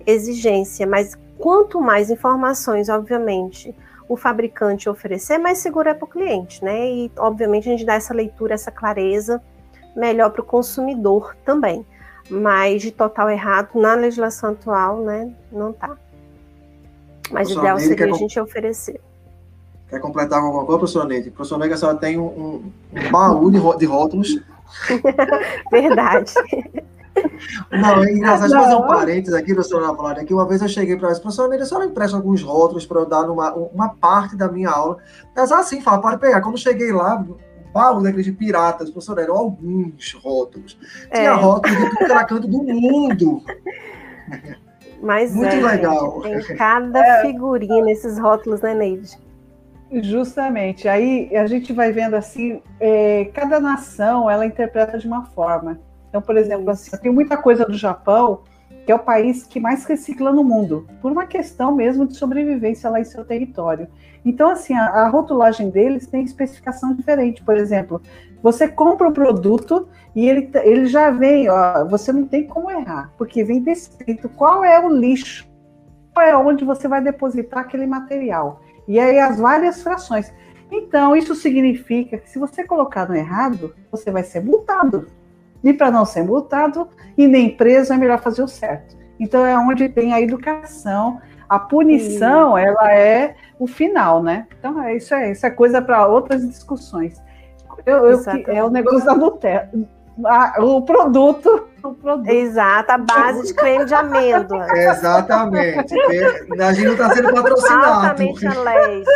exigência. 0.07 0.87
Mas 0.87 1.19
quanto 1.39 1.81
mais 1.81 2.09
informações, 2.09 2.89
obviamente, 2.89 3.75
o 4.09 4.17
fabricante 4.17 4.89
oferecer, 4.89 5.39
mais 5.39 5.59
seguro 5.59 5.89
é 5.89 5.95
para 5.95 6.05
o 6.05 6.09
cliente, 6.09 6.63
né? 6.63 6.89
E, 6.89 7.11
obviamente, 7.19 7.69
a 7.69 7.73
gente 7.73 7.85
dá 7.85 7.95
essa 7.95 8.15
leitura, 8.15 8.55
essa 8.55 8.71
clareza 8.71 9.43
melhor 9.97 10.31
para 10.31 10.43
o 10.43 10.45
consumidor 10.45 11.35
também. 11.45 11.85
Mas 12.29 12.83
de 12.83 12.91
total 12.91 13.31
errado, 13.31 13.71
na 13.75 13.95
legislação 13.95 14.51
atual, 14.51 15.01
né, 15.01 15.33
não 15.51 15.71
está. 15.71 15.97
Mas 17.31 17.49
o 17.49 17.59
ideal 17.59 17.79
seria 17.79 18.07
a 18.07 18.17
gente 18.17 18.39
oferecer. 18.39 19.01
Quer 19.89 20.01
completar 20.01 20.41
com 20.41 20.47
alguma 20.47 20.65
coisa, 20.65 20.79
professora 20.79 21.09
Neide? 21.09 21.31
Professora 21.31 21.61
Neide, 21.61 21.75
a 21.75 21.77
senhora 21.77 21.99
tem 21.99 22.19
um, 22.19 22.25
um, 22.93 23.11
baú 23.11 23.51
de, 23.51 23.79
de 23.79 23.87
rótulos. 23.87 24.41
Verdade. 25.71 26.33
Não, 27.71 28.03
é 28.03 28.13
engraçado. 28.13 28.51
Deixa 28.51 28.57
eu 28.57 28.63
fazer 28.63 28.75
um 28.75 28.87
parênteses 28.87 29.35
aqui, 29.35 29.55
professora 29.55 29.95
Flávia, 29.95 30.25
que 30.25 30.35
uma 30.35 30.47
vez 30.47 30.61
eu 30.61 30.69
cheguei 30.69 30.97
para 30.97 31.09
ela 31.09 31.21
professora 31.21 31.49
Neide, 31.49 31.63
a 31.63 31.67
senhora 31.67 31.87
empresta 31.87 32.17
alguns 32.17 32.43
rótulos 32.43 32.85
para 32.85 33.01
eu 33.01 33.07
dar 33.07 33.23
numa 33.27 33.53
uma 33.55 33.89
parte 33.89 34.37
da 34.37 34.49
minha 34.51 34.71
aula. 34.71 34.99
Mas 35.35 35.53
assim, 35.53 35.81
fala, 35.81 36.01
pode 36.01 36.19
pegar. 36.19 36.41
Quando 36.41 36.57
eu 36.57 36.61
cheguei 36.61 36.93
lá, 36.93 37.25
baú 37.73 38.03
daqueles 38.03 38.25
de 38.25 38.33
piratas, 38.33 38.91
professor, 38.91 39.19
eram 39.19 39.37
alguns 39.37 40.13
rótulos. 40.15 40.79
É. 41.11 41.21
Tinha 41.21 41.35
rótulos 41.35 41.77
de 41.77 41.85
tudo 41.85 41.97
que 41.99 42.05
era 42.05 42.25
canto 42.25 42.49
do 42.49 42.63
mundo. 42.63 43.43
Mas 45.03 45.35
Muito 45.35 45.55
é, 45.55 45.61
legal. 45.61 46.23
Gente, 46.23 46.47
tem 46.47 46.57
cada 46.57 46.99
é. 46.99 47.23
figurinha 47.23 47.85
nesses 47.85 48.19
rótulos, 48.19 48.61
né, 48.63 48.75
Neide? 48.75 49.19
Justamente. 49.93 50.89
Aí 50.89 51.35
a 51.37 51.47
gente 51.47 51.73
vai 51.73 51.93
vendo 51.93 52.15
assim, 52.15 52.61
é, 52.81 53.27
cada 53.35 53.61
nação 53.61 54.29
ela 54.31 54.47
interpreta 54.47 54.99
de 54.99 55.07
uma 55.07 55.27
forma. 55.27 55.79
Então, 56.09 56.21
por 56.21 56.37
exemplo, 56.37 56.71
assim, 56.71 56.91
tem 56.99 57.13
muita 57.13 57.37
coisa 57.37 57.65
do 57.65 57.75
Japão 57.75 58.43
que 58.87 58.93
é 58.93 58.95
o 58.95 59.01
país 59.01 59.43
que 59.43 59.59
mais 59.59 59.85
recicla 59.85 60.33
no 60.33 60.45
mundo, 60.45 60.87
por 61.03 61.11
uma 61.11 61.27
questão 61.27 61.75
mesmo 61.75 62.07
de 62.07 62.17
sobrevivência 62.17 62.89
lá 62.89 63.01
em 63.01 63.05
seu 63.05 63.25
território. 63.25 63.89
Então, 64.27 64.51
assim, 64.51 64.75
a, 64.75 64.87
a 64.87 65.09
rotulagem 65.09 65.71
deles 65.71 66.09
tem 66.09 66.25
especificação 66.25 66.93
diferente. 66.93 67.45
Por 67.45 67.57
exemplo, 67.57 68.03
você 68.43 68.67
compra 68.67 69.09
o 69.09 69.13
produto 69.13 69.89
e 70.17 70.29
ele, 70.29 70.51
ele 70.65 70.87
já 70.87 71.11
vem, 71.11 71.49
ó, 71.49 71.85
você 71.85 72.13
não 72.13 72.27
tem 72.27 72.45
como 72.45 72.69
errar, 72.69 73.13
porque 73.17 73.45
vem 73.45 73.63
descrito 73.63 74.29
qual 74.29 74.65
é 74.65 74.85
o 74.85 74.89
lixo, 74.89 75.49
qual 76.13 76.27
é 76.27 76.37
onde 76.37 76.65
você 76.65 76.89
vai 76.89 77.01
depositar 77.01 77.61
aquele 77.61 77.87
material. 77.87 78.61
E 78.89 78.99
aí 78.99 79.21
as 79.21 79.39
várias 79.39 79.81
frações. 79.81 80.35
Então, 80.73 81.15
isso 81.15 81.37
significa 81.37 82.19
que 82.19 82.29
se 82.29 82.41
você 82.41 82.65
colocar 82.65 83.09
no 83.09 83.15
errado, 83.15 83.77
você 83.93 84.11
vai 84.11 84.25
ser 84.25 84.43
multado. 84.43 85.07
E 85.63 85.73
para 85.73 85.93
não 85.93 86.05
ser 86.05 86.25
multado 86.25 86.89
e 87.17 87.29
nem 87.29 87.57
preso, 87.57 87.93
é 87.93 87.97
melhor 87.97 88.21
fazer 88.21 88.43
o 88.43 88.49
certo. 88.49 88.97
Então 89.21 89.47
é 89.47 89.57
onde 89.57 89.89
tem 89.89 90.13
a 90.13 90.21
educação, 90.21 91.21
a 91.49 91.59
punição, 91.59 92.57
Sim. 92.57 92.63
ela 92.63 92.93
é 92.93 93.35
o 93.59 93.67
final, 93.67 94.23
né? 94.23 94.47
Então 94.59 94.83
é 94.83 94.97
isso 94.97 95.15
é 95.15 95.33
isso 95.33 95.47
é 95.47 95.51
coisa 95.51 95.81
para 95.81 96.07
outras 96.07 96.47
discussões. 96.47 97.23
Eu, 97.85 98.09
eu, 98.09 98.21
é 98.49 98.65
o 98.65 98.71
negócio 98.71 99.05
da 99.05 99.15
Nutella, 99.15 99.69
o 100.59 100.81
produto, 100.83 101.69
o 101.85 101.95
produto. 101.95 102.29
Exato, 102.29 102.91
a 102.91 102.99
base 102.99 103.49
de 103.49 103.55
creme 103.55 103.85
de 103.85 103.95
amêndoa. 103.95 104.67
Exatamente. 104.75 105.95
A 106.59 106.73
gente 106.73 106.87
não 106.87 106.93
está 106.93 107.15
sendo 107.15 107.35
patrocinado. 107.35 107.85
Altamente 107.85 108.47
alérgico. 108.47 109.11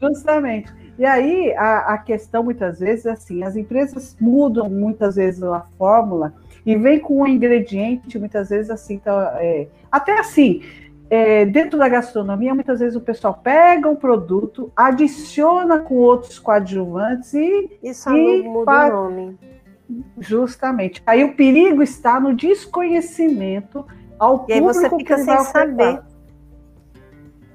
Justamente. 0.00 0.72
E 0.98 1.04
aí 1.04 1.54
a, 1.56 1.94
a, 1.94 1.98
questão 1.98 2.42
muitas 2.42 2.80
vezes 2.80 3.06
é 3.06 3.10
assim, 3.12 3.42
as 3.42 3.54
empresas 3.54 4.16
mudam 4.20 4.68
muitas 4.68 5.16
vezes 5.16 5.42
a 5.42 5.64
fórmula 5.78 6.34
e 6.64 6.76
vem 6.76 6.98
com 6.98 7.22
um 7.22 7.26
ingrediente 7.26 8.18
muitas 8.18 8.50
vezes 8.50 8.70
assim, 8.70 8.98
tá, 8.98 9.36
é, 9.40 9.68
até 9.90 10.18
assim, 10.18 10.62
é, 11.08 11.44
dentro 11.44 11.78
da 11.78 11.88
gastronomia 11.88 12.54
muitas 12.54 12.80
vezes 12.80 12.96
o 12.96 13.00
pessoal 13.00 13.40
pega 13.42 13.88
um 13.88 13.96
produto, 13.96 14.72
adiciona 14.76 15.78
com 15.78 15.94
outros 15.96 16.38
coadjuvantes 16.38 17.34
e 17.34 17.78
isso 17.82 18.08
e 18.10 18.42
muda 18.42 18.64
faz... 18.64 18.92
o 18.92 18.96
nome. 18.96 19.38
Justamente. 20.18 21.02
Aí 21.04 21.24
o 21.24 21.34
perigo 21.34 21.82
está 21.82 22.20
no 22.20 22.34
desconhecimento 22.34 23.84
ao 24.18 24.34
e 24.34 24.38
público 24.38 24.54
aí 24.54 24.60
você 24.60 24.96
fica 24.96 25.18
sem 25.18 25.38
saber. 25.44 26.00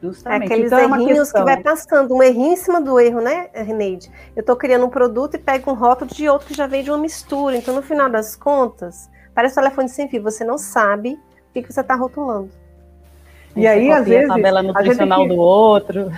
Justamente. 0.05 0.41
É 0.41 0.45
aqueles 0.45 0.71
então, 0.71 0.79
é 0.79 1.01
errinhos 1.01 1.31
que 1.31 1.43
vai 1.43 1.61
passando, 1.61 2.13
um 2.13 2.21
errinho 2.21 2.53
em 2.53 2.55
cima 2.55 2.81
do 2.81 2.99
erro, 2.99 3.21
né, 3.21 3.49
Reneide? 3.53 4.11
Eu 4.35 4.41
estou 4.41 4.55
criando 4.55 4.85
um 4.85 4.89
produto 4.89 5.35
e 5.35 5.37
pego 5.37 5.71
um 5.71 5.73
rótulo 5.73 6.09
de 6.11 6.29
outro 6.29 6.47
que 6.47 6.53
já 6.53 6.67
vem 6.67 6.83
de 6.83 6.91
uma 6.91 6.97
mistura. 6.97 7.55
Então, 7.55 7.73
no 7.73 7.81
final 7.81 8.09
das 8.09 8.35
contas, 8.35 9.09
parece 9.33 9.59
um 9.59 9.63
telefone 9.63 9.89
sem 9.89 10.07
fio, 10.07 10.21
você 10.21 10.43
não 10.43 10.57
sabe 10.57 11.13
o 11.13 11.53
que, 11.53 11.63
que 11.63 11.73
você 11.73 11.81
está 11.81 11.95
rotulando. 11.95 12.49
E 13.55 13.65
aí, 13.65 13.91
às 13.91 14.05
vezes. 14.05 14.29
A 14.29 14.35
tabela 14.35 14.61
nutricional 14.61 15.27
do 15.27 15.35
outro. 15.35 16.11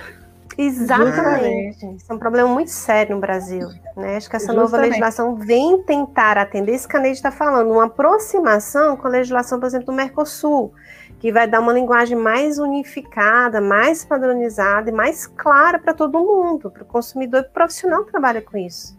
Exatamente. 0.57 1.85
Isso 1.95 2.11
é 2.11 2.13
um 2.15 2.17
problema 2.17 2.49
muito 2.49 2.71
sério 2.71 3.13
no 3.13 3.21
Brasil. 3.21 3.69
Né? 3.95 4.17
Acho 4.17 4.27
que 4.27 4.35
essa 4.35 4.47
Justamente. 4.47 4.71
nova 4.71 4.77
legislação 4.77 5.35
vem 5.35 5.83
tentar 5.83 6.37
atender 6.37 6.73
isso 6.73 6.87
que 6.87 6.97
a 6.97 6.99
Neide 6.99 7.17
está 7.17 7.31
falando, 7.31 7.71
uma 7.71 7.85
aproximação 7.85 8.97
com 8.97 9.07
a 9.07 9.11
legislação, 9.11 9.59
por 9.59 9.67
exemplo, 9.67 9.85
do 9.85 9.93
Mercosul 9.93 10.73
que 11.19 11.31
vai 11.31 11.47
dar 11.47 11.59
uma 11.59 11.73
linguagem 11.73 12.17
mais 12.17 12.59
unificada, 12.59 13.59
mais 13.59 14.05
padronizada 14.05 14.89
e 14.89 14.93
mais 14.93 15.25
clara 15.25 15.79
para 15.79 15.93
todo 15.93 16.19
mundo, 16.19 16.69
para 16.69 16.83
o 16.83 16.85
consumidor 16.85 17.39
e 17.39 17.43
para 17.43 17.49
o 17.49 17.53
profissional 17.53 18.05
que 18.05 18.11
trabalha 18.11 18.41
com 18.41 18.57
isso. 18.57 18.97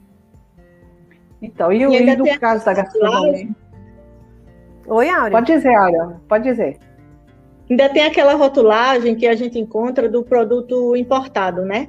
Então, 1.40 1.72
e, 1.72 1.82
e 1.82 2.16
no 2.16 2.38
caso 2.40 2.64
da 2.64 2.74
gastronomia? 2.74 3.48
Oi, 4.86 5.08
Áurea. 5.08 5.30
Pode 5.30 5.46
dizer, 5.52 5.74
Áurea, 5.74 6.20
pode 6.28 6.44
dizer. 6.44 6.78
Ainda 7.70 7.88
tem 7.88 8.02
aquela 8.02 8.34
rotulagem 8.34 9.14
que 9.14 9.26
a 9.26 9.36
gente 9.36 9.58
encontra 9.58 10.08
do 10.08 10.24
produto 10.24 10.96
importado, 10.96 11.62
né? 11.62 11.88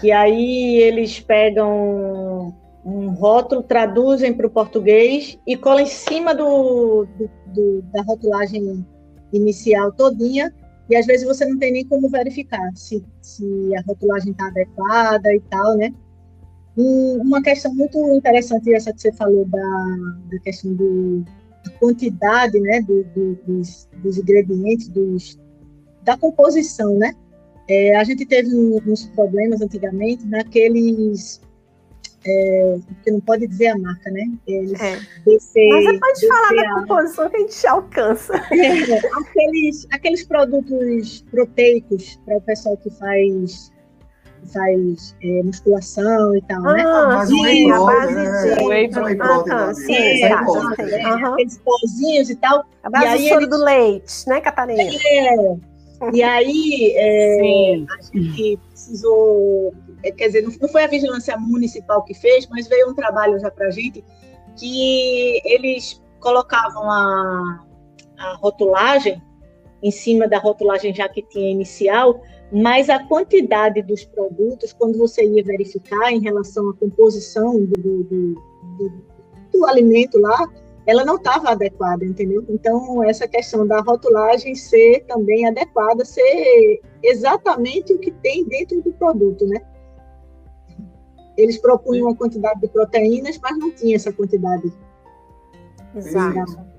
Que 0.00 0.10
aí 0.10 0.76
eles 0.76 1.20
pegam 1.20 2.52
um 2.84 3.10
rótulo, 3.10 3.62
traduzem 3.62 4.34
para 4.34 4.46
o 4.46 4.50
português 4.50 5.38
e 5.46 5.56
colam 5.56 5.80
em 5.80 5.86
cima 5.86 6.34
do, 6.34 7.06
do, 7.16 7.30
do, 7.46 7.82
da 7.92 8.02
rotulagem 8.02 8.84
inicial 9.32 9.92
todinha, 9.92 10.52
e 10.90 10.96
às 10.96 11.06
vezes 11.06 11.26
você 11.26 11.44
não 11.44 11.58
tem 11.58 11.72
nem 11.72 11.86
como 11.86 12.08
verificar 12.08 12.70
se, 12.74 13.04
se 13.20 13.74
a 13.76 13.82
rotulagem 13.82 14.32
está 14.32 14.46
adequada 14.48 15.34
e 15.34 15.40
tal, 15.40 15.76
né? 15.76 15.92
uma 16.76 17.42
questão 17.42 17.74
muito 17.74 17.98
interessante 18.14 18.72
essa 18.72 18.92
que 18.92 19.00
você 19.00 19.12
falou 19.12 19.44
da, 19.44 19.96
da 20.30 20.38
questão 20.38 20.72
do, 20.74 21.24
da 21.64 21.70
quantidade, 21.78 22.58
né, 22.60 22.80
do, 22.80 23.04
do, 23.14 23.34
dos, 23.46 23.88
dos, 24.02 24.18
ingredientes, 24.18 24.88
dos, 24.88 25.38
da 26.02 26.16
composição, 26.16 26.96
né? 26.96 27.12
É, 27.68 27.96
a 27.96 28.04
gente 28.04 28.26
teve 28.26 28.48
uns 28.54 29.06
problemas 29.08 29.60
antigamente 29.60 30.26
naqueles 30.26 31.40
é, 32.24 32.78
porque 32.86 33.10
não 33.10 33.20
pode 33.20 33.46
dizer 33.46 33.68
a 33.68 33.78
marca, 33.78 34.10
né? 34.10 34.24
Eles 34.46 34.80
é. 34.80 34.96
DC, 35.26 35.68
Mas 35.68 35.84
você 35.84 35.98
pode 35.98 36.20
DC, 36.20 36.28
falar 36.28 36.62
da 36.62 36.80
composição 36.80 37.30
que 37.30 37.36
a 37.36 37.40
gente 37.40 37.66
alcança. 37.66 38.32
É, 38.52 38.98
aqueles, 39.20 39.86
aqueles 39.90 40.24
produtos 40.24 41.24
proteicos 41.30 42.18
para 42.24 42.36
o 42.36 42.40
pessoal 42.40 42.76
que 42.76 42.90
faz 42.90 43.72
faz 44.52 45.14
é, 45.22 45.42
musculação 45.42 46.36
e 46.36 46.42
tal, 46.42 46.62
né? 46.62 46.82
ah, 46.84 47.08
né? 47.08 47.14
Mas 47.16 47.30
o 47.30 47.42
whey 47.42 47.68
protein, 47.68 48.14
né? 48.14 48.56
Whey 48.62 48.88
protein. 49.16 49.74
Sim, 49.74 50.24
aqueles 50.24 51.58
pozinhos 51.58 52.30
e 52.30 52.36
tal. 52.36 52.64
A 52.82 52.90
base 52.90 53.06
e 53.06 53.08
aí 53.08 53.28
do 53.28 53.36
eles... 53.36 53.48
do 53.48 53.64
leite, 53.64 54.28
né, 54.28 54.40
Catarina? 54.40 54.82
É. 54.82 55.72
E 56.12 56.22
aí 56.22 56.94
é, 56.96 57.84
a 57.88 58.02
gente 58.02 58.58
precisou, 58.68 59.72
quer 60.10 60.26
dizer, 60.26 60.42
não 60.60 60.68
foi 60.68 60.84
a 60.84 60.88
vigilância 60.88 61.36
municipal 61.36 62.02
que 62.02 62.14
fez, 62.14 62.48
mas 62.48 62.66
veio 62.66 62.90
um 62.90 62.94
trabalho 62.94 63.38
já 63.38 63.50
para 63.50 63.68
a 63.68 63.70
gente 63.70 64.04
que 64.56 65.40
eles 65.44 66.02
colocavam 66.20 66.90
a, 66.90 67.64
a 68.18 68.34
rotulagem 68.34 69.22
em 69.82 69.90
cima 69.90 70.28
da 70.28 70.38
rotulagem 70.38 70.94
já 70.94 71.08
que 71.08 71.22
tinha 71.22 71.50
inicial, 71.50 72.20
mas 72.52 72.88
a 72.88 73.02
quantidade 73.04 73.82
dos 73.82 74.04
produtos, 74.04 74.72
quando 74.72 74.96
você 74.98 75.24
ia 75.24 75.42
verificar 75.42 76.12
em 76.12 76.20
relação 76.20 76.68
à 76.70 76.74
composição 76.74 77.64
do, 77.64 78.04
do, 78.04 78.34
do, 78.78 78.92
do 79.52 79.66
alimento 79.66 80.20
lá, 80.20 80.48
ela 80.86 81.04
não 81.04 81.16
estava 81.16 81.50
adequada, 81.50 82.04
entendeu? 82.04 82.44
Então, 82.48 83.02
essa 83.04 83.26
questão 83.26 83.66
da 83.66 83.80
rotulagem 83.80 84.54
ser 84.54 85.04
também 85.06 85.46
adequada, 85.46 86.04
ser 86.04 86.80
exatamente 87.02 87.92
o 87.92 87.98
que 87.98 88.10
tem 88.10 88.44
dentro 88.44 88.82
do 88.82 88.92
produto, 88.92 89.46
né? 89.46 89.60
Eles 91.36 91.58
propunham 91.58 92.06
uma 92.06 92.16
quantidade 92.16 92.60
de 92.60 92.68
proteínas, 92.68 93.38
mas 93.42 93.58
não 93.58 93.70
tinha 93.70 93.96
essa 93.96 94.12
quantidade. 94.12 94.72
Exato. 95.94 96.72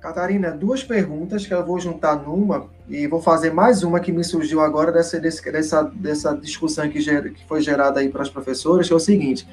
Catarina, 0.00 0.52
duas 0.52 0.84
perguntas 0.84 1.44
que 1.44 1.52
eu 1.52 1.64
vou 1.66 1.80
juntar 1.80 2.16
numa 2.16 2.68
e 2.88 3.06
vou 3.06 3.20
fazer 3.20 3.52
mais 3.52 3.82
uma 3.82 3.98
que 3.98 4.12
me 4.12 4.22
surgiu 4.22 4.60
agora 4.60 4.92
dessa, 4.92 5.18
dessa, 5.20 5.82
dessa 5.82 6.36
discussão 6.36 6.88
que, 6.88 7.00
ger, 7.00 7.32
que 7.32 7.44
foi 7.46 7.60
gerada 7.60 7.98
aí 7.98 8.08
para 8.08 8.22
as 8.22 8.30
professoras, 8.30 8.86
que 8.86 8.92
é 8.92 8.96
o 8.96 9.00
seguinte. 9.00 9.46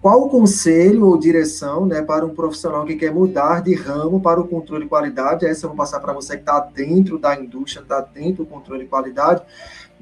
Qual 0.00 0.22
o 0.22 0.30
conselho 0.30 1.06
ou 1.06 1.18
direção 1.18 1.84
né, 1.84 2.00
para 2.00 2.24
um 2.24 2.34
profissional 2.34 2.86
que 2.86 2.96
quer 2.96 3.12
mudar 3.12 3.62
de 3.62 3.74
ramo 3.74 4.18
para 4.18 4.40
o 4.40 4.48
controle 4.48 4.84
de 4.84 4.88
qualidade? 4.88 5.44
Essa 5.44 5.66
eu 5.66 5.70
vou 5.70 5.76
passar 5.76 6.00
para 6.00 6.14
você 6.14 6.36
que 6.36 6.42
está 6.42 6.58
dentro 6.60 7.18
da 7.18 7.38
indústria, 7.38 7.82
está 7.82 8.00
dentro 8.00 8.44
do 8.44 8.46
controle 8.46 8.84
de 8.84 8.88
qualidade. 8.88 9.42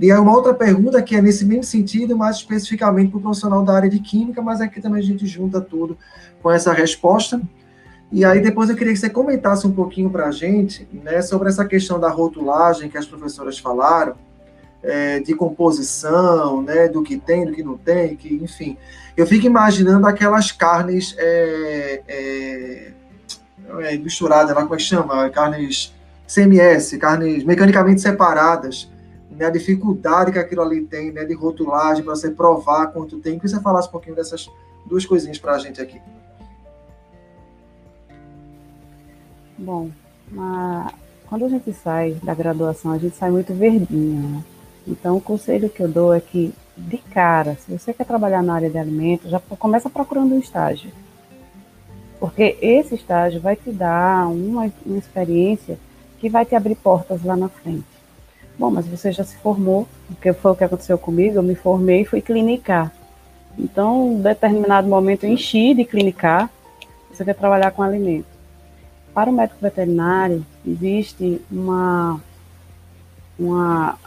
E 0.01 0.13
aí 0.13 0.19
uma 0.19 0.33
outra 0.33 0.55
pergunta 0.55 1.03
que 1.03 1.17
é 1.17 1.21
nesse 1.21 1.45
mesmo 1.45 1.65
sentido, 1.65 2.17
mais 2.17 2.37
especificamente 2.37 3.11
para 3.11 3.19
o 3.19 3.21
profissional 3.21 3.65
da 3.65 3.75
área 3.75 3.91
de 3.91 3.99
química, 3.99 4.41
mas 4.41 4.61
aqui 4.61 4.81
também 4.81 5.03
a 5.03 5.05
gente 5.05 5.27
junta 5.27 5.61
tudo 5.61 5.99
com 6.41 6.51
essa 6.51 6.73
resposta. 6.73 7.41
E 8.11 8.25
aí 8.25 8.41
depois 8.41 8.71
eu 8.71 8.77
queria 8.77 8.93
que 8.93 8.99
você 8.99 9.11
comentasse 9.11 9.67
um 9.67 9.73
pouquinho 9.73 10.09
para 10.09 10.27
a 10.27 10.31
gente 10.31 10.89
né, 11.05 11.21
sobre 11.21 11.49
essa 11.49 11.65
questão 11.65 11.99
da 11.99 12.09
rotulagem 12.09 12.89
que 12.89 12.97
as 12.97 13.07
professoras 13.07 13.59
falaram, 13.59 14.15
é, 14.83 15.19
de 15.21 15.35
composição, 15.35 16.63
né, 16.63 16.89
do 16.89 17.03
que 17.03 17.19
tem, 17.19 17.45
do 17.45 17.53
que 17.53 17.63
não 17.63 17.77
tem, 17.77 18.15
que, 18.17 18.33
enfim. 18.35 18.77
Eu 19.17 19.27
fico 19.27 19.47
imaginando 19.47 20.07
aquelas 20.07 20.53
carnes 20.53 21.15
é, 21.19 22.03
é, 22.09 22.93
é 23.81 23.97
misturadas, 23.99 24.55
lá 24.55 24.63
como 24.63 24.75
é 24.75 24.77
que 24.77 24.85
chama? 24.85 25.29
Carnes 25.29 25.93
CMS, 26.27 26.97
carnes 26.99 27.43
mecanicamente 27.43 28.01
separadas, 28.01 28.89
né, 29.39 29.47
a 29.47 29.51
dificuldade 29.51 30.33
que 30.33 30.39
aquilo 30.39 30.63
ali 30.63 30.83
tem, 30.85 31.13
né, 31.13 31.25
de 31.25 31.33
rotulagem, 31.33 32.05
para 32.05 32.15
você 32.15 32.31
provar 32.31 32.89
quanto 32.89 33.19
tem. 33.19 33.39
Que 33.39 33.49
você 33.49 33.61
falasse 33.61 33.89
um 33.89 33.93
pouquinho 33.93 34.17
dessas 34.17 34.51
duas 34.85 35.07
coisinhas 35.07 35.39
para 35.39 35.53
a 35.53 35.59
gente 35.59 35.81
aqui. 35.81 36.01
Bom, 39.57 39.91
quando 41.27 41.45
a 41.45 41.49
gente 41.49 41.73
sai 41.73 42.15
da 42.23 42.35
graduação, 42.35 42.93
a 42.93 42.99
gente 42.99 43.17
sai 43.17 43.31
muito 43.31 43.55
verdinho, 43.55 44.29
né? 44.29 44.45
Então, 44.87 45.17
o 45.17 45.21
conselho 45.21 45.69
que 45.69 45.83
eu 45.83 45.89
dou 45.89 46.15
é 46.15 46.21
que, 46.21 46.53
de 46.77 46.99
cara, 46.99 47.57
se 47.57 47.71
você 47.71 47.93
quer 47.93 48.05
trabalhar 48.05 48.43
na 48.43 48.55
área 48.55 48.71
de 48.71 48.79
alimentos, 48.79 49.31
já 49.31 49.39
começa 49.39 49.91
procurando 49.91 50.35
um 50.35 50.39
estágio. 50.39 50.91
Porque 52.19 52.57
esse 52.61 52.95
estágio 52.95 53.41
vai 53.41 53.55
te 53.55 53.71
dar 53.71 54.27
uma, 54.29 54.73
uma 54.85 54.99
experiência 54.99 55.79
que 56.19 56.29
vai 56.29 56.45
te 56.45 56.55
abrir 56.55 56.75
portas 56.75 57.23
lá 57.23 57.37
na 57.37 57.49
frente. 57.49 57.98
Bom, 58.59 58.71
mas 58.71 58.87
você 58.87 59.13
já 59.13 59.23
se 59.23 59.37
formou, 59.37 59.87
porque 60.09 60.33
foi 60.33 60.51
o 60.51 60.57
que 60.57 60.65
aconteceu 60.65 60.99
comigo, 60.99 61.37
eu 61.37 61.43
me 61.43 61.55
formei 61.55 62.03
e 62.03 62.05
fui 62.05 62.21
clinicar. 62.21 62.93
Então, 63.57 64.13
em 64.13 64.23
determinado 64.23 64.89
momento, 64.89 65.25
eu 65.25 65.31
enchi 65.31 65.75
de 65.75 65.85
clinicar, 65.85 66.51
você 67.13 67.25
quer 67.25 67.35
trabalhar 67.35 67.71
com 67.71 67.83
alimentos 67.83 68.39
para 69.15 69.31
o 69.31 69.33
médico 69.33 69.59
veterinário, 69.61 70.47
existe 70.65 71.41
uma, 71.51 72.21
uma 73.39 73.99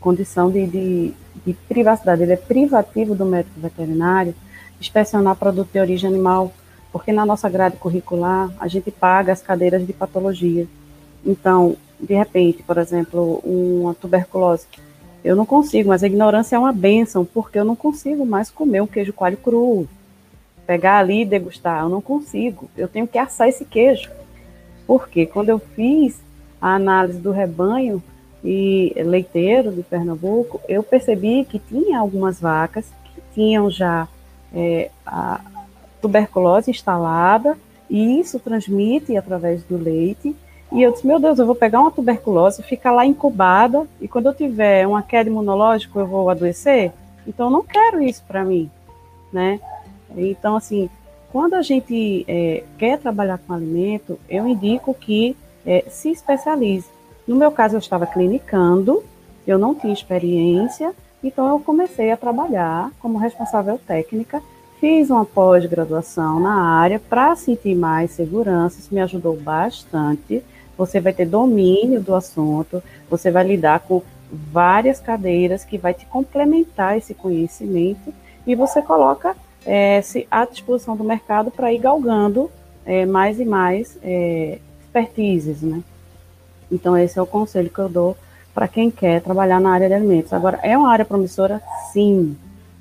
condição 0.00 0.50
de, 0.50 0.66
de, 0.66 1.14
de 1.44 1.52
privacidade, 1.68 2.22
ele 2.22 2.32
é 2.32 2.36
privativo 2.36 3.14
do 3.14 3.26
médico 3.26 3.60
veterinário 3.60 4.34
inspecionar 4.80 5.36
produto 5.36 5.70
de 5.72 5.78
origem 5.78 6.08
animal, 6.08 6.52
porque 6.92 7.12
na 7.12 7.26
nossa 7.26 7.48
grade 7.48 7.76
curricular 7.76 8.50
a 8.58 8.68
gente 8.68 8.90
paga 8.90 9.32
as 9.32 9.42
cadeiras 9.42 9.86
de 9.86 9.92
patologia. 9.92 10.66
Então, 11.24 11.76
de 12.00 12.14
repente, 12.14 12.62
por 12.62 12.78
exemplo, 12.78 13.40
uma 13.44 13.94
tuberculose, 13.94 14.66
eu 15.24 15.34
não 15.34 15.46
consigo, 15.46 15.88
mas 15.88 16.02
a 16.02 16.06
ignorância 16.06 16.56
é 16.56 16.58
uma 16.58 16.72
benção, 16.72 17.24
porque 17.24 17.58
eu 17.58 17.64
não 17.64 17.74
consigo 17.74 18.24
mais 18.24 18.50
comer 18.50 18.80
um 18.80 18.86
queijo 18.86 19.12
coalho 19.12 19.36
cru, 19.36 19.88
pegar 20.66 20.98
ali 20.98 21.22
e 21.22 21.26
degustar, 21.26 21.82
eu 21.82 21.88
não 21.88 22.00
consigo, 22.00 22.68
eu 22.76 22.88
tenho 22.88 23.06
que 23.06 23.18
assar 23.18 23.48
esse 23.48 23.64
queijo. 23.64 24.10
Porque 24.86 25.26
quando 25.26 25.48
eu 25.48 25.58
fiz 25.58 26.20
a 26.60 26.74
análise 26.74 27.18
do 27.18 27.32
rebanho 27.32 28.02
e 28.44 28.92
leiteiro 28.96 29.72
de 29.72 29.82
Pernambuco, 29.82 30.60
eu 30.68 30.82
percebi 30.82 31.44
que 31.44 31.58
tinha 31.58 31.98
algumas 31.98 32.40
vacas 32.40 32.86
que 33.04 33.20
tinham 33.34 33.68
já 33.68 34.06
é, 34.54 34.90
a 35.04 35.40
tuberculose 36.00 36.70
instalada, 36.70 37.58
e 37.90 38.20
isso 38.20 38.38
transmite 38.38 39.16
através 39.16 39.62
do 39.64 39.76
leite. 39.76 40.34
E 40.72 40.82
eu 40.82 40.92
disse, 40.92 41.06
meu 41.06 41.20
Deus, 41.20 41.38
eu 41.38 41.46
vou 41.46 41.54
pegar 41.54 41.80
uma 41.80 41.90
tuberculose, 41.90 42.62
ficar 42.62 42.92
lá 42.92 43.06
incubada, 43.06 43.86
e 44.00 44.08
quando 44.08 44.26
eu 44.26 44.34
tiver 44.34 44.86
uma 44.86 45.02
queda 45.02 45.30
imunológica, 45.30 45.98
eu 45.98 46.06
vou 46.06 46.28
adoecer? 46.28 46.92
Então, 47.26 47.46
eu 47.46 47.50
não 47.50 47.62
quero 47.62 48.02
isso 48.02 48.22
para 48.26 48.44
mim, 48.44 48.70
né? 49.32 49.60
Então, 50.16 50.56
assim, 50.56 50.88
quando 51.30 51.54
a 51.54 51.62
gente 51.62 52.24
é, 52.26 52.64
quer 52.78 52.98
trabalhar 52.98 53.38
com 53.38 53.52
alimento, 53.52 54.18
eu 54.28 54.46
indico 54.46 54.94
que 54.94 55.36
é, 55.64 55.84
se 55.88 56.10
especialize. 56.10 56.86
No 57.26 57.36
meu 57.36 57.50
caso, 57.50 57.74
eu 57.74 57.80
estava 57.80 58.06
clinicando, 58.06 59.02
eu 59.46 59.58
não 59.58 59.74
tinha 59.74 59.92
experiência, 59.92 60.92
então 61.22 61.48
eu 61.48 61.60
comecei 61.60 62.10
a 62.10 62.16
trabalhar 62.16 62.90
como 63.00 63.18
responsável 63.18 63.78
técnica, 63.78 64.42
fiz 64.80 65.10
uma 65.10 65.24
pós-graduação 65.24 66.38
na 66.38 66.54
área 66.54 67.00
para 67.00 67.34
sentir 67.34 67.74
mais 67.74 68.12
segurança, 68.12 68.78
isso 68.78 68.94
me 68.94 69.00
ajudou 69.00 69.36
bastante. 69.36 70.42
Você 70.76 71.00
vai 71.00 71.12
ter 71.12 71.26
domínio 71.26 72.00
do 72.00 72.14
assunto, 72.14 72.82
você 73.08 73.30
vai 73.30 73.46
lidar 73.46 73.80
com 73.80 74.02
várias 74.30 75.00
cadeiras 75.00 75.64
que 75.64 75.78
vai 75.78 75.94
te 75.94 76.04
complementar 76.06 76.98
esse 76.98 77.14
conhecimento 77.14 78.12
e 78.46 78.54
você 78.54 78.82
coloca 78.82 79.36
é, 79.64 80.00
se, 80.02 80.26
à 80.30 80.44
disposição 80.44 80.96
do 80.96 81.04
mercado 81.04 81.50
para 81.50 81.72
ir 81.72 81.78
galgando 81.78 82.50
é, 82.84 83.04
mais 83.04 83.40
e 83.40 83.44
mais 83.44 83.98
é, 84.02 84.58
expertises, 84.80 85.62
né? 85.62 85.82
Então, 86.70 86.96
esse 86.96 87.18
é 87.18 87.22
o 87.22 87.26
conselho 87.26 87.70
que 87.70 87.78
eu 87.78 87.88
dou 87.88 88.16
para 88.54 88.66
quem 88.66 88.90
quer 88.90 89.20
trabalhar 89.20 89.60
na 89.60 89.70
área 89.70 89.88
de 89.88 89.94
alimentos. 89.94 90.32
Agora, 90.32 90.58
é 90.62 90.76
uma 90.76 90.90
área 90.90 91.04
promissora? 91.04 91.60
Sim. 91.92 92.36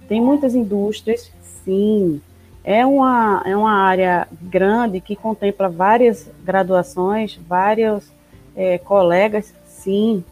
Tem 0.07 0.21
muitas 0.21 0.55
indústrias? 0.55 1.31
Sim. 1.63 2.21
É 2.68 2.84
uma, 2.84 3.43
é 3.45 3.55
uma 3.55 3.72
área 3.72 4.28
grande 4.41 4.99
que 4.99 5.16
contempla 5.16 5.70
várias 5.70 6.28
graduações, 6.43 7.39
vários 7.47 8.11
é, 8.55 8.80
colegas? 8.80 9.53
Sim. 9.68 10.24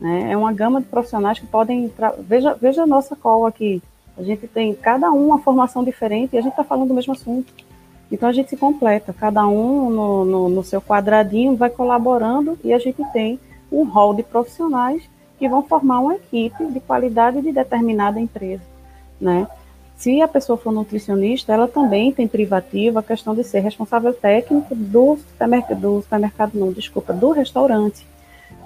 Né? 0.00 0.32
É 0.32 0.36
uma 0.36 0.52
gama 0.52 0.80
de 0.80 0.88
profissionais 0.88 1.38
que 1.38 1.46
podem. 1.46 1.92
Veja, 2.18 2.54
veja 2.60 2.82
a 2.82 2.86
nossa 2.86 3.14
call 3.14 3.46
aqui 3.46 3.80
A 4.18 4.22
gente 4.24 4.48
tem 4.48 4.74
cada 4.74 5.12
um 5.12 5.28
uma 5.28 5.38
formação 5.38 5.84
diferente 5.84 6.34
e 6.34 6.38
a 6.38 6.42
gente 6.42 6.50
está 6.50 6.64
falando 6.64 6.88
do 6.88 6.94
mesmo 6.94 7.12
assunto. 7.12 7.52
Então 8.10 8.28
a 8.28 8.32
gente 8.32 8.50
se 8.50 8.56
completa, 8.56 9.12
cada 9.12 9.46
um 9.46 9.88
no, 9.88 10.24
no, 10.24 10.48
no, 10.48 10.64
seu 10.64 10.82
quadradinho 10.82 11.54
vai 11.54 11.70
colaborando 11.70 12.58
e 12.64 12.72
a 12.72 12.78
gente 12.78 13.02
tem 13.12 13.38
um 13.70 13.84
rol 13.84 14.12
de 14.12 14.24
profissionais 14.24 15.08
que 15.38 15.48
vão 15.48 15.62
formar 15.62 16.00
uma 16.00 16.16
equipe 16.16 16.66
de 16.66 16.80
qualidade 16.80 17.40
de 17.42 17.52
determinada 17.52 18.18
empresa, 18.18 18.62
né? 19.20 19.46
Se 19.96 20.20
a 20.20 20.28
pessoa 20.28 20.58
for 20.58 20.72
nutricionista, 20.72 21.52
ela 21.52 21.66
também 21.66 22.12
tem 22.12 22.28
privativo 22.28 22.98
a 22.98 23.02
questão 23.02 23.34
de 23.34 23.42
ser 23.42 23.60
responsável 23.60 24.12
técnico 24.12 24.74
do 24.74 25.16
supermercado, 25.16 25.80
do 25.80 26.02
supermercado 26.02 26.52
não, 26.54 26.70
desculpa, 26.70 27.14
do 27.14 27.30
restaurante. 27.30 28.06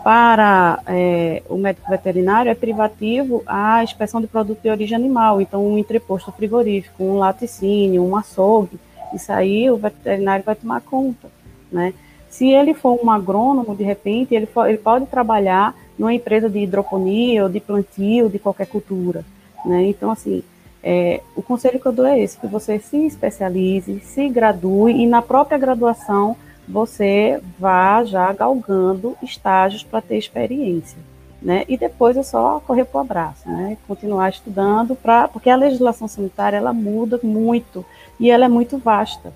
Para 0.02 0.80
é, 0.86 1.42
o 1.48 1.56
médico 1.56 1.88
veterinário 1.88 2.50
é 2.50 2.54
privativo 2.54 3.42
a 3.46 3.84
inspeção 3.84 4.20
de 4.20 4.26
produto 4.26 4.60
de 4.60 4.70
origem 4.70 4.96
animal, 4.96 5.40
então 5.40 5.64
um 5.64 5.78
entreposto 5.78 6.32
frigorífico, 6.32 7.04
um 7.04 7.18
laticínio, 7.18 8.02
um 8.02 8.16
açougue, 8.16 8.80
isso 9.14 9.32
aí 9.32 9.70
o 9.70 9.76
veterinário 9.76 10.44
vai 10.44 10.54
tomar 10.54 10.80
conta, 10.80 11.28
né? 11.70 11.94
Se 12.28 12.48
ele 12.48 12.74
for 12.74 12.98
um 13.04 13.10
agrônomo, 13.10 13.74
de 13.74 13.82
repente, 13.82 14.34
ele, 14.34 14.46
for, 14.46 14.68
ele 14.68 14.78
pode 14.78 15.06
trabalhar 15.06 15.74
numa 15.98 16.14
empresa 16.14 16.48
de 16.48 16.60
hidroponia 16.60 17.42
ou 17.42 17.48
de 17.48 17.60
plantio 17.60 18.30
de 18.30 18.38
qualquer 18.38 18.66
cultura, 18.66 19.24
né? 19.64 19.86
Então, 19.86 20.10
assim, 20.10 20.42
é, 20.82 21.20
o 21.36 21.42
conselho 21.42 21.78
que 21.78 21.86
eu 21.86 21.92
dou 21.92 22.06
é 22.06 22.18
esse, 22.18 22.38
que 22.38 22.46
você 22.46 22.78
se 22.78 23.06
especialize, 23.06 24.00
se 24.00 24.28
gradue 24.28 24.92
e 24.92 25.06
na 25.06 25.20
própria 25.20 25.58
graduação 25.58 26.36
você 26.66 27.40
vá 27.58 28.02
já 28.04 28.32
galgando 28.32 29.16
estágios 29.22 29.82
para 29.82 30.00
ter 30.00 30.16
experiência, 30.16 30.98
né? 31.42 31.64
E 31.68 31.76
depois 31.76 32.16
é 32.16 32.22
só 32.22 32.60
correr 32.60 32.84
para 32.84 32.98
o 32.98 33.00
abraço, 33.00 33.48
né? 33.48 33.76
Continuar 33.86 34.30
estudando, 34.30 34.94
pra, 34.94 35.28
porque 35.28 35.50
a 35.50 35.56
legislação 35.56 36.08
sanitária 36.08 36.56
ela 36.56 36.72
muda 36.72 37.18
muito 37.22 37.84
e 38.18 38.30
ela 38.30 38.44
é 38.44 38.48
muito 38.48 38.78
vasta. 38.78 39.32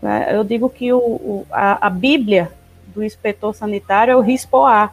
Né? 0.00 0.28
Eu 0.30 0.44
digo 0.44 0.70
que 0.70 0.92
o, 0.92 0.98
o 0.98 1.46
a, 1.50 1.86
a, 1.86 1.90
Bíblia 1.90 2.52
do 2.94 3.02
inspetor 3.02 3.54
sanitário 3.54 4.12
é 4.12 4.16
o 4.16 4.20
RISPOA, 4.20 4.90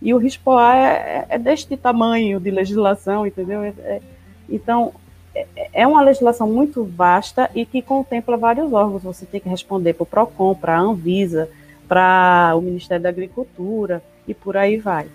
e 0.00 0.12
o 0.14 0.18
RISPOA 0.18 0.74
é, 0.74 0.86
é, 0.86 1.26
é 1.28 1.38
deste 1.38 1.76
tamanho 1.76 2.40
de 2.40 2.50
legislação, 2.50 3.26
entendeu? 3.26 3.62
É, 3.62 3.68
é 3.84 4.00
então, 4.48 4.92
é, 5.34 5.86
uma 5.86 6.02
legislação 6.02 6.46
muito 6.46 6.84
vasta 6.84 7.50
e 7.54 7.64
que 7.64 7.80
contempla 7.80 8.36
vários 8.36 8.72
órgãos. 8.72 9.02
Você 9.02 9.24
tem 9.24 9.40
que 9.40 9.48
responder 9.48 9.94
para 9.94 10.02
o 10.02 10.06
PROCON, 10.06 10.54
para 10.54 10.76
a 10.76 10.80
Anvisa, 10.80 11.48
para 11.88 12.52
o 12.56 12.60
Ministério 12.60 13.02
da 13.02 13.08
Agricultura 13.08 14.02
e 14.26 14.34
por 14.34 14.56
aí 14.56 14.78
vai. 14.78 15.06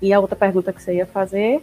E 0.00 0.12
a 0.12 0.20
outra 0.20 0.36
pergunta 0.36 0.72
que 0.72 0.82
você 0.82 0.94
ia 0.94 1.06
fazer? 1.06 1.62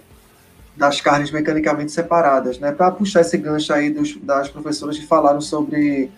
Das 0.75 1.01
carnes 1.01 1.31
mecanicamente 1.31 1.91
separadas, 1.91 2.59
né? 2.59 2.71
Para 2.71 2.91
puxar 2.91 3.21
esse 3.21 3.37
gancho 3.37 3.73
aí 3.73 3.89
dos, 3.89 4.15
das 4.17 4.47
professoras 4.47 4.97
que 4.97 5.07
falaram 5.07 5.41
sobre 5.41 6.11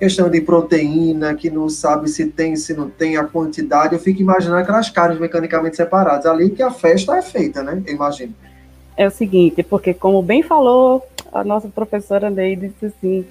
questão 0.00 0.30
de 0.30 0.40
proteína, 0.40 1.34
que 1.34 1.50
não 1.50 1.68
sabe 1.68 2.08
se 2.08 2.26
tem, 2.26 2.56
se 2.56 2.72
não 2.72 2.88
tem 2.88 3.18
a 3.18 3.24
quantidade, 3.24 3.94
eu 3.94 4.00
fico 4.00 4.22
imaginando 4.22 4.62
aquelas 4.62 4.88
carnes 4.88 5.20
mecanicamente 5.20 5.76
separadas, 5.76 6.24
ali 6.24 6.48
que 6.50 6.62
a 6.62 6.70
festa 6.70 7.16
é 7.16 7.22
feita, 7.22 7.62
né? 7.62 7.82
Eu 7.86 7.94
imagino 7.94 8.34
é 8.96 9.06
o 9.06 9.10
seguinte, 9.10 9.62
porque 9.62 9.94
como 9.94 10.22
bem 10.22 10.42
falou 10.42 11.02
a 11.32 11.44
nossa 11.44 11.68
professora 11.68 12.28
Neide, 12.28 12.68
disse 12.68 12.86
assim, 12.86 13.26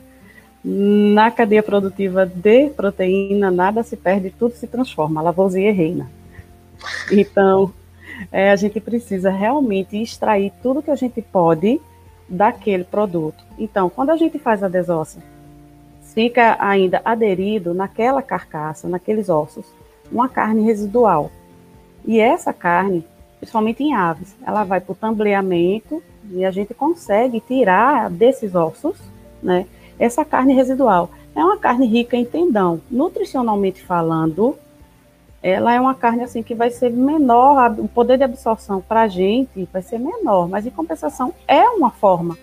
na 0.64 1.32
cadeia 1.32 1.64
produtiva 1.64 2.26
de 2.26 2.70
proteína, 2.70 3.50
nada 3.50 3.84
se 3.84 3.96
perde, 3.96 4.30
tudo 4.30 4.54
se 4.56 4.68
transforma, 4.68 5.22
Lavoisier 5.22 5.74
reina. 5.74 6.10
Então, 7.12 7.74
é, 8.32 8.52
a 8.52 8.56
gente 8.56 8.80
precisa 8.80 9.30
realmente 9.30 10.02
extrair 10.02 10.52
tudo 10.62 10.82
que 10.82 10.92
a 10.92 10.96
gente 10.96 11.22
pode 11.22 11.80
daquele 12.28 12.84
produto. 12.84 13.44
Então, 13.58 13.90
quando 13.90 14.12
a 14.12 14.18
gente 14.18 14.38
faz 14.38 14.64
a 14.64 14.68
desossa, 14.68 15.20
fica 16.14 16.58
ainda 16.60 17.02
aderido 17.04 17.74
naquela 17.74 18.22
carcaça, 18.22 18.88
naqueles 18.88 19.30
ossos, 19.30 19.66
uma 20.12 20.28
carne 20.28 20.64
residual. 20.64 21.32
E 22.06 22.20
essa 22.20 22.54
carne 22.54 23.06
principalmente 23.40 23.84
em 23.84 23.94
aves. 23.94 24.36
Ela 24.46 24.64
vai 24.64 24.80
para 24.82 24.92
o 24.92 24.96
tambleamento 24.96 26.04
e 26.32 26.46
a 26.46 26.52
gente 26.52 26.74
consegue 26.74 27.40
tirar 27.40 28.10
desses 28.10 28.54
ossos, 28.54 28.98
né, 29.42 29.66
essa 29.98 30.24
carne 30.24 30.54
residual. 30.54 31.10
É 31.36 31.44
uma 31.44 31.58
carne 31.58 31.88
rica 31.88 32.18
em 32.18 32.26
tendão. 32.26 32.82
Nutricionalmente 32.90 33.82
falando, 33.82 34.58
ela 35.42 35.74
é 35.74 35.80
uma 35.80 35.96
carne 35.96 36.24
assim 36.24 36.44
que 36.44 36.54
vai 36.54 36.70
ser 36.70 36.92
menor, 36.92 37.76
o 37.80 37.88
poder 37.88 38.18
de 38.18 38.24
absorção 38.24 38.82
para 38.82 39.04
a 39.04 39.08
gente 39.08 39.68
vai 39.72 39.82
ser 39.82 39.98
menor, 39.98 40.50
mas 40.50 40.66
em 40.66 40.72
compensação 40.72 41.34
é 41.48 41.64
uma 41.70 41.92
forma 41.92 42.38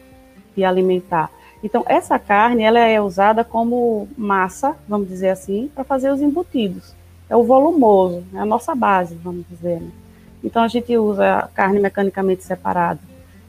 de 0.56 0.64
alimentar. 0.64 1.30
Então 1.62 1.84
essa 1.86 2.18
carne 2.18 2.62
ela 2.62 2.78
é 2.78 3.00
usada 3.00 3.44
como 3.44 4.08
massa, 4.16 4.76
vamos 4.88 5.08
dizer 5.08 5.30
assim, 5.30 5.70
para 5.74 5.84
fazer 5.84 6.10
os 6.10 6.22
embutidos. 6.22 6.94
É 7.28 7.36
o 7.36 7.44
volumoso, 7.44 8.24
é 8.32 8.38
a 8.38 8.46
nossa 8.46 8.74
base, 8.74 9.14
vamos 9.16 9.44
dizer. 9.50 9.80
Né? 9.80 9.90
Então 10.46 10.62
a 10.62 10.68
gente 10.68 10.96
usa 10.96 11.50
carne 11.52 11.80
mecanicamente 11.80 12.44
separada 12.44 13.00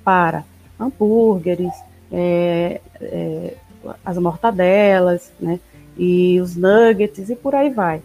para 0.03 0.43
hambúrgueres, 0.79 1.71
é, 2.11 2.81
é, 2.99 3.53
as 4.03 4.17
mortadelas, 4.17 5.31
né? 5.39 5.59
E 5.95 6.41
os 6.41 6.55
nuggets 6.55 7.29
e 7.29 7.35
por 7.35 7.53
aí 7.53 7.69
vai. 7.69 8.01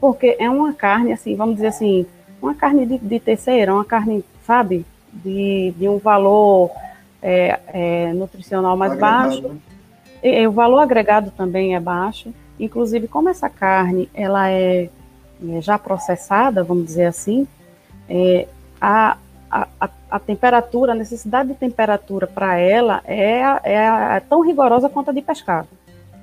Porque 0.00 0.36
é 0.38 0.48
uma 0.48 0.72
carne, 0.72 1.12
assim, 1.12 1.36
vamos 1.36 1.56
dizer 1.56 1.66
assim, 1.66 2.06
uma 2.40 2.54
carne 2.54 2.86
de, 2.86 2.96
de 2.96 3.20
terceira, 3.20 3.74
uma 3.74 3.84
carne, 3.84 4.24
sabe, 4.46 4.86
de, 5.12 5.74
de 5.76 5.86
um 5.86 5.98
valor 5.98 6.70
é, 7.22 7.60
é 7.68 8.12
nutricional 8.14 8.74
mais 8.74 8.92
agregado. 8.92 9.28
baixo. 9.28 9.48
Né? 9.48 9.58
E, 10.22 10.40
e, 10.40 10.46
o 10.46 10.52
valor 10.52 10.78
agregado 10.78 11.30
também 11.30 11.74
é 11.74 11.80
baixo. 11.80 12.32
Inclusive, 12.58 13.06
como 13.06 13.28
essa 13.28 13.50
carne 13.50 14.08
ela 14.14 14.50
é, 14.50 14.88
é 15.46 15.60
já 15.60 15.78
processada, 15.78 16.64
vamos 16.64 16.86
dizer 16.86 17.04
assim, 17.04 17.46
é, 18.08 18.46
a, 18.80 19.16
a, 19.50 19.88
a, 20.10 20.18
temperatura, 20.18 20.92
a 20.92 20.94
necessidade 20.94 21.50
de 21.50 21.54
temperatura 21.54 22.26
para 22.26 22.56
ela 22.56 23.02
é, 23.04 23.40
é, 23.64 23.74
é, 23.74 24.20
tão 24.28 24.40
rigorosa 24.40 24.88
quanto 24.88 25.10
a 25.10 25.12
de 25.12 25.22
pescado, 25.22 25.68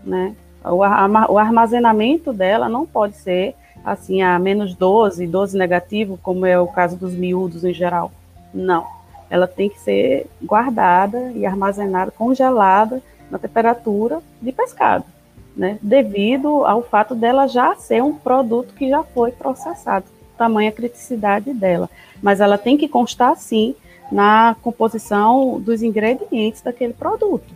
né? 0.04 0.36
O, 0.64 0.78
o 0.78 1.38
armazenamento 1.38 2.34
dela 2.34 2.68
não 2.68 2.86
pode 2.86 3.16
ser 3.16 3.56
assim 3.84 4.24
a 4.24 4.40
menos 4.40 4.74
12, 4.74 5.28
12 5.28 5.58
negativo, 5.58 6.20
como 6.24 6.46
é 6.46 6.60
o 6.60 6.68
caso 6.68 6.98
dos 6.98 7.14
miúdos 7.14 7.64
em 7.64 7.74
geral. 7.74 8.12
Não. 8.52 8.88
Ela 9.30 9.48
tem 9.48 9.70
que 9.70 9.80
ser 9.80 10.28
guardada 10.44 11.32
e 11.34 11.46
armazenada, 11.46 12.12
congelada 12.12 13.02
na 13.30 13.38
temperatura 13.38 14.20
de 14.42 14.52
pescado, 14.52 15.06
né? 15.56 15.78
Devido 15.82 16.66
ao 16.66 16.82
fato 16.82 17.14
dela 17.14 17.48
já 17.48 17.76
ser 17.76 18.02
um 18.02 18.14
produto 18.14 18.74
que 18.74 18.90
já 18.90 19.04
foi 19.04 19.32
processado 19.32 20.15
tamanha 20.36 20.72
criticidade 20.72 21.54
dela. 21.54 21.90
Mas 22.22 22.40
ela 22.40 22.58
tem 22.58 22.78
que 22.78 22.88
constar, 22.88 23.36
sim, 23.38 23.76
na 24.12 24.56
composição 24.62 25.60
dos 25.60 25.82
ingredientes 25.82 26.62
daquele 26.62 26.94
produto. 26.94 27.54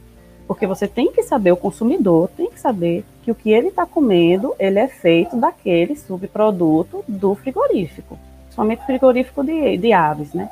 Porque 0.48 0.66
você 0.66 0.88
tem 0.88 1.12
que 1.12 1.22
saber, 1.22 1.52
o 1.52 1.58
consumidor 1.58 2.30
tem 2.36 2.50
que 2.50 2.60
saber 2.60 3.06
que 3.22 3.30
o 3.30 3.36
que 3.36 3.52
ele 3.52 3.68
está 3.68 3.86
comendo, 3.86 4.56
ele 4.58 4.80
é 4.80 4.88
feito 4.88 5.38
daquele 5.38 5.96
subproduto 5.96 7.04
do 7.08 7.36
frigorífico. 7.36 8.18
Somente 8.50 8.84
frigorífico 8.86 9.44
de, 9.44 9.78
de 9.78 9.94
aves, 9.94 10.34
né? 10.34 10.50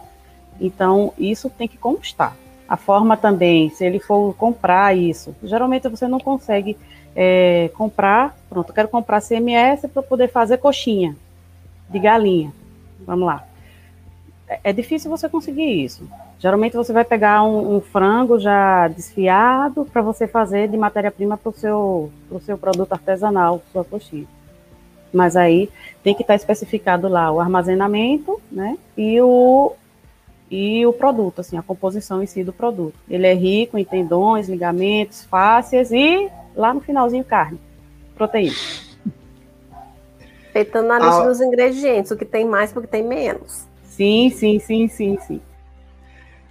Então, 0.62 1.14
isso 1.18 1.50
tem 1.50 1.68
que 1.68 1.78
constar. 1.78 2.36
A 2.70 2.78
forma 2.78 3.18
também, 3.18 3.70
se 3.70 3.86
ele 3.86 4.00
for 4.00 4.36
comprar 4.36 4.96
isso, 4.96 5.36
geralmente 5.42 5.88
você 5.88 6.08
não 6.08 6.20
consegue 6.20 6.78
é, 7.16 7.72
comprar, 7.74 8.38
pronto, 8.50 8.74
quero 8.74 8.90
comprar 8.90 9.22
CMS 9.22 9.88
para 9.92 10.04
poder 10.04 10.28
fazer 10.28 10.58
coxinha 10.58 11.16
de 11.90 12.00
galinha. 12.00 12.52
Vamos 13.06 13.26
lá. 13.26 13.44
É, 14.48 14.60
é 14.66 14.74
difícil 14.74 15.10
você 15.10 15.28
conseguir 15.28 15.84
isso. 15.84 16.08
Geralmente 16.40 16.76
você 16.76 16.94
vai 16.94 17.04
pegar 17.04 17.44
um, 17.44 17.78
um 17.78 17.82
frango 17.82 18.40
já 18.40 18.88
desfiado 18.88 19.86
para 19.86 20.02
você 20.02 20.28
fazer 20.28 20.68
de 20.68 20.78
matéria-prima 20.78 21.38
para 21.38 21.50
o 21.50 21.54
seu, 21.54 22.12
pro 22.30 22.40
seu 22.40 22.58
produto 22.58 22.94
artesanal, 22.94 23.62
sua 23.72 23.84
coxinha. 23.84 24.28
Mas 25.12 25.36
aí 25.36 25.70
tem 26.04 26.14
que 26.14 26.22
estar 26.22 26.34
tá 26.34 26.36
especificado 26.36 27.08
lá 27.08 27.32
o 27.32 27.40
armazenamento, 27.40 28.40
né? 28.52 28.78
E 28.96 29.20
o, 29.22 29.74
e 30.52 30.86
o 30.86 30.94
produto, 30.94 31.40
assim, 31.40 31.58
a 31.58 31.64
composição 31.64 32.22
em 32.22 32.28
si 32.28 32.44
do 32.44 32.54
produto. 32.54 32.96
Ele 33.10 33.26
é 33.26 33.34
rico 33.34 33.78
em 33.78 33.86
tendões, 33.86 34.48
ligamentos, 34.48 35.24
fáscias 35.24 35.92
e 35.92 36.30
lá 36.56 36.74
no 36.74 36.82
finalzinho 36.82 37.24
carne, 37.24 37.60
proteína. 38.16 38.56
Respeitando 40.58 40.92
a 40.92 40.98
lista 40.98 41.22
a... 41.22 41.28
dos 41.28 41.42
ingredientes, 41.42 42.12
o 42.12 42.18
que 42.18 42.26
tem 42.26 42.46
mais, 42.46 42.76
o 42.76 42.82
que 42.82 42.88
tem 42.88 43.04
menos. 43.04 43.68
Sim, 43.84 44.32
sim, 44.32 44.60
sim, 44.60 44.88
sim, 44.88 45.18
sim. 45.20 45.42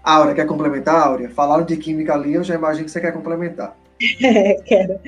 Áurea, 0.03 0.35
quer 0.35 0.47
complementar, 0.47 1.09
Áurea? 1.09 1.29
Falaram 1.29 1.65
de 1.65 1.77
química 1.77 2.15
ali, 2.15 2.35
eu 2.35 2.45
já 2.45 2.55
imagino 2.55 2.85
que 2.85 2.91
você 2.91 3.01
quer 3.01 3.13
complementar. 3.13 3.77
É, 4.23 4.55
quero. 4.63 5.01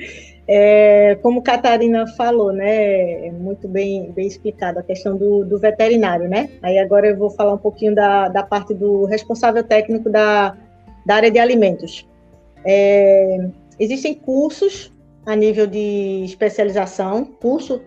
É, 0.47 1.15
como 1.21 1.43
Catarina 1.43 2.07
falou, 2.17 2.51
né, 2.51 3.29
muito 3.31 3.67
bem, 3.67 4.11
bem 4.11 4.25
explicado 4.25 4.79
a 4.79 4.83
questão 4.83 5.15
do, 5.15 5.45
do, 5.45 5.59
veterinário, 5.59 6.27
né? 6.27 6.49
Aí 6.63 6.79
agora 6.79 7.07
eu 7.07 7.15
vou 7.15 7.29
falar 7.29 7.53
um 7.53 7.57
pouquinho 7.59 7.93
da, 7.93 8.27
da 8.29 8.41
parte 8.41 8.73
do 8.73 9.05
responsável 9.05 9.63
técnico 9.63 10.09
da, 10.09 10.57
da 11.05 11.15
área 11.15 11.29
de 11.29 11.37
alimentos. 11.37 12.07
É, 12.65 13.47
existem 13.79 14.15
cursos 14.15 14.91
a 15.23 15.35
nível 15.35 15.67
de 15.67 16.23
especialização, 16.25 17.25
curso 17.25 17.79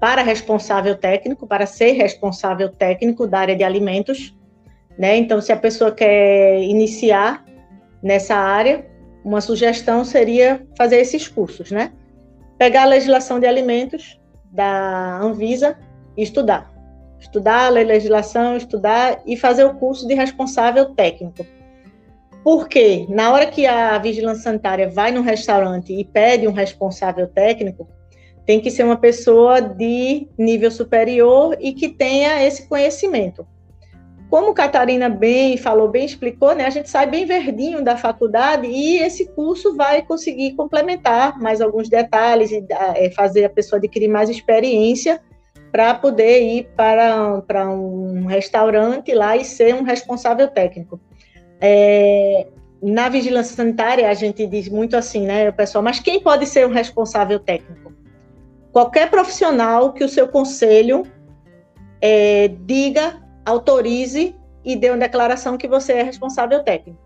para 0.00 0.22
responsável 0.22 0.96
técnico, 0.96 1.46
para 1.46 1.66
ser 1.66 1.92
responsável 1.92 2.68
técnico 2.68 3.26
da 3.26 3.40
área 3.40 3.56
de 3.56 3.64
alimentos. 3.64 4.36
Né? 4.98 5.16
Então, 5.16 5.40
se 5.40 5.52
a 5.52 5.56
pessoa 5.56 5.92
quer 5.92 6.60
iniciar 6.62 7.44
nessa 8.02 8.34
área, 8.34 8.86
uma 9.24 9.40
sugestão 9.40 10.04
seria 10.04 10.66
fazer 10.76 10.96
esses 10.96 11.28
cursos, 11.28 11.70
né? 11.70 11.92
Pegar 12.56 12.82
a 12.82 12.86
legislação 12.86 13.38
de 13.38 13.46
alimentos 13.46 14.20
da 14.50 15.18
Anvisa 15.20 15.76
e 16.16 16.22
estudar. 16.22 16.72
Estudar 17.18 17.66
a 17.66 17.68
legislação, 17.68 18.56
estudar 18.56 19.20
e 19.26 19.36
fazer 19.36 19.64
o 19.64 19.74
curso 19.74 20.06
de 20.06 20.14
responsável 20.14 20.94
técnico. 20.94 21.44
Porque 22.44 23.06
na 23.08 23.32
hora 23.32 23.46
que 23.46 23.66
a 23.66 23.98
vigilância 23.98 24.44
sanitária 24.44 24.88
vai 24.88 25.10
no 25.10 25.20
restaurante 25.20 25.92
e 25.92 26.04
pede 26.04 26.46
um 26.46 26.52
responsável 26.52 27.26
técnico, 27.26 27.88
tem 28.48 28.60
que 28.60 28.70
ser 28.70 28.82
uma 28.82 28.96
pessoa 28.96 29.60
de 29.60 30.26
nível 30.38 30.70
superior 30.70 31.54
e 31.60 31.74
que 31.74 31.86
tenha 31.86 32.42
esse 32.42 32.66
conhecimento. 32.66 33.46
Como 34.30 34.54
Catarina 34.54 35.10
bem 35.10 35.58
falou, 35.58 35.86
bem 35.86 36.06
explicou, 36.06 36.54
né, 36.54 36.64
a 36.64 36.70
gente 36.70 36.88
sai 36.88 37.06
bem 37.06 37.26
verdinho 37.26 37.84
da 37.84 37.94
faculdade 37.94 38.66
e 38.66 39.00
esse 39.00 39.26
curso 39.26 39.76
vai 39.76 40.00
conseguir 40.00 40.54
complementar 40.54 41.38
mais 41.38 41.60
alguns 41.60 41.90
detalhes 41.90 42.50
e 42.50 42.64
é, 42.94 43.10
fazer 43.10 43.44
a 43.44 43.50
pessoa 43.50 43.76
adquirir 43.76 44.08
mais 44.08 44.30
experiência 44.30 45.20
para 45.70 45.92
poder 45.92 46.40
ir 46.40 46.70
para, 46.74 47.42
para 47.42 47.68
um 47.68 48.24
restaurante 48.24 49.12
lá 49.12 49.36
e 49.36 49.44
ser 49.44 49.74
um 49.74 49.82
responsável 49.82 50.48
técnico. 50.48 50.98
É, 51.60 52.46
na 52.82 53.10
vigilância 53.10 53.54
sanitária, 53.54 54.08
a 54.08 54.14
gente 54.14 54.46
diz 54.46 54.70
muito 54.70 54.96
assim, 54.96 55.26
né, 55.26 55.52
pessoal, 55.52 55.84
mas 55.84 56.00
quem 56.00 56.18
pode 56.18 56.46
ser 56.46 56.66
um 56.66 56.72
responsável 56.72 57.38
técnico? 57.38 57.92
Qualquer 58.78 59.10
profissional 59.10 59.92
que 59.92 60.04
o 60.04 60.08
seu 60.08 60.28
conselho 60.28 61.02
é, 62.00 62.46
diga, 62.46 63.20
autorize 63.44 64.36
e 64.64 64.76
dê 64.76 64.88
uma 64.90 64.98
declaração 64.98 65.58
que 65.58 65.66
você 65.66 65.94
é 65.94 66.02
responsável 66.04 66.62
técnico. 66.62 67.00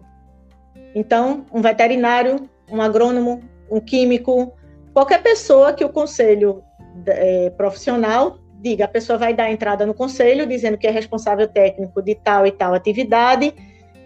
Então, 0.94 1.46
um 1.50 1.62
veterinário, 1.62 2.46
um 2.70 2.82
agrônomo, 2.82 3.42
um 3.70 3.80
químico, 3.80 4.52
qualquer 4.92 5.22
pessoa 5.22 5.72
que 5.72 5.82
o 5.82 5.88
conselho 5.88 6.62
é, 7.06 7.48
profissional 7.56 8.36
diga, 8.60 8.84
a 8.84 8.88
pessoa 8.88 9.18
vai 9.18 9.32
dar 9.32 9.50
entrada 9.50 9.86
no 9.86 9.94
conselho 9.94 10.44
dizendo 10.44 10.76
que 10.76 10.86
é 10.86 10.90
responsável 10.90 11.48
técnico 11.48 12.02
de 12.02 12.14
tal 12.16 12.46
e 12.46 12.52
tal 12.52 12.74
atividade 12.74 13.54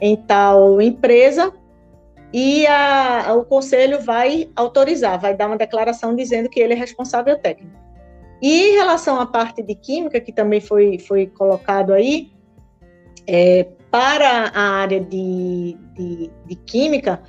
em 0.01 0.15
tal 0.15 0.81
empresa 0.81 1.53
e 2.33 2.67
a, 2.67 3.35
o 3.35 3.45
conselho 3.45 4.01
vai 4.01 4.51
autorizar, 4.57 5.21
vai 5.21 5.35
dar 5.35 5.47
uma 5.47 5.57
declaração 5.57 6.15
dizendo 6.15 6.49
que 6.49 6.61
ele 6.61 6.75
é 6.75 6.77
responsável 6.77 7.39
técnico. 7.39 7.77
E 8.43 8.71
em 8.71 8.73
relação 8.73 9.19
à 9.21 9.27
parte 9.27 9.63
de 9.63 9.75
química, 9.75 10.21
que 10.21 10.33
também 10.33 10.61
foi, 10.61 10.99
foi 10.99 11.27
colocado 11.27 11.93
aí, 11.93 12.31
é, 13.27 13.67
para 13.91 14.51
a 14.55 14.61
área 14.81 15.01
de, 15.01 15.77
de, 15.95 16.31
de 16.47 16.55
química, 16.67 17.23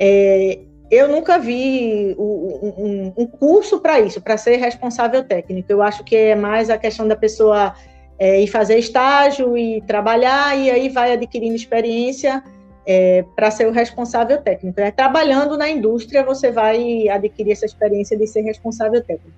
é, 0.00 0.58
eu 0.90 1.06
nunca 1.06 1.38
vi 1.38 2.16
um, 2.18 3.12
um 3.16 3.26
curso 3.26 3.78
para 3.80 4.00
isso, 4.00 4.20
para 4.20 4.36
ser 4.36 4.56
responsável 4.56 5.22
técnico. 5.22 5.70
Eu 5.70 5.82
acho 5.82 6.02
que 6.02 6.16
é 6.16 6.34
mais 6.34 6.70
a 6.70 6.78
questão 6.78 7.06
da 7.06 7.14
pessoa 7.14 7.74
é, 8.18 8.40
ir 8.40 8.46
fazer 8.48 8.78
estágio 8.78 9.56
e 9.56 9.82
trabalhar, 9.82 10.58
e 10.58 10.70
aí 10.70 10.88
vai 10.88 11.12
adquirindo 11.12 11.54
experiência 11.54 12.42
é, 12.90 13.22
para 13.36 13.50
ser 13.50 13.66
o 13.66 13.70
responsável 13.70 14.38
técnico. 14.38 14.80
É, 14.80 14.90
trabalhando 14.90 15.58
na 15.58 15.68
indústria, 15.68 16.24
você 16.24 16.50
vai 16.50 17.06
adquirir 17.10 17.52
essa 17.52 17.66
experiência 17.66 18.16
de 18.16 18.26
ser 18.26 18.40
responsável 18.40 19.02
técnico. 19.02 19.36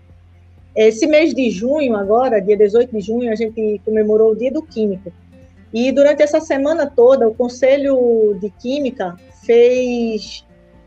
Esse 0.77 1.05
mês 1.05 1.35
de 1.35 1.51
junho, 1.51 1.97
agora, 1.97 2.41
dia 2.41 2.57
18 2.57 2.97
de 2.97 3.01
junho, 3.01 3.33
a 3.33 3.35
gente 3.35 3.81
comemorou 3.85 4.31
o 4.31 4.37
Dia 4.37 4.53
do 4.53 4.63
Químico. 4.63 5.13
E 5.75 5.91
durante 5.91 6.23
essa 6.23 6.41
semana 6.41 6.87
toda, 6.87 7.29
o 7.29 7.35
Conselho 7.35 8.39
de 8.41 8.51
Química 8.51 9.17
fez 9.45 10.47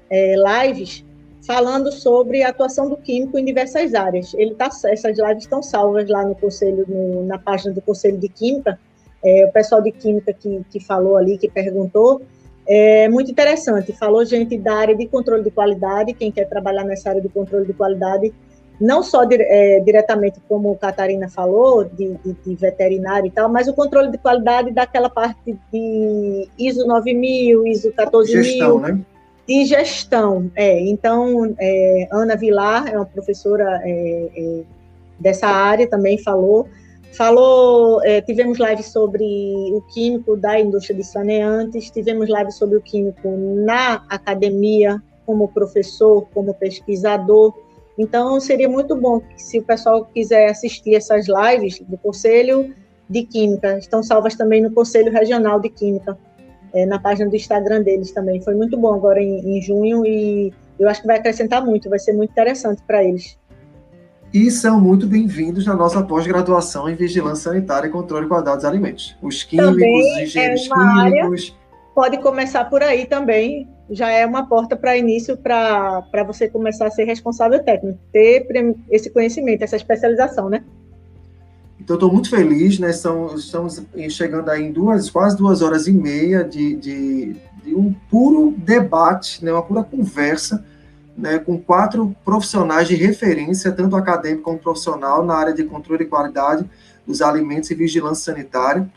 é, 0.09 0.35
lives 0.37 1.03
falando 1.45 1.91
sobre 1.91 2.43
a 2.43 2.49
atuação 2.49 2.87
do 2.87 2.95
químico 2.95 3.37
em 3.37 3.43
diversas 3.43 3.93
áreas. 3.93 4.33
Ele 4.35 4.55
tá, 4.55 4.69
essas 4.85 5.17
lives 5.17 5.43
estão 5.43 5.61
salvas 5.61 6.09
lá 6.09 6.23
no 6.23 6.33
conselho, 6.35 6.85
no, 6.87 7.25
na 7.25 7.37
página 7.37 7.73
do 7.73 7.81
Conselho 7.81 8.17
de 8.17 8.29
Química. 8.29 8.79
É, 9.21 9.45
o 9.45 9.51
pessoal 9.51 9.81
de 9.81 9.91
Química 9.91 10.31
que, 10.31 10.61
que 10.69 10.79
falou 10.79 11.17
ali, 11.17 11.37
que 11.37 11.49
perguntou, 11.49 12.21
é 12.67 13.07
muito 13.09 13.31
interessante. 13.31 13.91
Falou 13.93 14.25
gente 14.25 14.57
da 14.57 14.75
área 14.75 14.95
de 14.95 15.07
controle 15.07 15.43
de 15.43 15.51
qualidade, 15.51 16.13
quem 16.13 16.31
quer 16.31 16.47
trabalhar 16.47 16.83
nessa 16.83 17.09
área 17.09 17.21
de 17.21 17.29
controle 17.29 17.65
de 17.65 17.73
qualidade, 17.73 18.33
não 18.79 19.03
só 19.03 19.23
é, 19.29 19.79
diretamente 19.79 20.39
como 20.47 20.73
a 20.73 20.77
Catarina 20.77 21.29
falou, 21.29 21.83
de, 21.83 22.15
de, 22.23 22.33
de, 22.33 22.55
veterinário 22.55 23.27
e 23.27 23.31
tal, 23.31 23.49
mas 23.49 23.67
o 23.67 23.73
controle 23.73 24.11
de 24.11 24.17
qualidade 24.17 24.71
daquela 24.71 25.09
parte 25.09 25.57
de 25.71 26.49
ISO 26.57 26.85
9000, 26.85 27.67
ISO 27.67 27.91
14000. 27.91 28.43
Gestão, 28.43 28.79
né? 28.79 28.99
de 29.47 29.65
gestão. 29.65 30.51
É, 30.55 30.79
então, 30.81 31.53
é, 31.59 32.07
Ana 32.11 32.35
Vilar 32.35 32.87
é 32.87 32.95
uma 32.95 33.05
professora 33.05 33.81
é, 33.83 34.29
é 34.35 34.63
dessa 35.19 35.47
área, 35.47 35.87
também 35.87 36.17
falou. 36.17 36.67
Falou, 37.13 38.03
é, 38.03 38.21
tivemos 38.21 38.57
live 38.57 38.81
sobre 38.81 39.23
o 39.71 39.81
químico 39.93 40.35
da 40.35 40.59
indústria 40.59 40.95
de 40.95 41.03
saneantes, 41.03 41.91
tivemos 41.91 42.27
live 42.27 42.51
sobre 42.51 42.77
o 42.77 42.81
químico 42.81 43.29
na 43.63 44.03
academia, 44.09 45.01
como 45.23 45.47
professor, 45.47 46.27
como 46.33 46.55
pesquisador. 46.55 47.53
Então, 47.99 48.39
seria 48.39 48.67
muito 48.67 48.95
bom 48.95 49.21
se 49.37 49.59
o 49.59 49.63
pessoal 49.63 50.05
quiser 50.05 50.49
assistir 50.49 50.95
essas 50.95 51.27
lives 51.27 51.79
do 51.81 51.99
Conselho 51.99 52.73
de 53.07 53.23
Química. 53.23 53.77
Estão 53.77 54.01
salvas 54.01 54.35
também 54.35 54.61
no 54.63 54.71
Conselho 54.71 55.11
Regional 55.11 55.59
de 55.59 55.69
Química 55.69 56.17
é, 56.73 56.83
na 56.83 56.99
página 56.99 57.29
do 57.29 57.35
Instagram 57.35 57.83
deles 57.83 58.11
também. 58.11 58.41
Foi 58.41 58.55
muito 58.55 58.75
bom 58.75 58.91
agora 58.91 59.21
em, 59.21 59.57
em 59.57 59.61
junho 59.61 60.03
e 60.03 60.51
eu 60.79 60.89
acho 60.89 61.01
que 61.01 61.07
vai 61.07 61.17
acrescentar 61.17 61.63
muito, 61.63 61.89
vai 61.89 61.99
ser 61.99 62.13
muito 62.13 62.31
interessante 62.31 62.81
para 62.87 63.03
eles. 63.03 63.37
E 64.33 64.49
são 64.49 64.81
muito 64.81 65.05
bem-vindos 65.05 65.67
na 65.67 65.75
nossa 65.75 66.01
pós-graduação 66.01 66.89
em 66.89 66.95
Vigilância 66.95 67.51
Sanitária 67.51 67.87
e 67.87 67.91
Controle 67.91 68.23
de 68.23 68.29
Qualidade 68.29 68.57
dos 68.57 68.65
Alimentos. 68.65 69.15
Os 69.21 69.43
químicos, 69.43 69.75
os 69.75 69.81
é 69.83 70.23
engenheiros 70.23 70.61
é 70.61 70.69
químicos. 70.69 70.79
Área, 70.97 71.31
pode 71.93 72.17
começar 72.17 72.65
por 72.65 72.81
aí 72.81 73.05
também, 73.05 73.69
já 73.91 74.09
é 74.09 74.25
uma 74.25 74.47
porta 74.47 74.75
para 74.75 74.97
início 74.97 75.37
para 75.37 76.23
você 76.25 76.49
começar 76.49 76.87
a 76.87 76.89
ser 76.89 77.03
responsável 77.03 77.63
técnico, 77.63 77.99
ter 78.11 78.47
esse 78.89 79.11
conhecimento, 79.11 79.63
essa 79.63 79.75
especialização, 79.75 80.49
né? 80.49 80.63
Então, 81.79 81.95
estou 81.95 82.11
muito 82.11 82.31
feliz, 82.31 82.79
né? 82.79 82.91
São, 82.91 83.35
estamos 83.35 83.83
chegando 84.09 84.49
aí 84.49 84.63
em 84.63 84.71
duas, 84.71 85.11
quase 85.11 85.37
duas 85.37 85.61
horas 85.61 85.85
e 85.85 85.91
meia 85.91 86.43
de, 86.43 86.75
de, 86.77 87.35
de 87.63 87.75
um 87.75 87.93
puro 88.09 88.55
debate, 88.57 89.45
né? 89.45 89.53
uma 89.53 89.61
pura 89.61 89.83
conversa, 89.83 90.65
né? 91.17 91.39
com 91.39 91.57
quatro 91.57 92.15
profissionais 92.23 92.87
de 92.87 92.95
referência, 92.95 93.71
tanto 93.71 93.95
acadêmico 93.95 94.43
como 94.43 94.59
profissional, 94.59 95.23
na 95.25 95.35
área 95.35 95.53
de 95.53 95.63
controle 95.63 96.03
de 96.03 96.09
qualidade 96.09 96.69
dos 97.05 97.21
alimentos 97.21 97.69
e 97.71 97.75
vigilância 97.75 98.33
sanitária. 98.33 98.89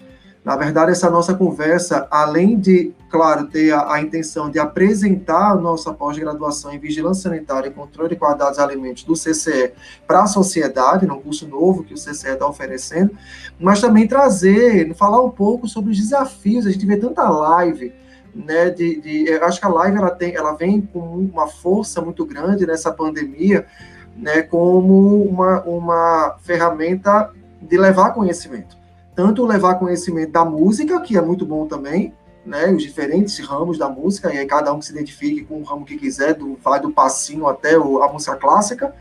Na 0.47 0.55
verdade, 0.55 0.93
essa 0.93 1.11
nossa 1.11 1.35
conversa, 1.35 2.07
além 2.09 2.57
de, 2.57 2.95
claro, 3.11 3.49
ter 3.49 3.73
a, 3.73 3.95
a 3.95 4.01
intenção 4.01 4.49
de 4.49 4.61
apresentar 4.61 5.51
a 5.51 5.55
nossa 5.57 5.93
pós-graduação 5.93 6.73
em 6.73 6.79
Vigilância 6.79 7.25
Sanitária 7.25 7.67
e 7.67 7.73
Controle 7.73 8.11
de 8.11 8.15
Qualidade 8.15 8.51
dos 8.51 8.61
Alimentos 8.61 9.03
do 9.03 9.15
CCE 9.15 9.73
para 10.07 10.23
a 10.23 10.27
sociedade, 10.27 11.05
num 11.05 11.21
curso 11.21 11.49
novo 11.49 11.83
que 11.83 11.95
o 11.95 11.97
CCE 11.97 12.29
está 12.29 12.47
oferecendo, 12.47 13.11
mas 13.59 13.81
também 13.81 14.07
trazer, 14.07 14.95
falar 14.95 15.21
um 15.21 15.31
pouco 15.31 15.67
sobre 15.67 15.91
os 15.91 15.99
desafios. 15.99 16.65
A 16.65 16.71
gente 16.71 16.87
vê 16.87 16.97
tanta 16.97 17.29
live, 17.29 17.93
né, 18.37 18.69
de, 18.69 19.01
de, 19.01 19.29
eu 19.29 19.45
acho 19.45 19.59
que 19.59 19.67
a 19.67 19.71
live 19.71 19.97
ela, 19.97 20.11
tem, 20.11 20.35
ela 20.35 20.53
vem 20.53 20.81
com 20.81 21.01
uma 21.01 21.47
força 21.47 22.03
muito 22.03 22.25
grande 22.27 22.67
nessa 22.67 22.93
pandemia, 22.93 23.67
né, 24.15 24.43
como 24.43 25.23
uma, 25.23 25.63
uma 25.63 26.37
ferramenta 26.43 27.33
de 27.63 27.79
levar 27.79 28.11
conhecimento. 28.11 28.77
Tanto 29.15 29.47
levar 29.47 29.77
conhecimento 29.77 30.33
da 30.33 30.45
música, 30.45 31.01
que 31.01 31.17
é 31.17 31.23
muito 31.23 31.47
bom 31.47 31.67
também, 31.67 32.13
né, 32.45 32.71
os 32.71 32.83
diferentes 32.83 33.39
ramos 33.39 33.79
da 33.79 33.89
música, 33.89 34.33
e 34.33 34.39
aí 34.39 34.47
cada 34.47 34.73
um 34.73 34.83
se 34.83 34.93
identifique 34.93 35.45
com 35.45 35.61
o 35.61 35.65
ramo 35.65 35.87
que 35.87 35.97
quiser, 35.97 36.35
do, 36.35 36.59
vai 36.63 36.79
do 36.79 36.91
passinho 36.91 37.47
até 37.47 37.79
o, 37.79 38.03
a 38.03 38.13
música 38.13 38.37
clássica, 38.37 38.95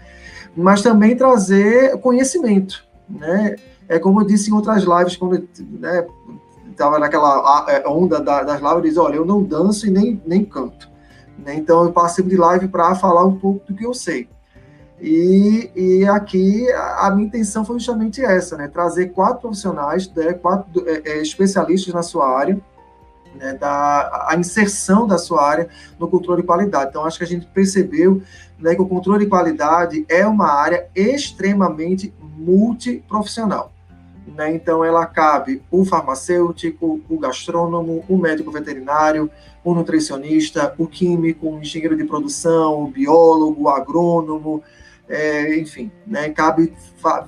mas 0.55 0.81
também 0.81 1.15
trazer 1.15 1.99
conhecimento, 1.99 2.85
né, 3.09 3.57
é 3.87 3.99
como 3.99 4.21
eu 4.21 4.25
disse 4.25 4.49
em 4.49 4.53
outras 4.53 4.83
lives, 4.83 5.17
quando 5.17 5.47
né, 5.59 6.07
estava 6.75 6.99
naquela 6.99 7.65
é, 7.69 7.87
onda 7.87 8.19
das 8.19 8.61
lives, 8.61 8.83
disse, 8.83 8.99
olha, 8.99 9.15
eu 9.15 9.25
não 9.25 9.43
danço 9.43 9.87
e 9.87 9.89
nem, 9.89 10.21
nem 10.25 10.43
canto, 10.43 10.89
né, 11.37 11.55
então 11.55 11.83
eu 11.83 11.91
participo 11.91 12.29
de 12.29 12.37
live 12.37 12.67
para 12.67 12.95
falar 12.95 13.25
um 13.25 13.37
pouco 13.37 13.65
do 13.67 13.75
que 13.75 13.85
eu 13.85 13.93
sei, 13.93 14.29
e, 14.99 15.71
e 15.75 16.05
aqui 16.07 16.71
a, 16.71 17.07
a, 17.07 17.11
minha 17.11 17.27
intenção 17.27 17.65
foi 17.65 17.77
justamente 17.77 18.23
essa, 18.23 18.55
né? 18.55 18.67
Trazer 18.67 19.07
quatro 19.07 19.41
profissionais, 19.41 20.09
né? 20.15 20.33
quatro 20.33 20.87
é, 20.87 21.01
é, 21.05 21.21
especialistas 21.21 21.93
na 21.93 22.01
sua 22.01 22.27
área, 22.27 22.59
né, 23.35 23.53
da 23.53 24.27
a 24.29 24.35
inserção 24.37 25.05
da 25.05 25.17
sua 25.17 25.45
área 25.45 25.67
no 25.99 26.07
controle 26.07 26.41
de 26.41 26.47
qualidade. 26.47 26.89
Então, 26.89 27.05
acho 27.05 27.17
que 27.17 27.25
a 27.25 27.27
gente 27.27 27.45
percebeu 27.47 28.21
né, 28.57 28.73
que 28.73 28.81
o 28.81 28.87
controle 28.87 29.25
de 29.25 29.29
qualidade 29.29 30.05
é 30.07 30.25
uma 30.25 30.49
área 30.49 30.87
extremamente 30.95 32.13
multiprofissional. 32.37 33.71
Né? 34.27 34.55
Então, 34.55 34.83
ela 34.83 35.05
cabe 35.05 35.61
o 35.69 35.85
farmacêutico, 35.85 37.01
o 37.07 37.19
gastrônomo, 37.19 38.03
o 38.07 38.17
médico 38.17 38.51
veterinário, 38.51 39.29
o 39.63 39.73
nutricionista, 39.73 40.73
o 40.77 40.87
químico, 40.87 41.49
o 41.49 41.59
engenheiro 41.59 41.95
de 41.95 42.03
produção, 42.03 42.83
o 42.83 42.87
biólogo, 42.87 43.63
o 43.63 43.69
agrônomo, 43.69 44.63
é, 45.07 45.57
enfim, 45.59 45.91
né? 46.05 46.29
cabe 46.29 46.73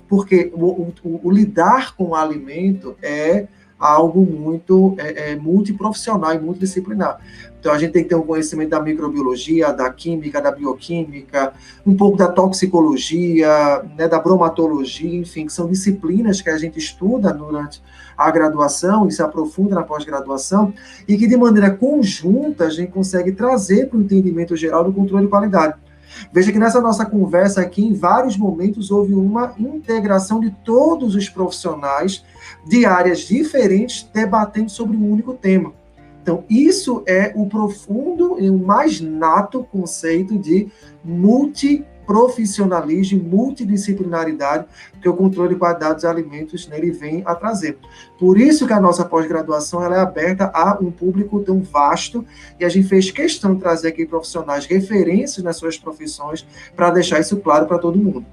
porque 0.08 0.52
o, 0.54 0.66
o, 0.66 1.20
o, 1.24 1.32
lidar 1.32 1.96
com 1.96 2.10
o 2.10 2.16
alimento 2.16 2.96
é 3.02 3.48
algo 3.78 4.26
muito 4.26 4.96
é, 4.98 5.32
é, 5.32 5.36
multiprofissional 5.36 6.34
e 6.34 6.40
multidisciplinar. 6.40 7.20
Então 7.68 7.76
a 7.76 7.80
gente 7.80 7.92
tem 7.92 8.04
que 8.04 8.08
ter 8.08 8.16
um 8.16 8.22
conhecimento 8.22 8.70
da 8.70 8.80
microbiologia, 8.80 9.74
da 9.74 9.90
química, 9.92 10.42
da 10.42 10.52
bioquímica, 10.52 11.52
um 11.86 11.98
pouco 11.98 12.16
da 12.16 12.30
toxicologia, 12.30 13.84
né, 13.98 14.08
da 14.08 14.20
bromatologia, 14.20 15.20
enfim, 15.20 15.46
que 15.46 15.52
são 15.52 15.68
disciplinas 15.68 16.40
que 16.40 16.50
a 16.50 16.58
gente 16.58 16.80
estuda 16.80 17.34
durante 17.34 17.84
a 18.18 18.32
graduação 18.32 19.06
e 19.06 19.12
se 19.12 19.22
aprofunda 19.22 19.76
na 19.76 19.84
pós-graduação 19.84 20.74
e 21.06 21.18
que 21.18 21.28
de 21.28 21.36
maneira 21.36 21.70
conjunta 21.70 22.68
a 22.68 22.70
gente 22.70 22.94
consegue 22.94 23.34
trazer 23.34 23.90
para 23.90 23.98
o 23.98 24.02
entendimento 24.02 24.56
geral 24.56 24.86
do 24.86 24.94
controle 24.94 25.26
de 25.26 25.30
qualidade. 25.30 25.74
Veja 26.32 26.54
que 26.54 26.60
nessa 26.60 26.80
nossa 26.80 27.06
conversa 27.06 27.60
aqui, 27.60 27.84
em 27.84 27.94
vários 27.94 28.38
momentos, 28.38 28.92
houve 28.92 29.14
uma 29.14 29.54
integração 29.60 30.40
de 30.40 30.52
todos 30.64 31.16
os 31.16 31.28
profissionais 31.28 32.24
de 32.66 32.86
áreas 32.86 33.20
diferentes 33.20 34.10
debatendo 34.14 34.72
sobre 34.72 34.96
um 34.96 35.12
único 35.12 35.34
tema. 35.34 35.74
Então, 36.28 36.44
isso 36.50 37.04
é 37.08 37.32
o 37.38 37.48
profundo 37.48 38.36
e 38.38 38.50
o 38.50 38.58
mais 38.58 39.00
nato 39.00 39.64
conceito 39.64 40.38
de 40.38 40.68
multiprofissionalismo, 41.02 43.24
multidisciplinaridade 43.24 44.66
que 45.02 45.08
o 45.08 45.16
controle 45.16 45.54
de 45.54 45.60
qualidade 45.60 45.96
dos 45.96 46.04
alimentos 46.04 46.68
nele 46.68 46.92
vem 46.92 47.24
a 47.26 47.34
trazer. 47.34 47.78
Por 48.20 48.38
isso 48.38 48.68
que 48.68 48.74
a 48.74 48.82
nossa 48.82 49.06
pós-graduação 49.06 49.82
é 49.82 49.98
aberta 49.98 50.52
a 50.54 50.78
um 50.82 50.92
público 50.92 51.40
tão 51.40 51.62
vasto 51.62 52.26
e 52.60 52.66
a 52.66 52.70
gente 52.70 52.90
fez 52.90 53.10
questão 53.10 53.56
de 53.56 53.62
trazer 53.62 53.88
aqui 53.88 54.06
profissionais 54.06 54.66
referências 54.66 55.42
nas 55.42 55.56
suas 55.56 55.78
profissões 55.78 56.46
para 56.76 56.92
deixar 56.92 57.22
isso 57.22 57.38
claro 57.38 57.68
para 57.68 57.80
todo 57.80 57.98
mundo. 57.98 58.26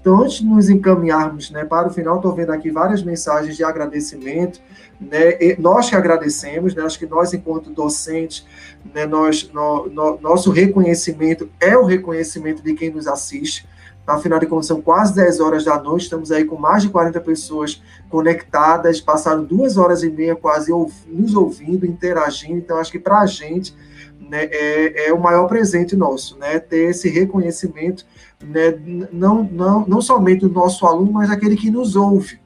Então, 0.00 0.22
antes 0.22 0.38
de 0.38 0.46
nos 0.46 0.70
encaminharmos 0.70 1.50
né, 1.50 1.64
para 1.64 1.88
o 1.88 1.90
final, 1.90 2.16
estou 2.16 2.34
vendo 2.34 2.52
aqui 2.52 2.70
várias 2.70 3.02
mensagens 3.02 3.54
de 3.54 3.62
agradecimento. 3.62 4.58
Né, 5.00 5.56
nós 5.58 5.88
que 5.88 5.96
agradecemos, 5.96 6.74
né, 6.74 6.82
acho 6.82 6.98
que 6.98 7.06
nós, 7.06 7.32
enquanto 7.32 7.70
docentes, 7.70 8.46
né, 8.94 9.06
nós, 9.06 9.50
no, 9.50 9.88
no, 9.88 10.20
nosso 10.20 10.50
reconhecimento 10.50 11.48
é 11.58 11.74
o 11.76 11.86
reconhecimento 11.86 12.62
de 12.62 12.74
quem 12.74 12.90
nos 12.90 13.06
assiste. 13.06 13.66
Afinal 14.06 14.38
de 14.38 14.46
contas, 14.46 14.66
são 14.66 14.82
quase 14.82 15.14
10 15.14 15.40
horas 15.40 15.64
da 15.64 15.80
noite, 15.80 16.02
estamos 16.02 16.32
aí 16.32 16.44
com 16.44 16.56
mais 16.56 16.82
de 16.82 16.90
40 16.90 17.20
pessoas 17.20 17.80
conectadas, 18.08 19.00
passaram 19.00 19.44
duas 19.44 19.76
horas 19.76 20.02
e 20.02 20.10
meia 20.10 20.34
quase 20.34 20.72
nos 21.06 21.34
ouvindo, 21.34 21.86
interagindo. 21.86 22.58
Então, 22.58 22.76
acho 22.76 22.90
que 22.90 22.98
para 22.98 23.20
a 23.20 23.26
gente 23.26 23.74
né, 24.18 24.48
é, 24.50 25.08
é 25.08 25.12
o 25.12 25.20
maior 25.20 25.46
presente 25.46 25.96
nosso, 25.96 26.36
né, 26.38 26.58
ter 26.58 26.90
esse 26.90 27.08
reconhecimento 27.08 28.04
né, 28.42 28.78
não, 29.12 29.44
não, 29.44 29.86
não 29.86 30.00
somente 30.00 30.40
do 30.40 30.50
nosso 30.50 30.86
aluno, 30.86 31.12
mas 31.12 31.30
aquele 31.30 31.56
que 31.56 31.70
nos 31.70 31.96
ouve. 31.96 32.40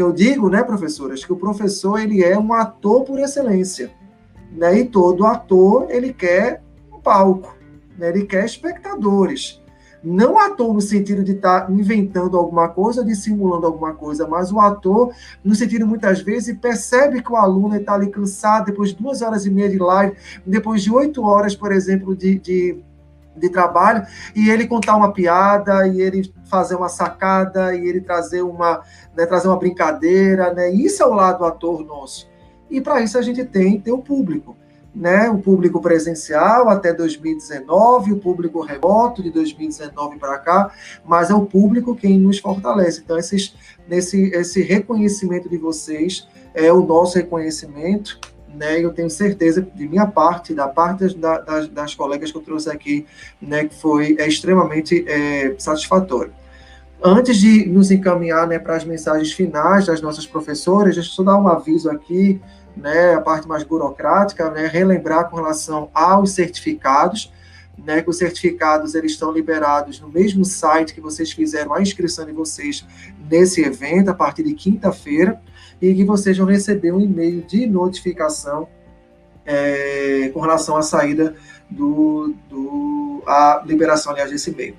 Que 0.00 0.04
eu 0.04 0.14
digo, 0.14 0.48
né, 0.48 0.62
professoras, 0.62 1.22
que 1.22 1.30
o 1.30 1.36
professor 1.36 2.00
ele 2.00 2.24
é 2.24 2.38
um 2.38 2.54
ator 2.54 3.04
por 3.04 3.18
excelência, 3.18 3.90
né, 4.50 4.78
e 4.78 4.86
todo 4.86 5.26
ator 5.26 5.88
ele 5.90 6.10
quer 6.10 6.62
um 6.90 6.98
palco, 6.98 7.54
né, 7.98 8.08
ele 8.08 8.24
quer 8.24 8.46
espectadores. 8.46 9.60
Não 10.02 10.38
ator 10.38 10.72
no 10.72 10.80
sentido 10.80 11.22
de 11.22 11.32
estar 11.32 11.66
tá 11.66 11.70
inventando 11.70 12.38
alguma 12.38 12.70
coisa, 12.70 13.04
dissimulando 13.04 13.66
alguma 13.66 13.92
coisa, 13.92 14.26
mas 14.26 14.50
o 14.50 14.58
ator 14.58 15.12
no 15.44 15.54
sentido 15.54 15.86
muitas 15.86 16.22
vezes 16.22 16.56
percebe 16.58 17.22
que 17.22 17.30
o 17.30 17.36
aluno 17.36 17.76
está 17.76 17.92
ali 17.92 18.08
cansado 18.08 18.64
depois 18.64 18.94
de 18.94 18.96
duas 18.96 19.20
horas 19.20 19.44
e 19.44 19.50
meia 19.50 19.68
de 19.68 19.76
live, 19.76 20.16
depois 20.46 20.82
de 20.82 20.90
oito 20.90 21.22
horas, 21.24 21.54
por 21.54 21.72
exemplo, 21.72 22.16
de, 22.16 22.38
de 22.38 22.82
de 23.36 23.48
trabalho 23.48 24.06
e 24.34 24.50
ele 24.50 24.66
contar 24.66 24.96
uma 24.96 25.12
piada 25.12 25.86
e 25.86 26.00
ele 26.00 26.32
fazer 26.44 26.74
uma 26.74 26.88
sacada 26.88 27.74
e 27.74 27.86
ele 27.86 28.00
trazer 28.00 28.42
uma 28.42 28.82
né, 29.16 29.26
trazer 29.26 29.48
uma 29.48 29.56
brincadeira 29.56 30.52
né? 30.52 30.70
Isso 30.70 31.02
é 31.02 31.06
o 31.06 31.14
lado 31.14 31.44
ator 31.44 31.84
nosso. 31.84 32.28
E 32.70 32.80
para 32.80 33.00
isso 33.00 33.18
a 33.18 33.22
gente 33.22 33.44
tem 33.44 33.80
ter 33.80 33.92
o 33.92 33.98
público 33.98 34.56
né? 34.94 35.30
O 35.30 35.38
público 35.38 35.80
presencial 35.80 36.68
até 36.68 36.92
2019 36.92 38.12
o 38.12 38.18
público 38.18 38.60
remoto 38.60 39.22
de 39.22 39.30
2019 39.30 40.18
para 40.18 40.38
cá 40.38 40.72
mas 41.04 41.30
é 41.30 41.34
o 41.34 41.46
público 41.46 41.94
quem 41.94 42.18
nos 42.18 42.38
fortalece. 42.38 43.00
Então 43.04 43.16
esses 43.16 43.54
nesse 43.88 44.30
esse 44.34 44.62
reconhecimento 44.62 45.48
de 45.48 45.56
vocês 45.56 46.26
é 46.52 46.72
o 46.72 46.84
nosso 46.84 47.16
reconhecimento 47.16 48.18
né, 48.54 48.84
eu 48.84 48.92
tenho 48.92 49.08
certeza, 49.08 49.66
de 49.74 49.88
minha 49.88 50.06
parte, 50.06 50.54
da 50.54 50.68
parte 50.68 51.14
das, 51.14 51.68
das, 51.68 51.94
colegas 51.94 52.30
que 52.30 52.38
eu 52.38 52.42
trouxe 52.42 52.70
aqui, 52.70 53.06
né, 53.40 53.64
que 53.64 53.74
foi 53.74 54.16
é, 54.18 54.26
extremamente 54.26 55.04
é, 55.08 55.54
satisfatório. 55.58 56.32
Antes 57.02 57.38
de 57.38 57.66
nos 57.66 57.90
encaminhar 57.90 58.46
né, 58.46 58.58
para 58.58 58.76
as 58.76 58.84
mensagens 58.84 59.32
finais 59.32 59.86
das 59.86 60.02
nossas 60.02 60.26
professoras, 60.26 60.94
deixa 60.94 61.08
eu 61.08 61.14
só 61.14 61.22
dar 61.22 61.38
um 61.38 61.48
aviso 61.48 61.90
aqui, 61.90 62.40
né, 62.76 63.14
a 63.14 63.20
parte 63.20 63.48
mais 63.48 63.62
burocrática, 63.62 64.50
né, 64.50 64.66
relembrar 64.66 65.30
com 65.30 65.36
relação 65.36 65.88
aos 65.94 66.32
certificados, 66.32 67.32
né, 67.78 68.02
que 68.02 68.10
os 68.10 68.18
certificados 68.18 68.94
eles 68.94 69.12
estão 69.12 69.32
liberados 69.32 70.00
no 70.00 70.08
mesmo 70.08 70.44
site 70.44 70.92
que 70.92 71.00
vocês 71.00 71.32
fizeram 71.32 71.72
a 71.72 71.80
inscrição 71.80 72.26
de 72.26 72.32
vocês 72.32 72.86
nesse 73.30 73.62
evento, 73.62 74.10
a 74.10 74.14
partir 74.14 74.42
de 74.42 74.52
quinta-feira 74.52 75.40
e 75.80 75.94
que 75.94 76.04
vocês 76.04 76.36
vão 76.36 76.46
receber 76.46 76.92
um 76.92 77.00
e-mail 77.00 77.42
de 77.42 77.66
notificação 77.66 78.68
é, 79.44 80.30
com 80.32 80.40
relação 80.40 80.76
à 80.76 80.82
saída 80.82 81.34
do, 81.70 82.34
do 82.48 83.22
a 83.26 83.62
liberação, 83.64 84.12
aliás, 84.12 84.30
desse 84.30 84.50
e-mail. 84.50 84.74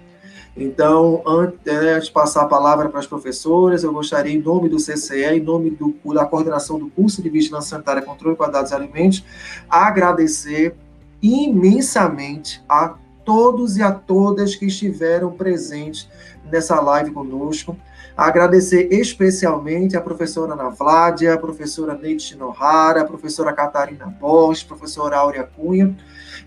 Então, 0.56 1.22
antes, 1.26 1.60
né, 1.66 1.93
antes 1.93 2.08
de 2.08 2.14
passar 2.14 2.41
a 2.41 2.45
palavra 2.45 2.89
para 2.89 2.99
as 2.99 3.08
professoras, 3.08 3.84
eu 3.84 3.93
gostaria, 3.93 4.34
em 4.34 4.41
nome 4.41 4.68
do 4.68 4.78
CCE, 4.78 5.24
em 5.24 5.39
nome 5.39 5.72
do, 5.72 5.95
da 6.14 6.26
coordenação 6.26 6.78
do 6.78 6.89
curso 6.89 7.22
de 7.22 7.30
Vigilância 7.30 7.70
Sanitária, 7.70 8.02
Controle 8.02 8.34
e 8.34 8.38
Qualidade 8.38 8.66
dos 8.66 8.74
Alimentos, 8.74 9.24
agradecer 9.70 10.76
imensamente 11.22 12.62
a 12.68 12.95
todos 13.24 13.78
e 13.78 13.84
a 13.84 13.91
todas 13.91 14.56
que 14.56 14.66
estiveram 14.66 15.32
presentes 15.32 16.10
nessa 16.52 16.82
live 16.82 17.12
conosco. 17.12 17.78
Agradecer 18.22 18.88
especialmente 18.91 19.97
a 19.97 20.01
professora 20.01 20.53
Ana 20.53 20.69
Vládia, 20.69 21.34
a 21.34 21.38
professora 21.39 21.95
Neide 21.95 22.22
Shinohara, 22.22 23.01
a 23.01 23.05
professora 23.05 23.51
Catarina 23.51 24.05
Bosch, 24.05 24.63
a 24.63 24.67
professora 24.67 25.17
Áurea 25.17 25.43
Cunha, 25.43 25.97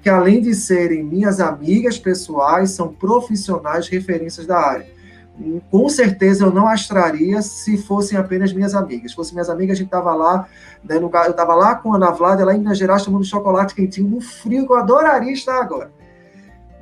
que 0.01 0.09
além 0.09 0.41
de 0.41 0.55
serem 0.55 1.03
minhas 1.03 1.41
amigas 1.41 1.99
pessoais, 1.99 2.71
são 2.71 2.95
profissionais 2.95 3.89
referências 3.89 4.47
da 4.47 4.57
área. 4.57 4.87
Com 5.69 5.89
certeza 5.89 6.45
eu 6.45 6.53
não 6.53 6.69
as 6.69 6.87
traria 6.87 7.43
se 7.43 7.77
fossem 7.77 8.17
apenas 8.17 8.53
minhas 8.53 8.73
amigas. 8.73 9.11
Se 9.11 9.17
fossem 9.17 9.35
minhas 9.35 9.51
amigas, 9.51 9.77
a 9.77 9.79
gente 9.79 9.89
estava 9.89 10.15
lá, 10.15 10.47
né, 10.85 11.01
no, 11.01 11.11
eu 11.13 11.31
estava 11.33 11.57
lá 11.57 11.75
com 11.75 11.93
a 11.93 11.97
Ana 11.97 12.13
Vládia, 12.13 12.45
lá 12.45 12.55
em 12.55 12.59
Minas 12.59 12.79
Gerais, 12.79 13.03
tomando 13.03 13.25
chocolate 13.25 13.75
quentinho 13.75 14.09
no 14.09 14.21
frio, 14.21 14.65
que 14.65 14.73
eu 14.73 14.77
adoraria 14.77 15.33
estar 15.33 15.61
agora. 15.61 15.91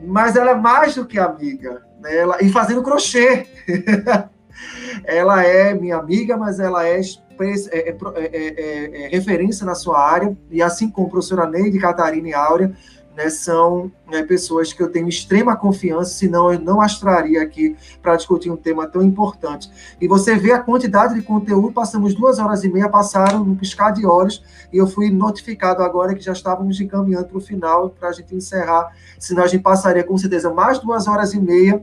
Mas 0.04 0.36
ela 0.36 0.50
é 0.50 0.54
mais 0.54 0.94
do 0.96 1.06
que 1.06 1.18
amiga, 1.18 1.80
né, 1.98 2.14
ela, 2.14 2.44
e 2.44 2.52
fazendo 2.52 2.82
crochê. 2.82 3.46
ela 5.04 5.44
é 5.44 5.74
minha 5.74 5.96
amiga, 5.96 6.36
mas 6.36 6.58
ela 6.58 6.86
é, 6.86 7.00
é, 7.00 7.96
é, 8.16 9.04
é, 9.04 9.08
referência 9.08 9.66
na 9.66 9.74
sua 9.74 9.98
área, 9.98 10.36
e 10.50 10.62
assim 10.62 10.90
como 10.90 11.06
a 11.06 11.10
professora 11.10 11.46
Neide, 11.46 11.78
Catarina 11.78 12.28
e 12.28 12.34
Áurea, 12.34 12.72
né, 13.16 13.28
são 13.28 13.92
né, 14.10 14.22
pessoas 14.22 14.72
que 14.72 14.82
eu 14.82 14.90
tenho 14.90 15.08
extrema 15.08 15.56
confiança, 15.56 16.14
senão 16.14 16.52
eu 16.52 16.58
não 16.58 16.80
as 16.80 16.98
traria 16.98 17.42
aqui 17.42 17.76
para 18.00 18.16
discutir 18.16 18.50
um 18.50 18.56
tema 18.56 18.86
tão 18.86 19.02
importante. 19.02 19.70
E 20.00 20.08
você 20.08 20.34
vê 20.34 20.52
a 20.52 20.58
quantidade 20.58 21.14
de 21.14 21.22
conteúdo, 21.22 21.72
passamos 21.72 22.14
duas 22.14 22.38
horas 22.38 22.64
e 22.64 22.70
meia, 22.70 22.88
passaram 22.88 23.44
no 23.44 23.54
piscar 23.54 23.92
de 23.92 24.06
olhos, 24.06 24.42
e 24.72 24.78
eu 24.78 24.86
fui 24.86 25.10
notificado 25.10 25.82
agora 25.82 26.14
que 26.14 26.22
já 26.22 26.32
estávamos 26.32 26.80
encaminhando 26.80 27.26
para 27.26 27.38
o 27.38 27.40
final, 27.40 27.90
para 27.90 28.08
a 28.08 28.12
gente 28.12 28.34
encerrar, 28.34 28.90
senão 29.18 29.44
a 29.44 29.46
gente 29.46 29.62
passaria 29.62 30.04
com 30.04 30.16
certeza 30.16 30.52
mais 30.52 30.78
duas 30.78 31.06
horas 31.06 31.34
e 31.34 31.40
meia, 31.40 31.82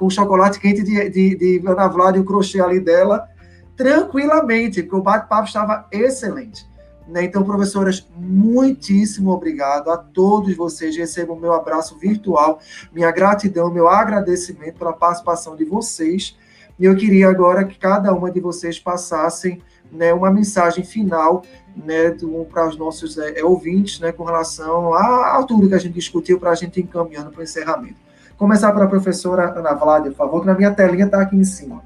com 0.00 0.08
chocolate 0.08 0.58
quente 0.58 0.82
de, 0.82 1.10
de, 1.10 1.36
de 1.36 1.62
Ana 1.68 1.86
Vlad 1.86 2.16
e 2.16 2.20
o 2.20 2.24
crochê 2.24 2.58
ali 2.58 2.80
dela, 2.80 3.28
tranquilamente, 3.76 4.82
porque 4.82 4.96
o 4.96 5.02
bate-papo 5.02 5.46
estava 5.46 5.86
excelente. 5.92 6.66
Né? 7.06 7.24
Então, 7.24 7.44
professoras, 7.44 8.08
muitíssimo 8.16 9.30
obrigado 9.30 9.90
a 9.90 9.98
todos 9.98 10.56
vocês. 10.56 10.96
Recebam 10.96 11.38
meu 11.38 11.52
abraço 11.52 11.98
virtual, 11.98 12.60
minha 12.90 13.10
gratidão, 13.10 13.70
meu 13.70 13.88
agradecimento 13.88 14.78
pela 14.78 14.94
participação 14.94 15.54
de 15.54 15.66
vocês. 15.66 16.34
E 16.78 16.86
eu 16.86 16.96
queria 16.96 17.28
agora 17.28 17.62
que 17.64 17.78
cada 17.78 18.10
uma 18.14 18.30
de 18.30 18.40
vocês 18.40 18.78
passassem 18.78 19.60
né, 19.92 20.14
uma 20.14 20.30
mensagem 20.30 20.82
final 20.82 21.42
né, 21.76 22.16
para 22.50 22.68
os 22.68 22.76
nossos 22.78 23.18
é, 23.18 23.44
ouvintes 23.44 24.00
né, 24.00 24.12
com 24.12 24.24
relação 24.24 24.94
a, 24.94 25.38
a 25.38 25.42
tudo 25.42 25.68
que 25.68 25.74
a 25.74 25.78
gente 25.78 25.92
discutiu 25.92 26.40
para 26.40 26.52
a 26.52 26.54
gente 26.54 26.80
encaminhando 26.80 27.30
para 27.30 27.40
o 27.40 27.42
encerramento. 27.42 28.09
Começar 28.40 28.72
para 28.72 28.86
a 28.86 28.88
professora 28.88 29.52
Ana 29.54 29.74
Vlad, 29.74 30.06
por 30.06 30.14
favor, 30.14 30.40
que 30.40 30.46
na 30.46 30.54
minha 30.54 30.72
telinha 30.72 31.04
está 31.04 31.20
aqui 31.20 31.36
em 31.36 31.44
cima. 31.44 31.82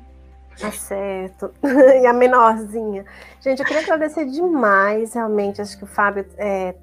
Tá 0.57 0.71
certo. 0.71 1.51
e 2.01 2.07
a 2.07 2.13
menorzinha. 2.13 3.05
Gente, 3.41 3.59
eu 3.59 3.67
queria 3.67 3.83
agradecer 3.83 4.25
demais, 4.27 5.15
realmente. 5.15 5.61
Acho 5.61 5.77
que 5.77 5.83
o 5.83 5.87
Fábio, 5.89 6.25
é, 6.39 6.77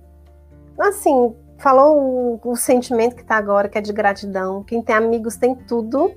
assim, 0.78 1.34
falou 1.58 2.38
o, 2.44 2.52
o 2.52 2.56
sentimento 2.58 3.16
que 3.16 3.22
está 3.22 3.38
agora, 3.38 3.70
que 3.70 3.78
é 3.78 3.82
de 3.82 3.94
gratidão. 3.94 4.62
Quem 4.62 4.82
tem 4.82 4.94
amigos 4.94 5.38
tem 5.38 5.56
tudo. 5.56 6.12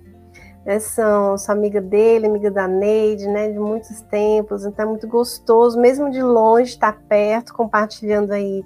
Né? 0.66 0.80
São, 0.80 1.38
sou 1.38 1.52
amiga 1.52 1.80
dele, 1.80 2.26
amiga 2.26 2.50
da 2.50 2.66
Neide, 2.66 3.28
né? 3.28 3.52
De 3.52 3.58
muitos 3.60 4.00
tempos. 4.00 4.64
Então 4.64 4.84
é 4.84 4.88
muito 4.88 5.06
gostoso, 5.06 5.80
mesmo 5.80 6.10
de 6.10 6.20
longe, 6.20 6.70
estar 6.70 6.98
perto, 7.08 7.54
compartilhando 7.54 8.32
aí 8.32 8.64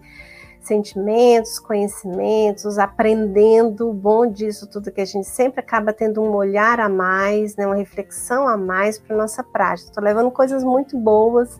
sentimentos, 0.68 1.58
conhecimentos, 1.58 2.78
aprendendo 2.78 3.88
o 3.88 3.94
bom 3.94 4.26
disso 4.26 4.68
tudo 4.68 4.92
que 4.92 5.00
a 5.00 5.04
gente 5.04 5.26
sempre 5.26 5.60
acaba 5.60 5.92
tendo 5.92 6.22
um 6.22 6.34
olhar 6.34 6.78
a 6.78 6.88
mais, 6.88 7.56
né, 7.56 7.66
uma 7.66 7.74
reflexão 7.74 8.46
a 8.46 8.56
mais 8.56 8.98
para 8.98 9.16
nossa 9.16 9.42
prática. 9.42 9.88
Estou 9.88 10.04
levando 10.04 10.30
coisas 10.30 10.62
muito 10.62 10.96
boas 10.96 11.58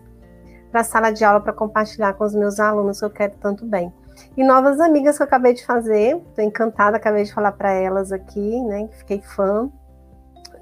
para 0.70 0.82
a 0.82 0.84
sala 0.84 1.10
de 1.10 1.24
aula 1.24 1.40
para 1.40 1.54
compartilhar 1.54 2.12
com 2.12 2.24
os 2.24 2.34
meus 2.34 2.60
alunos 2.60 3.00
que 3.00 3.04
eu 3.06 3.10
quero 3.10 3.32
tanto 3.40 3.64
bem. 3.64 3.92
E 4.36 4.44
novas 4.44 4.78
amigas 4.78 5.16
que 5.16 5.22
eu 5.22 5.26
acabei 5.26 5.54
de 5.54 5.64
fazer, 5.64 6.16
estou 6.16 6.44
encantada, 6.44 6.98
acabei 6.98 7.24
de 7.24 7.32
falar 7.32 7.52
para 7.52 7.72
elas 7.72 8.12
aqui, 8.12 8.62
né, 8.64 8.88
fiquei 8.98 9.22
fã, 9.22 9.70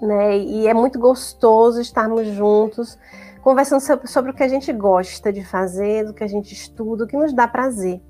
né, 0.01 0.39
e 0.39 0.69
é 0.69 0.75
muito 0.75 0.99
gostoso 1.01 1.81
estarmos 1.81 2.29
juntos, 2.29 2.97
conversando 3.43 3.81
sobre, 3.81 4.07
sobre 4.07 4.31
o 4.31 4.35
que 4.35 4.43
a 4.43 4.49
gente 4.49 4.73
gosta 4.73 5.33
de 5.33 5.45
fazer, 5.45 6.05
do 6.05 6.15
que 6.15 6.23
a 6.23 6.29
gente 6.29 6.53
estuda, 6.53 7.05
o 7.05 7.07
que 7.07 7.17
nos 7.17 7.33
dá 7.33 7.49
prazer. 7.49 8.01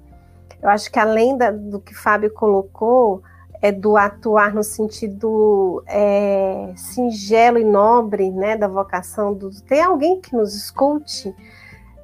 Eu 0.63 0.69
acho 0.69 0.91
que 0.91 0.99
além 0.99 1.37
da, 1.37 1.51
do 1.51 1.81
que 1.81 1.95
Fábio 1.95 2.33
colocou, 2.33 3.23
é 3.61 3.73
do 3.73 3.97
atuar 3.97 4.55
no 4.55 4.63
sentido 4.63 5.83
é, 5.87 6.73
singelo 6.77 7.59
e 7.59 7.65
nobre, 7.65 8.31
né, 8.31 8.57
da 8.57 8.69
vocação, 8.69 9.35
do 9.35 9.51
ter 9.63 9.81
alguém 9.81 10.21
que 10.21 10.35
nos 10.35 10.55
escute, 10.55 11.35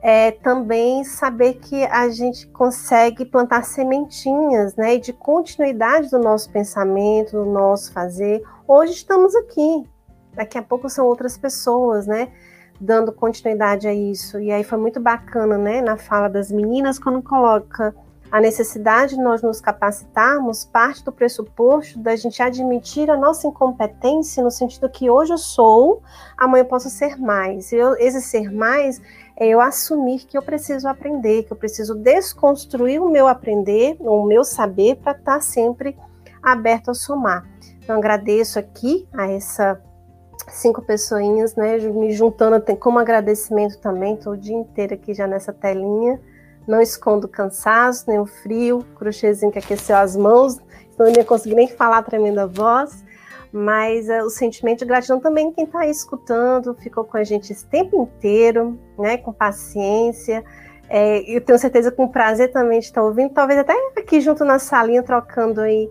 é 0.03 0.33
também 0.33 1.05
saber 1.05 1.55
que 1.55 1.85
a 1.85 2.09
gente 2.09 2.49
consegue 2.49 3.25
plantar 3.25 3.65
sementinhas, 3.65 4.75
né, 4.75 4.99
de 4.99 5.13
continuidade 5.13 6.11
do 6.11 6.19
nosso 6.19 6.51
pensamento, 6.51 7.33
do 7.33 7.45
nosso 7.45 7.93
fazer. 7.93 8.43
Hoje 8.67 8.95
estamos 8.95 9.35
aqui, 9.37 9.89
daqui 10.35 10.59
a 10.59 10.63
pouco 10.63 10.89
são 10.89 11.07
outras 11.07 11.39
pessoas, 11.39 12.07
né, 12.07 12.33
dando 12.81 13.13
continuidade 13.13 13.87
a 13.87 13.95
isso. 13.95 14.41
E 14.41 14.51
aí 14.51 14.65
foi 14.65 14.79
muito 14.79 14.99
bacana, 14.99 15.57
né, 15.57 15.81
na 15.81 15.97
fala 15.97 16.29
das 16.29 16.51
meninas 16.51 16.99
quando 16.99 17.23
coloca 17.23 17.95
a 18.33 18.41
necessidade 18.41 19.15
de 19.15 19.21
nós 19.21 19.43
nos 19.43 19.61
capacitarmos 19.61 20.65
parte 20.65 21.05
do 21.05 21.13
pressuposto 21.13 21.99
da 21.99 22.17
gente 22.17 22.43
admitir 22.43 23.11
a 23.11 23.17
nossa 23.17 23.47
incompetência 23.47 24.43
no 24.43 24.51
sentido 24.51 24.89
que 24.89 25.11
hoje 25.11 25.35
eu 25.35 25.39
sou, 25.39 26.03
amanhã 26.35 26.63
eu 26.63 26.67
posso 26.67 26.89
ser 26.89 27.21
mais. 27.21 27.71
Eu, 27.75 27.95
esse 27.97 28.23
ser 28.23 28.51
mais 28.51 29.03
é 29.37 29.49
eu 29.49 29.61
assumir 29.61 30.21
que 30.21 30.39
eu 30.39 30.41
preciso 30.41 30.89
aprender, 30.89 31.43
que 31.43 31.53
eu 31.53 31.57
preciso 31.59 31.95
desconstruir 31.95 33.03
o 33.03 33.11
meu 33.11 33.29
aprender, 33.29 33.99
o 34.01 34.25
meu 34.25 34.45
saber, 34.45 34.97
para 34.97 35.13
estar 35.13 35.35
tá 35.35 35.41
sempre 35.43 35.95
aberto 36.43 36.91
a 36.91 36.95
somar. 36.95 37.47
Então, 37.85 37.99
agradeço 37.99 38.59
aqui 38.59 39.07
a 39.13 39.31
essa 39.31 39.79
cinco 40.49 40.81
pessoinhas, 40.81 41.55
né, 41.55 41.77
me 41.77 42.13
juntando 42.13 42.61
como 42.77 42.99
agradecimento 42.99 43.79
também, 43.79 44.15
estou 44.15 44.33
o 44.33 44.37
dia 44.39 44.57
inteiro 44.57 44.95
aqui 44.95 45.13
já 45.13 45.27
nessa 45.27 45.53
telinha, 45.53 46.19
não 46.67 46.81
escondo 46.81 47.29
cansaço, 47.29 48.05
nem 48.09 48.19
o 48.19 48.27
frio, 48.27 48.85
crochêzinho 48.97 49.53
que 49.53 49.59
aqueceu 49.59 49.97
as 49.97 50.17
mãos, 50.17 50.59
então 50.93 51.07
eu 51.07 51.13
não 51.13 51.19
ia 51.19 51.25
conseguir 51.25 51.55
nem 51.55 51.69
falar 51.69 51.99
a 51.99 52.03
tremenda 52.03 52.47
voz, 52.47 53.05
mas 53.53 54.09
uh, 54.09 54.25
o 54.25 54.31
sentimento 54.31 54.81
de 54.81 54.87
gratidão 54.87 55.21
também 55.21 55.53
quem 55.53 55.65
está 55.65 55.87
escutando, 55.87 56.75
ficou 56.75 57.05
com 57.05 57.17
a 57.17 57.25
gente 57.25 57.53
esse 57.53 57.67
tempo 57.67 58.03
inteiro, 58.03 58.79
né, 58.99 59.19
com 59.19 59.33
paciência, 59.33 60.45
é, 60.89 61.21
eu 61.27 61.41
tenho 61.41 61.59
certeza 61.59 61.91
com 61.91 62.07
prazer 62.07 62.53
também 62.53 62.79
de 62.79 62.87
estar 62.87 63.03
ouvindo, 63.03 63.33
talvez 63.33 63.59
até 63.59 63.73
aqui 63.97 64.21
junto 64.21 64.45
na 64.45 64.59
salinha, 64.59 65.03
trocando 65.03 65.61
aí 65.61 65.89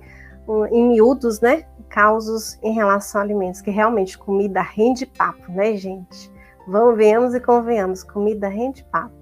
um, 0.48 0.66
em 0.68 0.88
miúdos, 0.90 1.42
né, 1.42 1.66
causos 1.90 2.58
em 2.62 2.74
relação 2.74 3.20
a 3.20 3.24
alimentos, 3.24 3.62
que 3.62 3.72
realmente 3.72 4.18
comida 4.18 4.62
rende 4.62 5.06
papo, 5.06 5.52
né, 5.52 5.76
gente? 5.76 6.32
Vamos, 6.68 6.96
venhamos 6.96 7.34
e 7.34 7.40
convenhamos, 7.40 8.04
comida 8.04 8.48
rende 8.48 8.84
papo. 8.92 9.21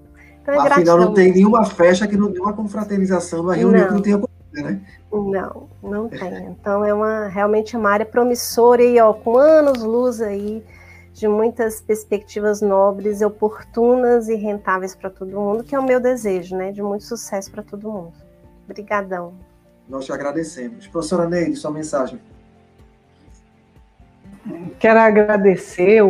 Então, 0.52 0.66
é 0.66 0.72
Afinal, 0.72 0.98
não 0.98 1.14
tem 1.14 1.32
nenhuma 1.32 1.64
festa 1.64 2.06
que 2.06 2.16
não 2.16 2.30
dê 2.30 2.40
uma 2.40 2.52
confraternização, 2.52 3.42
uma 3.42 3.54
reunião 3.54 3.80
não. 3.80 3.88
que 3.88 3.94
não 3.94 4.02
tenha 4.02 4.30
né? 4.52 4.80
Não, 5.12 5.68
não 5.82 6.08
tem. 6.08 6.46
Então 6.46 6.84
é 6.84 6.92
uma 6.92 7.28
realmente 7.28 7.76
uma 7.76 7.90
área 7.90 8.06
promissora 8.06 8.82
e 8.82 8.98
ó, 9.00 9.12
com 9.12 9.38
anos 9.38 9.82
luz 9.82 10.20
aí 10.20 10.62
de 11.12 11.28
muitas 11.28 11.80
perspectivas 11.80 12.60
nobres, 12.60 13.20
oportunas 13.20 14.28
e 14.28 14.34
rentáveis 14.34 14.94
para 14.94 15.10
todo 15.10 15.38
mundo, 15.40 15.64
que 15.64 15.74
é 15.74 15.78
o 15.78 15.84
meu 15.84 16.00
desejo, 16.00 16.56
né? 16.56 16.72
De 16.72 16.82
muito 16.82 17.04
sucesso 17.04 17.50
para 17.50 17.62
todo 17.62 17.90
mundo. 17.90 18.12
Obrigadão. 18.64 19.34
Nós 19.88 20.04
te 20.04 20.12
agradecemos. 20.12 20.86
Professora 20.86 21.28
Neide, 21.28 21.56
sua 21.56 21.70
mensagem. 21.70 22.20
Quero 24.78 24.98
agradecer 24.98 26.00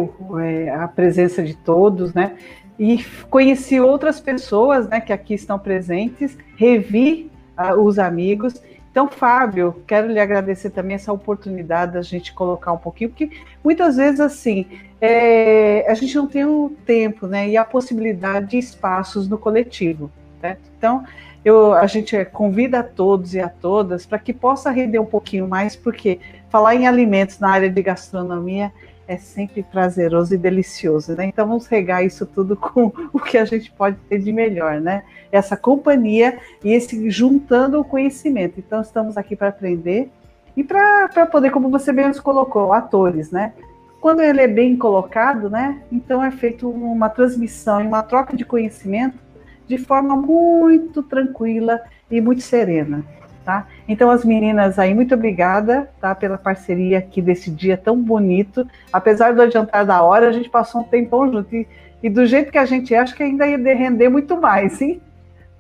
é, 0.41 0.71
a 0.71 0.87
presença 0.87 1.43
de 1.43 1.57
todos, 1.57 2.15
né? 2.15 2.37
E 2.81 3.05
conheci 3.29 3.79
outras 3.79 4.19
pessoas 4.23 4.89
né, 4.89 5.03
que 5.03 5.13
aqui 5.13 5.35
estão 5.35 5.59
presentes, 5.59 6.39
revi 6.57 7.31
uh, 7.59 7.79
os 7.79 7.99
amigos. 7.99 8.55
Então, 8.91 9.07
Fábio, 9.07 9.83
quero 9.87 10.09
lhe 10.09 10.19
agradecer 10.19 10.71
também 10.71 10.95
essa 10.95 11.13
oportunidade 11.13 11.93
da 11.93 12.01
gente 12.01 12.33
colocar 12.33 12.73
um 12.73 12.79
pouquinho, 12.79 13.11
porque 13.11 13.31
muitas 13.63 13.99
vezes, 13.99 14.19
assim, 14.19 14.65
é, 14.99 15.85
a 15.91 15.93
gente 15.93 16.17
não 16.17 16.27
tem 16.27 16.47
o 16.47 16.75
tempo 16.87 17.27
né, 17.27 17.51
e 17.51 17.57
a 17.59 17.67
possibilidade 17.67 18.53
de 18.53 18.59
espaços 18.59 19.29
no 19.29 19.37
coletivo. 19.37 20.11
Né? 20.43 20.57
Então, 20.79 21.05
eu, 21.45 21.75
a 21.75 21.87
gente 21.87 22.25
convida 22.25 22.79
a 22.79 22.83
todos 22.83 23.35
e 23.35 23.41
a 23.41 23.49
todas 23.51 24.07
para 24.07 24.19
que 24.19 24.33
possa 24.33 24.71
render 24.71 24.99
um 24.99 25.05
pouquinho 25.05 25.47
mais, 25.47 25.77
porque 25.77 26.19
falar 26.49 26.75
em 26.75 26.87
alimentos 26.87 27.39
na 27.39 27.51
área 27.51 27.69
de 27.69 27.83
gastronomia 27.83 28.73
é 29.11 29.17
sempre 29.17 29.65
prazeroso 29.65 30.33
e 30.33 30.39
delicioso, 30.39 31.17
né? 31.17 31.25
Então 31.25 31.45
vamos 31.45 31.67
regar 31.67 32.07
isso 32.07 32.25
tudo 32.25 32.55
com 32.57 32.93
o 33.13 33.19
que 33.19 33.37
a 33.37 33.45
gente 33.45 33.69
pode 33.73 33.97
ter 34.09 34.21
de 34.21 34.33
melhor, 34.33 34.81
né? 34.81 35.03
Essa 35.33 35.57
companhia 35.57 36.39
e 36.63 36.73
esse 36.73 37.11
juntando 37.11 37.81
o 37.81 37.85
conhecimento. 37.85 38.61
Então 38.61 38.81
estamos 38.81 39.17
aqui 39.17 39.35
para 39.35 39.49
aprender 39.49 40.09
e 40.57 40.63
para 40.63 41.27
poder, 41.27 41.51
como 41.51 41.69
você 41.69 41.93
mesmo 41.93 42.23
colocou, 42.23 42.73
atores, 42.73 43.33
né? 43.33 43.53
Quando 44.01 44.23
ele 44.23 44.43
é 44.43 44.47
bem 44.47 44.77
colocado, 44.77 45.51
né? 45.51 45.83
Então 45.91 46.23
é 46.23 46.31
feito 46.31 46.71
uma 46.71 47.09
transmissão 47.09 47.83
e 47.83 47.87
uma 47.89 48.05
troca 48.05 48.37
de 48.37 48.45
conhecimento 48.45 49.19
de 49.67 49.77
forma 49.77 50.15
muito 50.15 51.03
tranquila 51.03 51.81
e 52.09 52.21
muito 52.21 52.43
serena 52.43 53.05
tá? 53.51 53.67
Então, 53.89 54.09
as 54.11 54.25
meninas 54.25 54.79
aí, 54.79 54.95
muito 54.95 55.13
obrigada, 55.13 55.91
tá? 56.01 56.15
Pela 56.15 56.39
parceria 56.39 56.99
aqui 56.99 57.21
desse 57.21 57.51
dia 57.51 57.77
tão 57.77 58.01
bonito. 58.01 58.65
Apesar 58.93 59.35
do 59.35 59.43
adiantar 59.43 59.85
da 59.85 60.01
hora, 60.03 60.29
a 60.29 60.33
gente 60.33 60.49
passou 60.49 60.83
um 60.83 60.85
tempão 60.85 61.31
junto. 61.33 61.53
E, 61.53 61.67
e 62.01 62.09
do 62.09 62.25
jeito 62.27 62.53
que 62.53 62.59
a 62.59 62.65
gente 62.65 62.95
é, 62.95 62.99
acho 62.99 63.15
que 63.15 63.25
ainda 63.25 63.45
ia 63.49 63.57
render 63.75 64.09
muito 64.09 64.41
mais, 64.41 64.81
hein? 64.81 65.01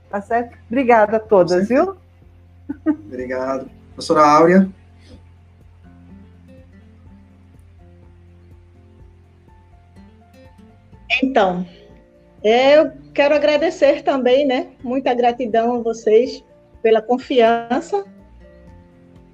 Tá 0.09 0.20
certo? 0.20 0.57
Obrigada 0.70 1.16
a 1.16 1.20
todas, 1.20 1.68
viu? 1.68 1.97
Obrigado. 2.86 3.68
Professora 3.95 4.24
Áurea. 4.24 4.68
Então, 11.20 11.66
eu 12.45 12.93
quero 13.12 13.34
agradecer 13.34 14.03
também, 14.05 14.47
né? 14.47 14.68
Muita 14.80 15.12
gratidão 15.12 15.74
a 15.74 15.78
vocês 15.80 16.45
pela 16.83 17.01
confiança. 17.01 18.05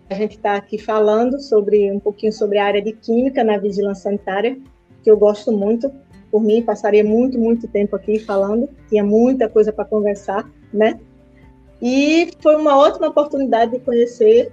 A 0.09 0.15
gente 0.15 0.37
está 0.37 0.55
aqui 0.55 0.79
falando 0.79 1.41
sobre 1.41 1.91
um 1.91 1.99
pouquinho 1.99 2.33
sobre 2.33 2.59
a 2.59 2.65
área 2.65 2.83
de 2.83 2.93
química 2.93 3.43
na 3.43 3.59
vigilância 3.59 4.05
sanitária, 4.05 4.57
que 5.03 5.11
eu 5.11 5.17
gosto 5.17 5.51
muito. 5.51 5.91
Por 6.31 6.43
mim, 6.43 6.63
passaria 6.63 7.05
muito, 7.05 7.39
muito 7.39 7.67
tempo 7.69 7.97
aqui 7.97 8.19
falando. 8.19 8.69
Tinha 8.89 9.05
muita 9.05 9.49
coisa 9.49 9.73
para 9.73 9.85
conversar, 9.85 10.49
né? 10.73 10.99
E 11.81 12.31
foi 12.41 12.57
uma 12.57 12.77
ótima 12.79 13.09
oportunidade 13.09 13.73
de 13.73 13.81
conhecer 13.81 14.53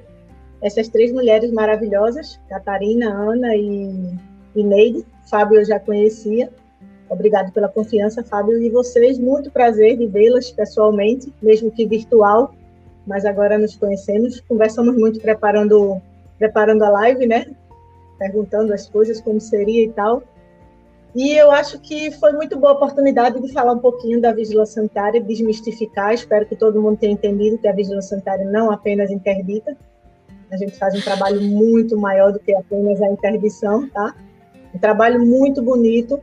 essas 0.62 0.88
três 0.88 1.12
mulheres 1.12 1.52
maravilhosas, 1.52 2.40
Catarina, 2.50 3.10
Ana 3.10 3.56
e, 3.56 4.16
e 4.56 4.64
Neide. 4.64 5.06
Fábio 5.30 5.60
eu 5.60 5.66
já 5.66 5.80
conhecia. 5.80 6.50
Obrigado 7.10 7.52
pela 7.52 7.68
confiança, 7.68 8.24
Fábio, 8.24 8.62
e 8.62 8.70
vocês. 8.70 9.20
Muito 9.20 9.52
prazer 9.52 9.98
de 9.98 10.08
vê-las 10.08 10.52
pessoalmente, 10.52 11.32
mesmo 11.42 11.70
que 11.70 11.86
virtual 11.86 12.54
mas 13.06 13.26
agora 13.26 13.58
nos 13.58 13.76
conhecemos, 13.76 14.40
conversamos 14.42 14.96
muito 14.96 15.20
preparando, 15.20 16.02
preparando 16.38 16.84
a 16.84 16.90
live, 16.90 17.26
né? 17.26 17.46
Perguntando 18.18 18.74
as 18.74 18.88
coisas, 18.88 19.20
como 19.20 19.40
seria 19.40 19.84
e 19.84 19.90
tal. 19.90 20.24
E 21.16 21.32
eu 21.34 21.52
acho 21.52 21.80
que 21.80 22.12
foi 22.12 22.32
muito 22.32 22.58
boa 22.58 22.72
a 22.74 22.76
oportunidade 22.76 23.40
de 23.40 23.52
falar 23.54 23.74
um 23.74 23.80
pouquinho 23.80 24.20
da 24.20 24.32
vigilância 24.32 24.76
sanitária, 24.76 25.22
desmistificar. 25.22 26.14
Espero 26.14 26.46
que 26.46 26.56
todo 26.56 26.82
mundo 26.82 26.98
tenha 26.98 27.14
entendido 27.14 27.58
que 27.58 27.68
a 27.68 27.74
vigilância 27.74 28.10
sanitária 28.10 28.46
não 28.46 28.72
apenas 28.72 29.12
interdita. 29.12 29.78
A 30.52 30.58
gente 30.58 30.76
faz 30.78 30.96
um 30.96 31.02
trabalho 31.02 31.42
muito 31.42 31.98
maior 31.98 32.32
do 32.32 32.40
que 32.40 32.56
apenas 32.56 33.02
a 33.02 33.08
interdição, 33.08 33.88
tá? 33.90 34.16
Um 34.74 34.80
trabalho 34.80 35.24
muito 35.24 35.62
bonito 35.62 36.20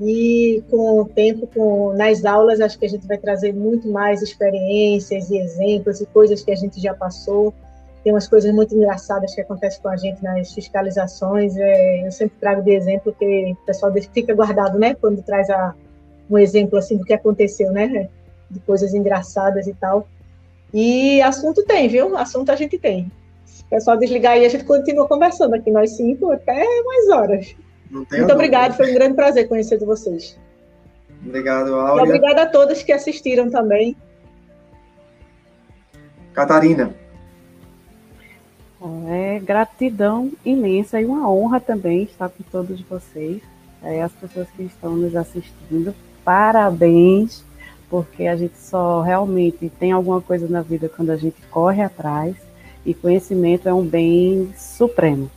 e 0.00 0.62
com 0.70 1.00
o 1.00 1.04
tempo, 1.04 1.46
com, 1.46 1.92
nas 1.92 2.24
aulas, 2.24 2.60
acho 2.60 2.78
que 2.78 2.86
a 2.86 2.88
gente 2.88 3.06
vai 3.06 3.16
trazer 3.16 3.52
muito 3.52 3.88
mais 3.88 4.22
experiências 4.22 5.30
e 5.30 5.38
exemplos 5.38 6.00
e 6.00 6.06
coisas 6.06 6.42
que 6.42 6.50
a 6.50 6.56
gente 6.56 6.80
já 6.80 6.94
passou. 6.94 7.54
Tem 8.02 8.12
umas 8.12 8.28
coisas 8.28 8.52
muito 8.52 8.74
engraçadas 8.74 9.34
que 9.34 9.40
acontecem 9.40 9.80
com 9.80 9.88
a 9.88 9.96
gente 9.96 10.22
nas 10.22 10.52
fiscalizações. 10.52 11.56
É, 11.56 12.06
eu 12.06 12.12
sempre 12.12 12.36
trago 12.38 12.62
de 12.62 12.72
exemplo 12.72 13.14
que 13.18 13.52
o 13.52 13.66
pessoal 13.66 13.92
fica 14.12 14.34
guardado, 14.34 14.78
né? 14.78 14.94
Quando 14.94 15.22
traz 15.22 15.48
a, 15.48 15.74
um 16.28 16.36
exemplo 16.38 16.78
assim 16.78 16.96
do 16.98 17.04
que 17.04 17.14
aconteceu, 17.14 17.70
né? 17.72 18.08
De 18.50 18.60
coisas 18.60 18.92
engraçadas 18.92 19.66
e 19.66 19.74
tal. 19.74 20.06
E 20.72 21.22
assunto 21.22 21.64
tem, 21.64 21.88
viu? 21.88 22.16
Assunto 22.16 22.50
a 22.50 22.56
gente 22.56 22.76
tem. 22.78 23.10
O 23.60 23.70
pessoal 23.70 23.96
desligar 23.96 24.32
aí, 24.32 24.44
a 24.44 24.48
gente 24.48 24.64
continua 24.64 25.06
conversando 25.06 25.54
aqui, 25.54 25.70
nós 25.70 25.96
cinco, 25.96 26.30
até 26.32 26.64
mais 26.82 27.08
horas. 27.08 27.56
Muito 27.94 28.32
obrigado, 28.32 28.76
foi 28.76 28.90
um 28.90 28.94
grande 28.94 29.14
prazer 29.14 29.48
conhecer 29.48 29.78
vocês. 29.78 30.36
Obrigado, 31.24 31.74
Áurea. 31.74 32.02
E 32.02 32.08
obrigada 32.08 32.42
a 32.42 32.46
todos 32.46 32.82
que 32.82 32.92
assistiram 32.92 33.48
também. 33.48 33.96
Catarina. 36.32 36.92
É 39.08 39.38
gratidão 39.38 40.30
imensa 40.44 41.00
e 41.00 41.06
uma 41.06 41.30
honra 41.30 41.58
também 41.58 42.02
estar 42.02 42.28
com 42.28 42.42
todos 42.50 42.80
vocês, 42.82 43.40
é, 43.82 44.02
as 44.02 44.12
pessoas 44.12 44.46
que 44.50 44.64
estão 44.64 44.94
nos 44.94 45.16
assistindo. 45.16 45.94
Parabéns, 46.22 47.44
porque 47.88 48.26
a 48.26 48.36
gente 48.36 48.58
só 48.58 49.00
realmente 49.00 49.70
tem 49.78 49.92
alguma 49.92 50.20
coisa 50.20 50.48
na 50.48 50.60
vida 50.60 50.88
quando 50.88 51.10
a 51.10 51.16
gente 51.16 51.40
corre 51.50 51.82
atrás 51.82 52.36
e 52.84 52.92
conhecimento 52.92 53.68
é 53.68 53.72
um 53.72 53.84
bem 53.84 54.52
supremo, 54.56 55.30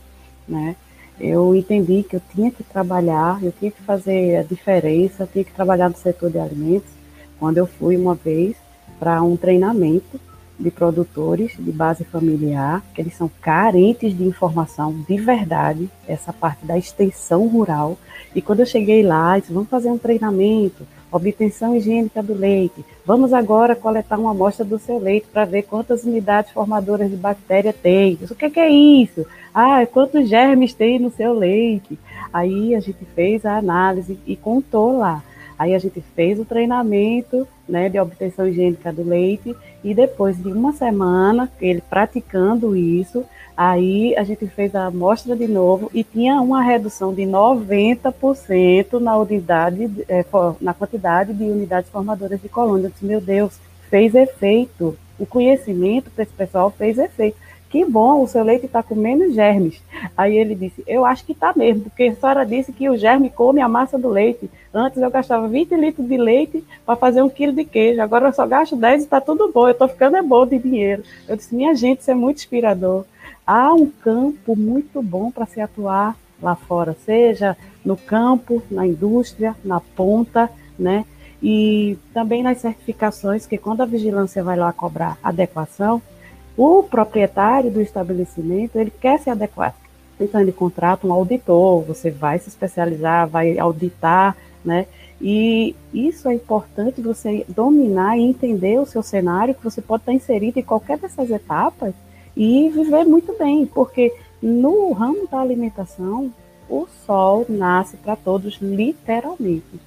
né? 0.46 0.76
Eu 1.20 1.54
entendi 1.54 2.02
que 2.02 2.16
eu 2.16 2.22
tinha 2.34 2.50
que 2.50 2.62
trabalhar, 2.62 3.42
eu 3.42 3.52
tinha 3.52 3.70
que 3.70 3.82
fazer 3.82 4.36
a 4.36 4.42
diferença, 4.42 5.24
eu 5.24 5.26
tinha 5.26 5.44
que 5.44 5.52
trabalhar 5.52 5.88
no 5.88 5.96
setor 5.96 6.30
de 6.30 6.38
alimentos, 6.38 6.90
quando 7.38 7.58
eu 7.58 7.66
fui 7.66 7.96
uma 7.96 8.14
vez 8.14 8.56
para 8.98 9.22
um 9.22 9.36
treinamento 9.36 10.20
de 10.58 10.70
produtores 10.70 11.52
de 11.56 11.70
base 11.70 12.04
familiar, 12.04 12.82
que 12.92 13.00
eles 13.00 13.14
são 13.14 13.30
carentes 13.40 14.16
de 14.16 14.24
informação 14.24 15.04
de 15.08 15.16
verdade, 15.16 15.88
essa 16.06 16.32
parte 16.32 16.66
da 16.66 16.76
extensão 16.76 17.46
rural. 17.46 17.96
E 18.34 18.42
quando 18.42 18.60
eu 18.60 18.66
cheguei 18.66 19.02
lá, 19.02 19.38
disse, 19.38 19.52
vamos 19.52 19.68
fazer 19.68 19.88
um 19.88 19.98
treinamento, 19.98 20.84
obtenção 21.10 21.76
higiênica 21.76 22.22
do 22.22 22.34
leite. 22.34 22.84
Vamos 23.04 23.32
agora 23.32 23.74
coletar 23.74 24.18
uma 24.18 24.32
amostra 24.32 24.64
do 24.64 24.78
seu 24.78 24.98
leite 24.98 25.26
para 25.32 25.44
ver 25.44 25.62
quantas 25.62 26.04
unidades 26.04 26.52
formadoras 26.52 27.10
de 27.10 27.16
bactéria 27.16 27.72
tem. 27.72 28.18
o 28.30 28.34
que, 28.34 28.50
que 28.50 28.60
é 28.60 28.70
isso? 28.70 29.26
Ah, 29.54 29.84
quantos 29.86 30.28
germes 30.28 30.74
tem 30.74 30.98
no 30.98 31.10
seu 31.10 31.32
leite? 31.32 31.98
Aí 32.32 32.74
a 32.74 32.80
gente 32.80 33.04
fez 33.14 33.44
a 33.44 33.56
análise 33.56 34.18
e 34.26 34.36
contou 34.36 34.98
lá. 34.98 35.22
Aí 35.58 35.74
a 35.74 35.78
gente 35.78 36.00
fez 36.14 36.38
o 36.38 36.44
treinamento 36.44 37.48
né, 37.68 37.88
de 37.88 37.98
obtenção 37.98 38.46
higiênica 38.46 38.92
do 38.92 39.02
leite 39.02 39.56
e 39.82 39.92
depois 39.92 40.36
de 40.36 40.48
uma 40.48 40.72
semana, 40.72 41.50
ele 41.60 41.80
praticando 41.80 42.76
isso, 42.76 43.24
aí 43.58 44.16
a 44.16 44.22
gente 44.22 44.46
fez 44.46 44.72
a 44.72 44.86
amostra 44.86 45.34
de 45.34 45.48
novo 45.48 45.90
e 45.92 46.04
tinha 46.04 46.40
uma 46.40 46.62
redução 46.62 47.12
de 47.12 47.22
90% 47.22 49.00
na 49.00 49.16
unidade, 49.16 49.90
é, 50.08 50.24
na 50.60 50.72
quantidade 50.72 51.34
de 51.34 51.42
unidades 51.42 51.90
formadoras 51.90 52.40
de 52.40 52.48
colônia. 52.48 52.86
Eu 52.86 52.90
disse, 52.90 53.04
meu 53.04 53.20
Deus, 53.20 53.58
fez 53.90 54.14
efeito. 54.14 54.96
O 55.18 55.26
conhecimento 55.26 56.08
para 56.08 56.22
esse 56.22 56.32
pessoal 56.32 56.70
fez 56.70 56.96
efeito 56.98 57.36
que 57.70 57.84
bom, 57.84 58.22
o 58.22 58.28
seu 58.28 58.42
leite 58.42 58.66
está 58.66 58.82
com 58.82 58.94
menos 58.94 59.34
germes. 59.34 59.82
Aí 60.16 60.36
ele 60.36 60.54
disse, 60.54 60.82
eu 60.86 61.04
acho 61.04 61.24
que 61.24 61.32
está 61.32 61.52
mesmo, 61.54 61.82
porque 61.82 62.04
a 62.04 62.14
senhora 62.14 62.46
disse 62.46 62.72
que 62.72 62.88
o 62.88 62.96
germe 62.96 63.28
come 63.28 63.60
a 63.60 63.68
massa 63.68 63.98
do 63.98 64.08
leite. 64.08 64.50
Antes 64.72 65.00
eu 65.00 65.10
gastava 65.10 65.46
20 65.48 65.74
litros 65.74 66.08
de 66.08 66.16
leite 66.16 66.64
para 66.86 66.96
fazer 66.96 67.22
um 67.22 67.28
quilo 67.28 67.52
de 67.52 67.64
queijo, 67.64 68.00
agora 68.00 68.28
eu 68.28 68.32
só 68.32 68.46
gasto 68.46 68.74
10 68.74 69.02
e 69.02 69.04
está 69.04 69.20
tudo 69.20 69.52
bom, 69.52 69.66
eu 69.66 69.72
estou 69.72 69.88
ficando 69.88 70.16
é 70.16 70.22
bom 70.22 70.46
de 70.46 70.58
dinheiro. 70.58 71.02
Eu 71.28 71.36
disse, 71.36 71.54
minha 71.54 71.74
gente, 71.74 72.00
isso 72.00 72.10
é 72.10 72.14
muito 72.14 72.38
inspirador. 72.38 73.04
Há 73.48 73.72
um 73.72 73.86
campo 73.86 74.54
muito 74.54 75.02
bom 75.02 75.30
para 75.30 75.46
se 75.46 75.58
atuar 75.58 76.14
lá 76.42 76.54
fora, 76.54 76.94
seja 77.06 77.56
no 77.82 77.96
campo, 77.96 78.62
na 78.70 78.86
indústria, 78.86 79.56
na 79.64 79.80
ponta, 79.80 80.50
né? 80.78 81.06
E 81.42 81.96
também 82.12 82.42
nas 82.42 82.58
certificações, 82.58 83.46
que 83.46 83.56
quando 83.56 83.80
a 83.80 83.86
vigilância 83.86 84.44
vai 84.44 84.54
lá 84.54 84.70
cobrar 84.70 85.16
adequação, 85.24 86.02
o 86.58 86.82
proprietário 86.82 87.70
do 87.70 87.80
estabelecimento, 87.80 88.76
ele 88.76 88.90
quer 88.90 89.18
se 89.18 89.30
adequar. 89.30 89.74
Então, 90.20 90.42
ele 90.42 90.52
contrata 90.52 91.06
um 91.06 91.12
auditor, 91.14 91.82
você 91.84 92.10
vai 92.10 92.38
se 92.38 92.50
especializar, 92.50 93.26
vai 93.26 93.58
auditar, 93.58 94.36
né? 94.62 94.84
E 95.22 95.74
isso 95.94 96.28
é 96.28 96.34
importante 96.34 97.00
você 97.00 97.46
dominar 97.48 98.18
e 98.18 98.24
entender 98.24 98.78
o 98.78 98.84
seu 98.84 99.02
cenário, 99.02 99.54
que 99.54 99.64
você 99.64 99.80
pode 99.80 100.02
estar 100.02 100.12
inserido 100.12 100.58
em 100.58 100.62
qualquer 100.62 100.98
dessas 100.98 101.30
etapas 101.30 101.94
e 102.38 102.68
viver 102.68 103.04
muito 103.04 103.36
bem, 103.36 103.66
porque 103.66 104.14
no 104.40 104.92
ramo 104.92 105.26
da 105.28 105.40
alimentação, 105.40 106.32
o 106.70 106.86
sol 107.04 107.44
nasce 107.48 107.96
para 107.96 108.14
todos, 108.14 108.58
literalmente. 108.62 109.80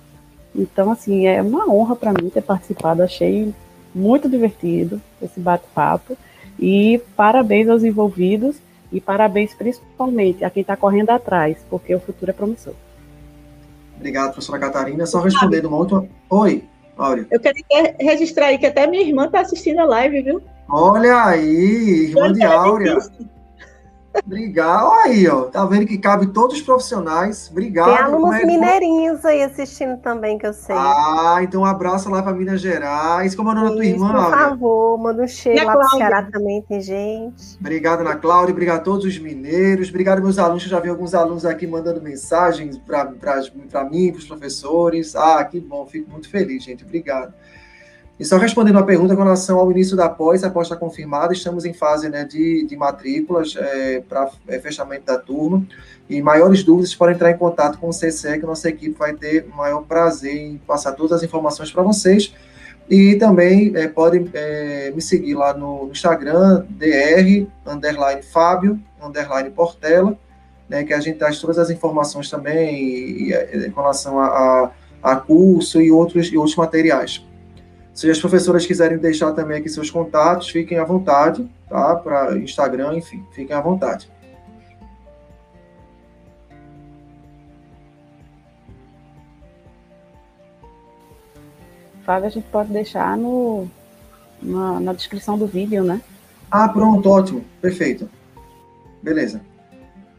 Então, 0.54 0.92
assim, 0.92 1.26
é 1.26 1.42
uma 1.42 1.72
honra 1.72 1.96
para 1.96 2.12
mim 2.12 2.30
ter 2.30 2.42
participado, 2.42 3.02
achei 3.02 3.54
muito 3.96 4.28
divertido 4.28 5.02
esse 5.22 5.40
bate-papo. 5.40 6.18
E 6.60 7.02
parabéns 7.16 7.70
aos 7.70 7.84
envolvidos 7.84 8.58
e 8.92 9.00
parabéns 9.00 9.54
principalmente 9.54 10.44
a 10.44 10.50
quem 10.50 10.62
está 10.62 10.76
correndo 10.76 11.12
atrás, 11.12 11.58
porque 11.70 11.96
o 11.96 12.02
futuro 12.02 12.32
é 12.32 12.34
promissor. 12.34 12.74
Obrigado, 13.96 14.34
professora 14.34 14.60
Catarina. 14.60 15.06
Só 15.06 15.22
respondendo 15.22 15.66
uma 15.68 15.78
outra. 15.78 16.04
Oi, 16.30 16.66
Áurea. 16.98 17.26
Eu 17.32 17.40
queria 17.40 17.96
registrar 17.98 18.48
aí 18.48 18.58
que 18.58 18.66
até 18.66 18.86
minha 18.88 19.04
irmã 19.04 19.28
está 19.28 19.40
assistindo 19.40 19.80
a 19.80 19.86
live, 19.86 20.22
viu? 20.22 20.42
Olha 20.72 21.26
aí, 21.26 22.08
irmã 22.10 22.32
de 22.32 22.44
Áurea. 22.44 22.98
Obrigado. 24.26 24.92
Aí, 24.92 25.28
ó. 25.28 25.44
Tá 25.44 25.66
vendo 25.66 25.86
que 25.86 25.98
cabe 25.98 26.28
todos 26.28 26.58
os 26.58 26.62
profissionais. 26.62 27.50
Obrigado. 27.50 27.88
Tem 27.88 27.98
alunos 27.98 28.36
é 28.36 28.46
mineirinhos 28.46 29.24
aí 29.26 29.42
assistindo 29.42 29.98
também, 29.98 30.38
que 30.38 30.46
eu 30.46 30.54
sei. 30.54 30.76
Ah, 30.78 31.40
então 31.42 31.62
um 31.62 31.66
abraço 31.66 32.10
lá 32.10 32.22
para 32.22 32.34
Minas 32.34 32.62
Gerais. 32.62 33.36
Como 33.36 33.50
é 33.50 33.52
o 33.54 33.56
nome 33.56 33.70
da 33.70 33.76
tua 33.76 33.86
irmã, 33.86 34.12
Por 34.12 34.32
favor, 34.32 34.98
manda 34.98 35.24
um 35.24 35.28
cheiro 35.28 35.66
lá 35.66 35.78
pro 35.78 35.90
Ceará 35.90 36.24
também, 36.24 36.62
tem 36.62 36.82
gente. 36.82 37.58
Obrigado, 37.60 38.02
Ana 38.02 38.16
Cláudia. 38.16 38.52
Obrigado 38.52 38.80
a 38.80 38.84
todos 38.84 39.06
os 39.06 39.18
mineiros. 39.18 39.90
Obrigado, 39.90 40.22
meus 40.22 40.38
alunos. 40.38 40.64
Eu 40.64 40.70
já 40.70 40.80
vi 40.80 40.90
alguns 40.90 41.14
alunos 41.14 41.46
aqui 41.46 41.66
mandando 41.66 42.02
mensagens 42.02 42.78
para 42.78 43.06
mim, 43.86 44.12
para 44.12 44.20
os 44.20 44.26
professores. 44.26 45.16
Ah, 45.16 45.44
que 45.46 45.60
bom. 45.60 45.86
Fico 45.86 46.12
muito 46.12 46.30
feliz, 46.30 46.64
gente. 46.64 46.84
Obrigado. 46.84 47.34
E 48.22 48.24
só 48.24 48.38
respondendo 48.38 48.78
a 48.78 48.84
pergunta 48.84 49.16
com 49.16 49.24
relação 49.24 49.58
ao 49.58 49.72
início 49.72 49.98
da 49.98 50.08
pós, 50.08 50.44
a 50.44 50.50
pós 50.52 50.68
está 50.68 50.76
confirmada, 50.76 51.34
estamos 51.34 51.66
em 51.66 51.74
fase 51.74 52.08
né, 52.08 52.24
de, 52.24 52.68
de 52.68 52.78
matrículas 52.78 53.56
é, 53.58 54.00
para 54.08 54.30
é, 54.48 54.60
fechamento 54.60 55.08
da 55.08 55.18
turma. 55.18 55.66
E 56.08 56.22
maiores 56.22 56.64
dúvidas 56.64 56.94
podem 56.94 57.16
entrar 57.16 57.32
em 57.32 57.38
contato 57.38 57.80
com 57.80 57.90
o 57.90 57.90
CCE, 57.90 58.38
que 58.40 58.46
nossa 58.46 58.70
equipe 58.70 58.96
vai 58.96 59.14
ter 59.14 59.48
o 59.52 59.58
maior 59.58 59.82
prazer 59.88 60.36
em 60.36 60.58
passar 60.60 60.92
todas 60.92 61.14
as 61.14 61.24
informações 61.24 61.72
para 61.72 61.82
vocês. 61.82 62.32
E 62.88 63.16
também 63.16 63.72
é, 63.76 63.88
podem 63.88 64.30
é, 64.36 64.92
me 64.94 65.02
seguir 65.02 65.34
lá 65.34 65.56
no 65.56 65.90
Instagram, 65.90 66.64
dr, 66.70 67.48
underline 67.66 68.22
Fábio, 68.22 68.80
underline 69.02 69.50
Portela, 69.50 70.16
né, 70.70 70.84
que 70.84 70.94
a 70.94 71.00
gente 71.00 71.18
traz 71.18 71.40
todas 71.40 71.58
as 71.58 71.72
informações 71.72 72.30
também 72.30 72.76
e, 72.76 73.30
e, 73.30 73.34
é, 73.34 73.66
em 73.66 73.72
relação 73.72 74.20
a, 74.20 74.28
a, 74.28 74.72
a 75.02 75.16
curso 75.16 75.82
e 75.82 75.92
outros, 75.92 76.28
e 76.28 76.38
outros 76.38 76.56
materiais. 76.56 77.26
Se 77.94 78.10
as 78.10 78.20
professoras 78.20 78.66
quiserem 78.66 78.98
deixar 78.98 79.34
também 79.34 79.58
aqui 79.58 79.70
seus 79.70 79.92
contatos, 79.92 80.50
fiquem 80.50 80.78
à 80.78 80.84
vontade, 80.84 81.48
tá? 81.70 81.96
Para 81.96 82.38
Instagram, 82.38 82.96
enfim, 82.96 83.24
fiquem 83.34 83.56
à 83.56 83.62
vontade. 83.62 84.10
Fábio, 92.04 92.28
a 92.28 92.30
gente 92.30 92.48
pode 92.52 92.72
deixar 92.72 93.16
no, 93.18 93.68
na, 94.42 94.80
na 94.80 94.94
descrição 94.94 95.38
do 95.38 95.46
vídeo, 95.46 95.84
né? 95.84 96.02
Ah, 96.50 96.68
pronto, 96.68 97.10
ótimo, 97.10 97.46
perfeito. 97.62 98.10
Beleza. 99.02 99.42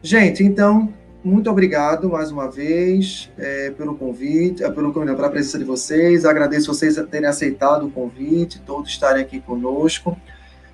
Gente, 0.01 0.43
então, 0.43 0.93
muito 1.23 1.49
obrigado 1.49 2.09
mais 2.09 2.31
uma 2.31 2.49
vez 2.49 3.31
é, 3.37 3.71
pelo 3.71 3.95
convite, 3.95 4.63
é, 4.63 4.69
pelo 4.69 4.91
pela 4.91 5.29
presença 5.29 5.57
de 5.57 5.63
vocês. 5.63 6.25
Agradeço 6.25 6.73
vocês 6.73 6.95
terem 7.09 7.27
aceitado 7.27 7.85
o 7.85 7.91
convite, 7.91 8.59
todos 8.59 8.89
estarem 8.89 9.21
aqui 9.21 9.39
conosco. 9.39 10.17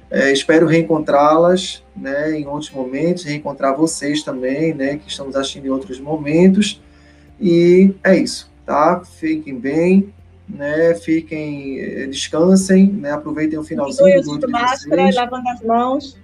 É, 0.10 0.32
espero 0.32 0.66
reencontrá-las 0.66 1.84
né, 1.96 2.40
em 2.40 2.48
outros 2.48 2.72
momentos, 2.72 3.24
reencontrar 3.24 3.78
vocês 3.78 4.24
também, 4.24 4.74
né, 4.74 4.98
que 4.98 5.08
estamos 5.08 5.36
assistindo 5.36 5.68
em 5.68 5.70
outros 5.70 6.00
momentos. 6.00 6.82
E 7.40 7.94
é 8.04 8.18
isso, 8.18 8.52
tá? 8.66 9.02
Fiquem 9.06 9.58
bem, 9.58 10.12
né? 10.50 10.96
Fiquem, 10.96 11.80
eh, 11.80 12.08
descansem, 12.08 12.88
né? 12.88 13.12
Aproveitem 13.12 13.58
o 13.58 13.64
finalzinho 13.64 14.22
do 14.24 14.40
de 14.40 14.48
máscara, 14.48 15.10
lavando 15.14 15.48
as 15.48 15.62
mãos. 15.62 16.18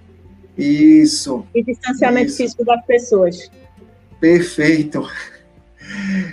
Isso. 0.58 1.46
E 1.54 1.62
distanciamento 1.62 2.26
isso. 2.26 2.38
físico 2.38 2.64
das 2.64 2.84
pessoas. 2.84 3.50
Perfeito. 4.26 5.08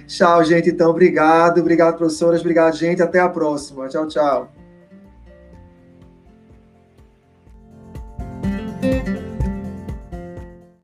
Tchau, 0.08 0.44
gente. 0.44 0.70
Então, 0.70 0.90
obrigado. 0.90 1.62
Obrigado, 1.62 1.98
professoras. 1.98 2.42
Obrigado, 2.42 2.76
gente. 2.76 3.04
Até 3.04 3.20
a 3.20 3.30
próxima. 3.30 3.88
Tchau, 3.88 4.08
tchau. 4.08 4.63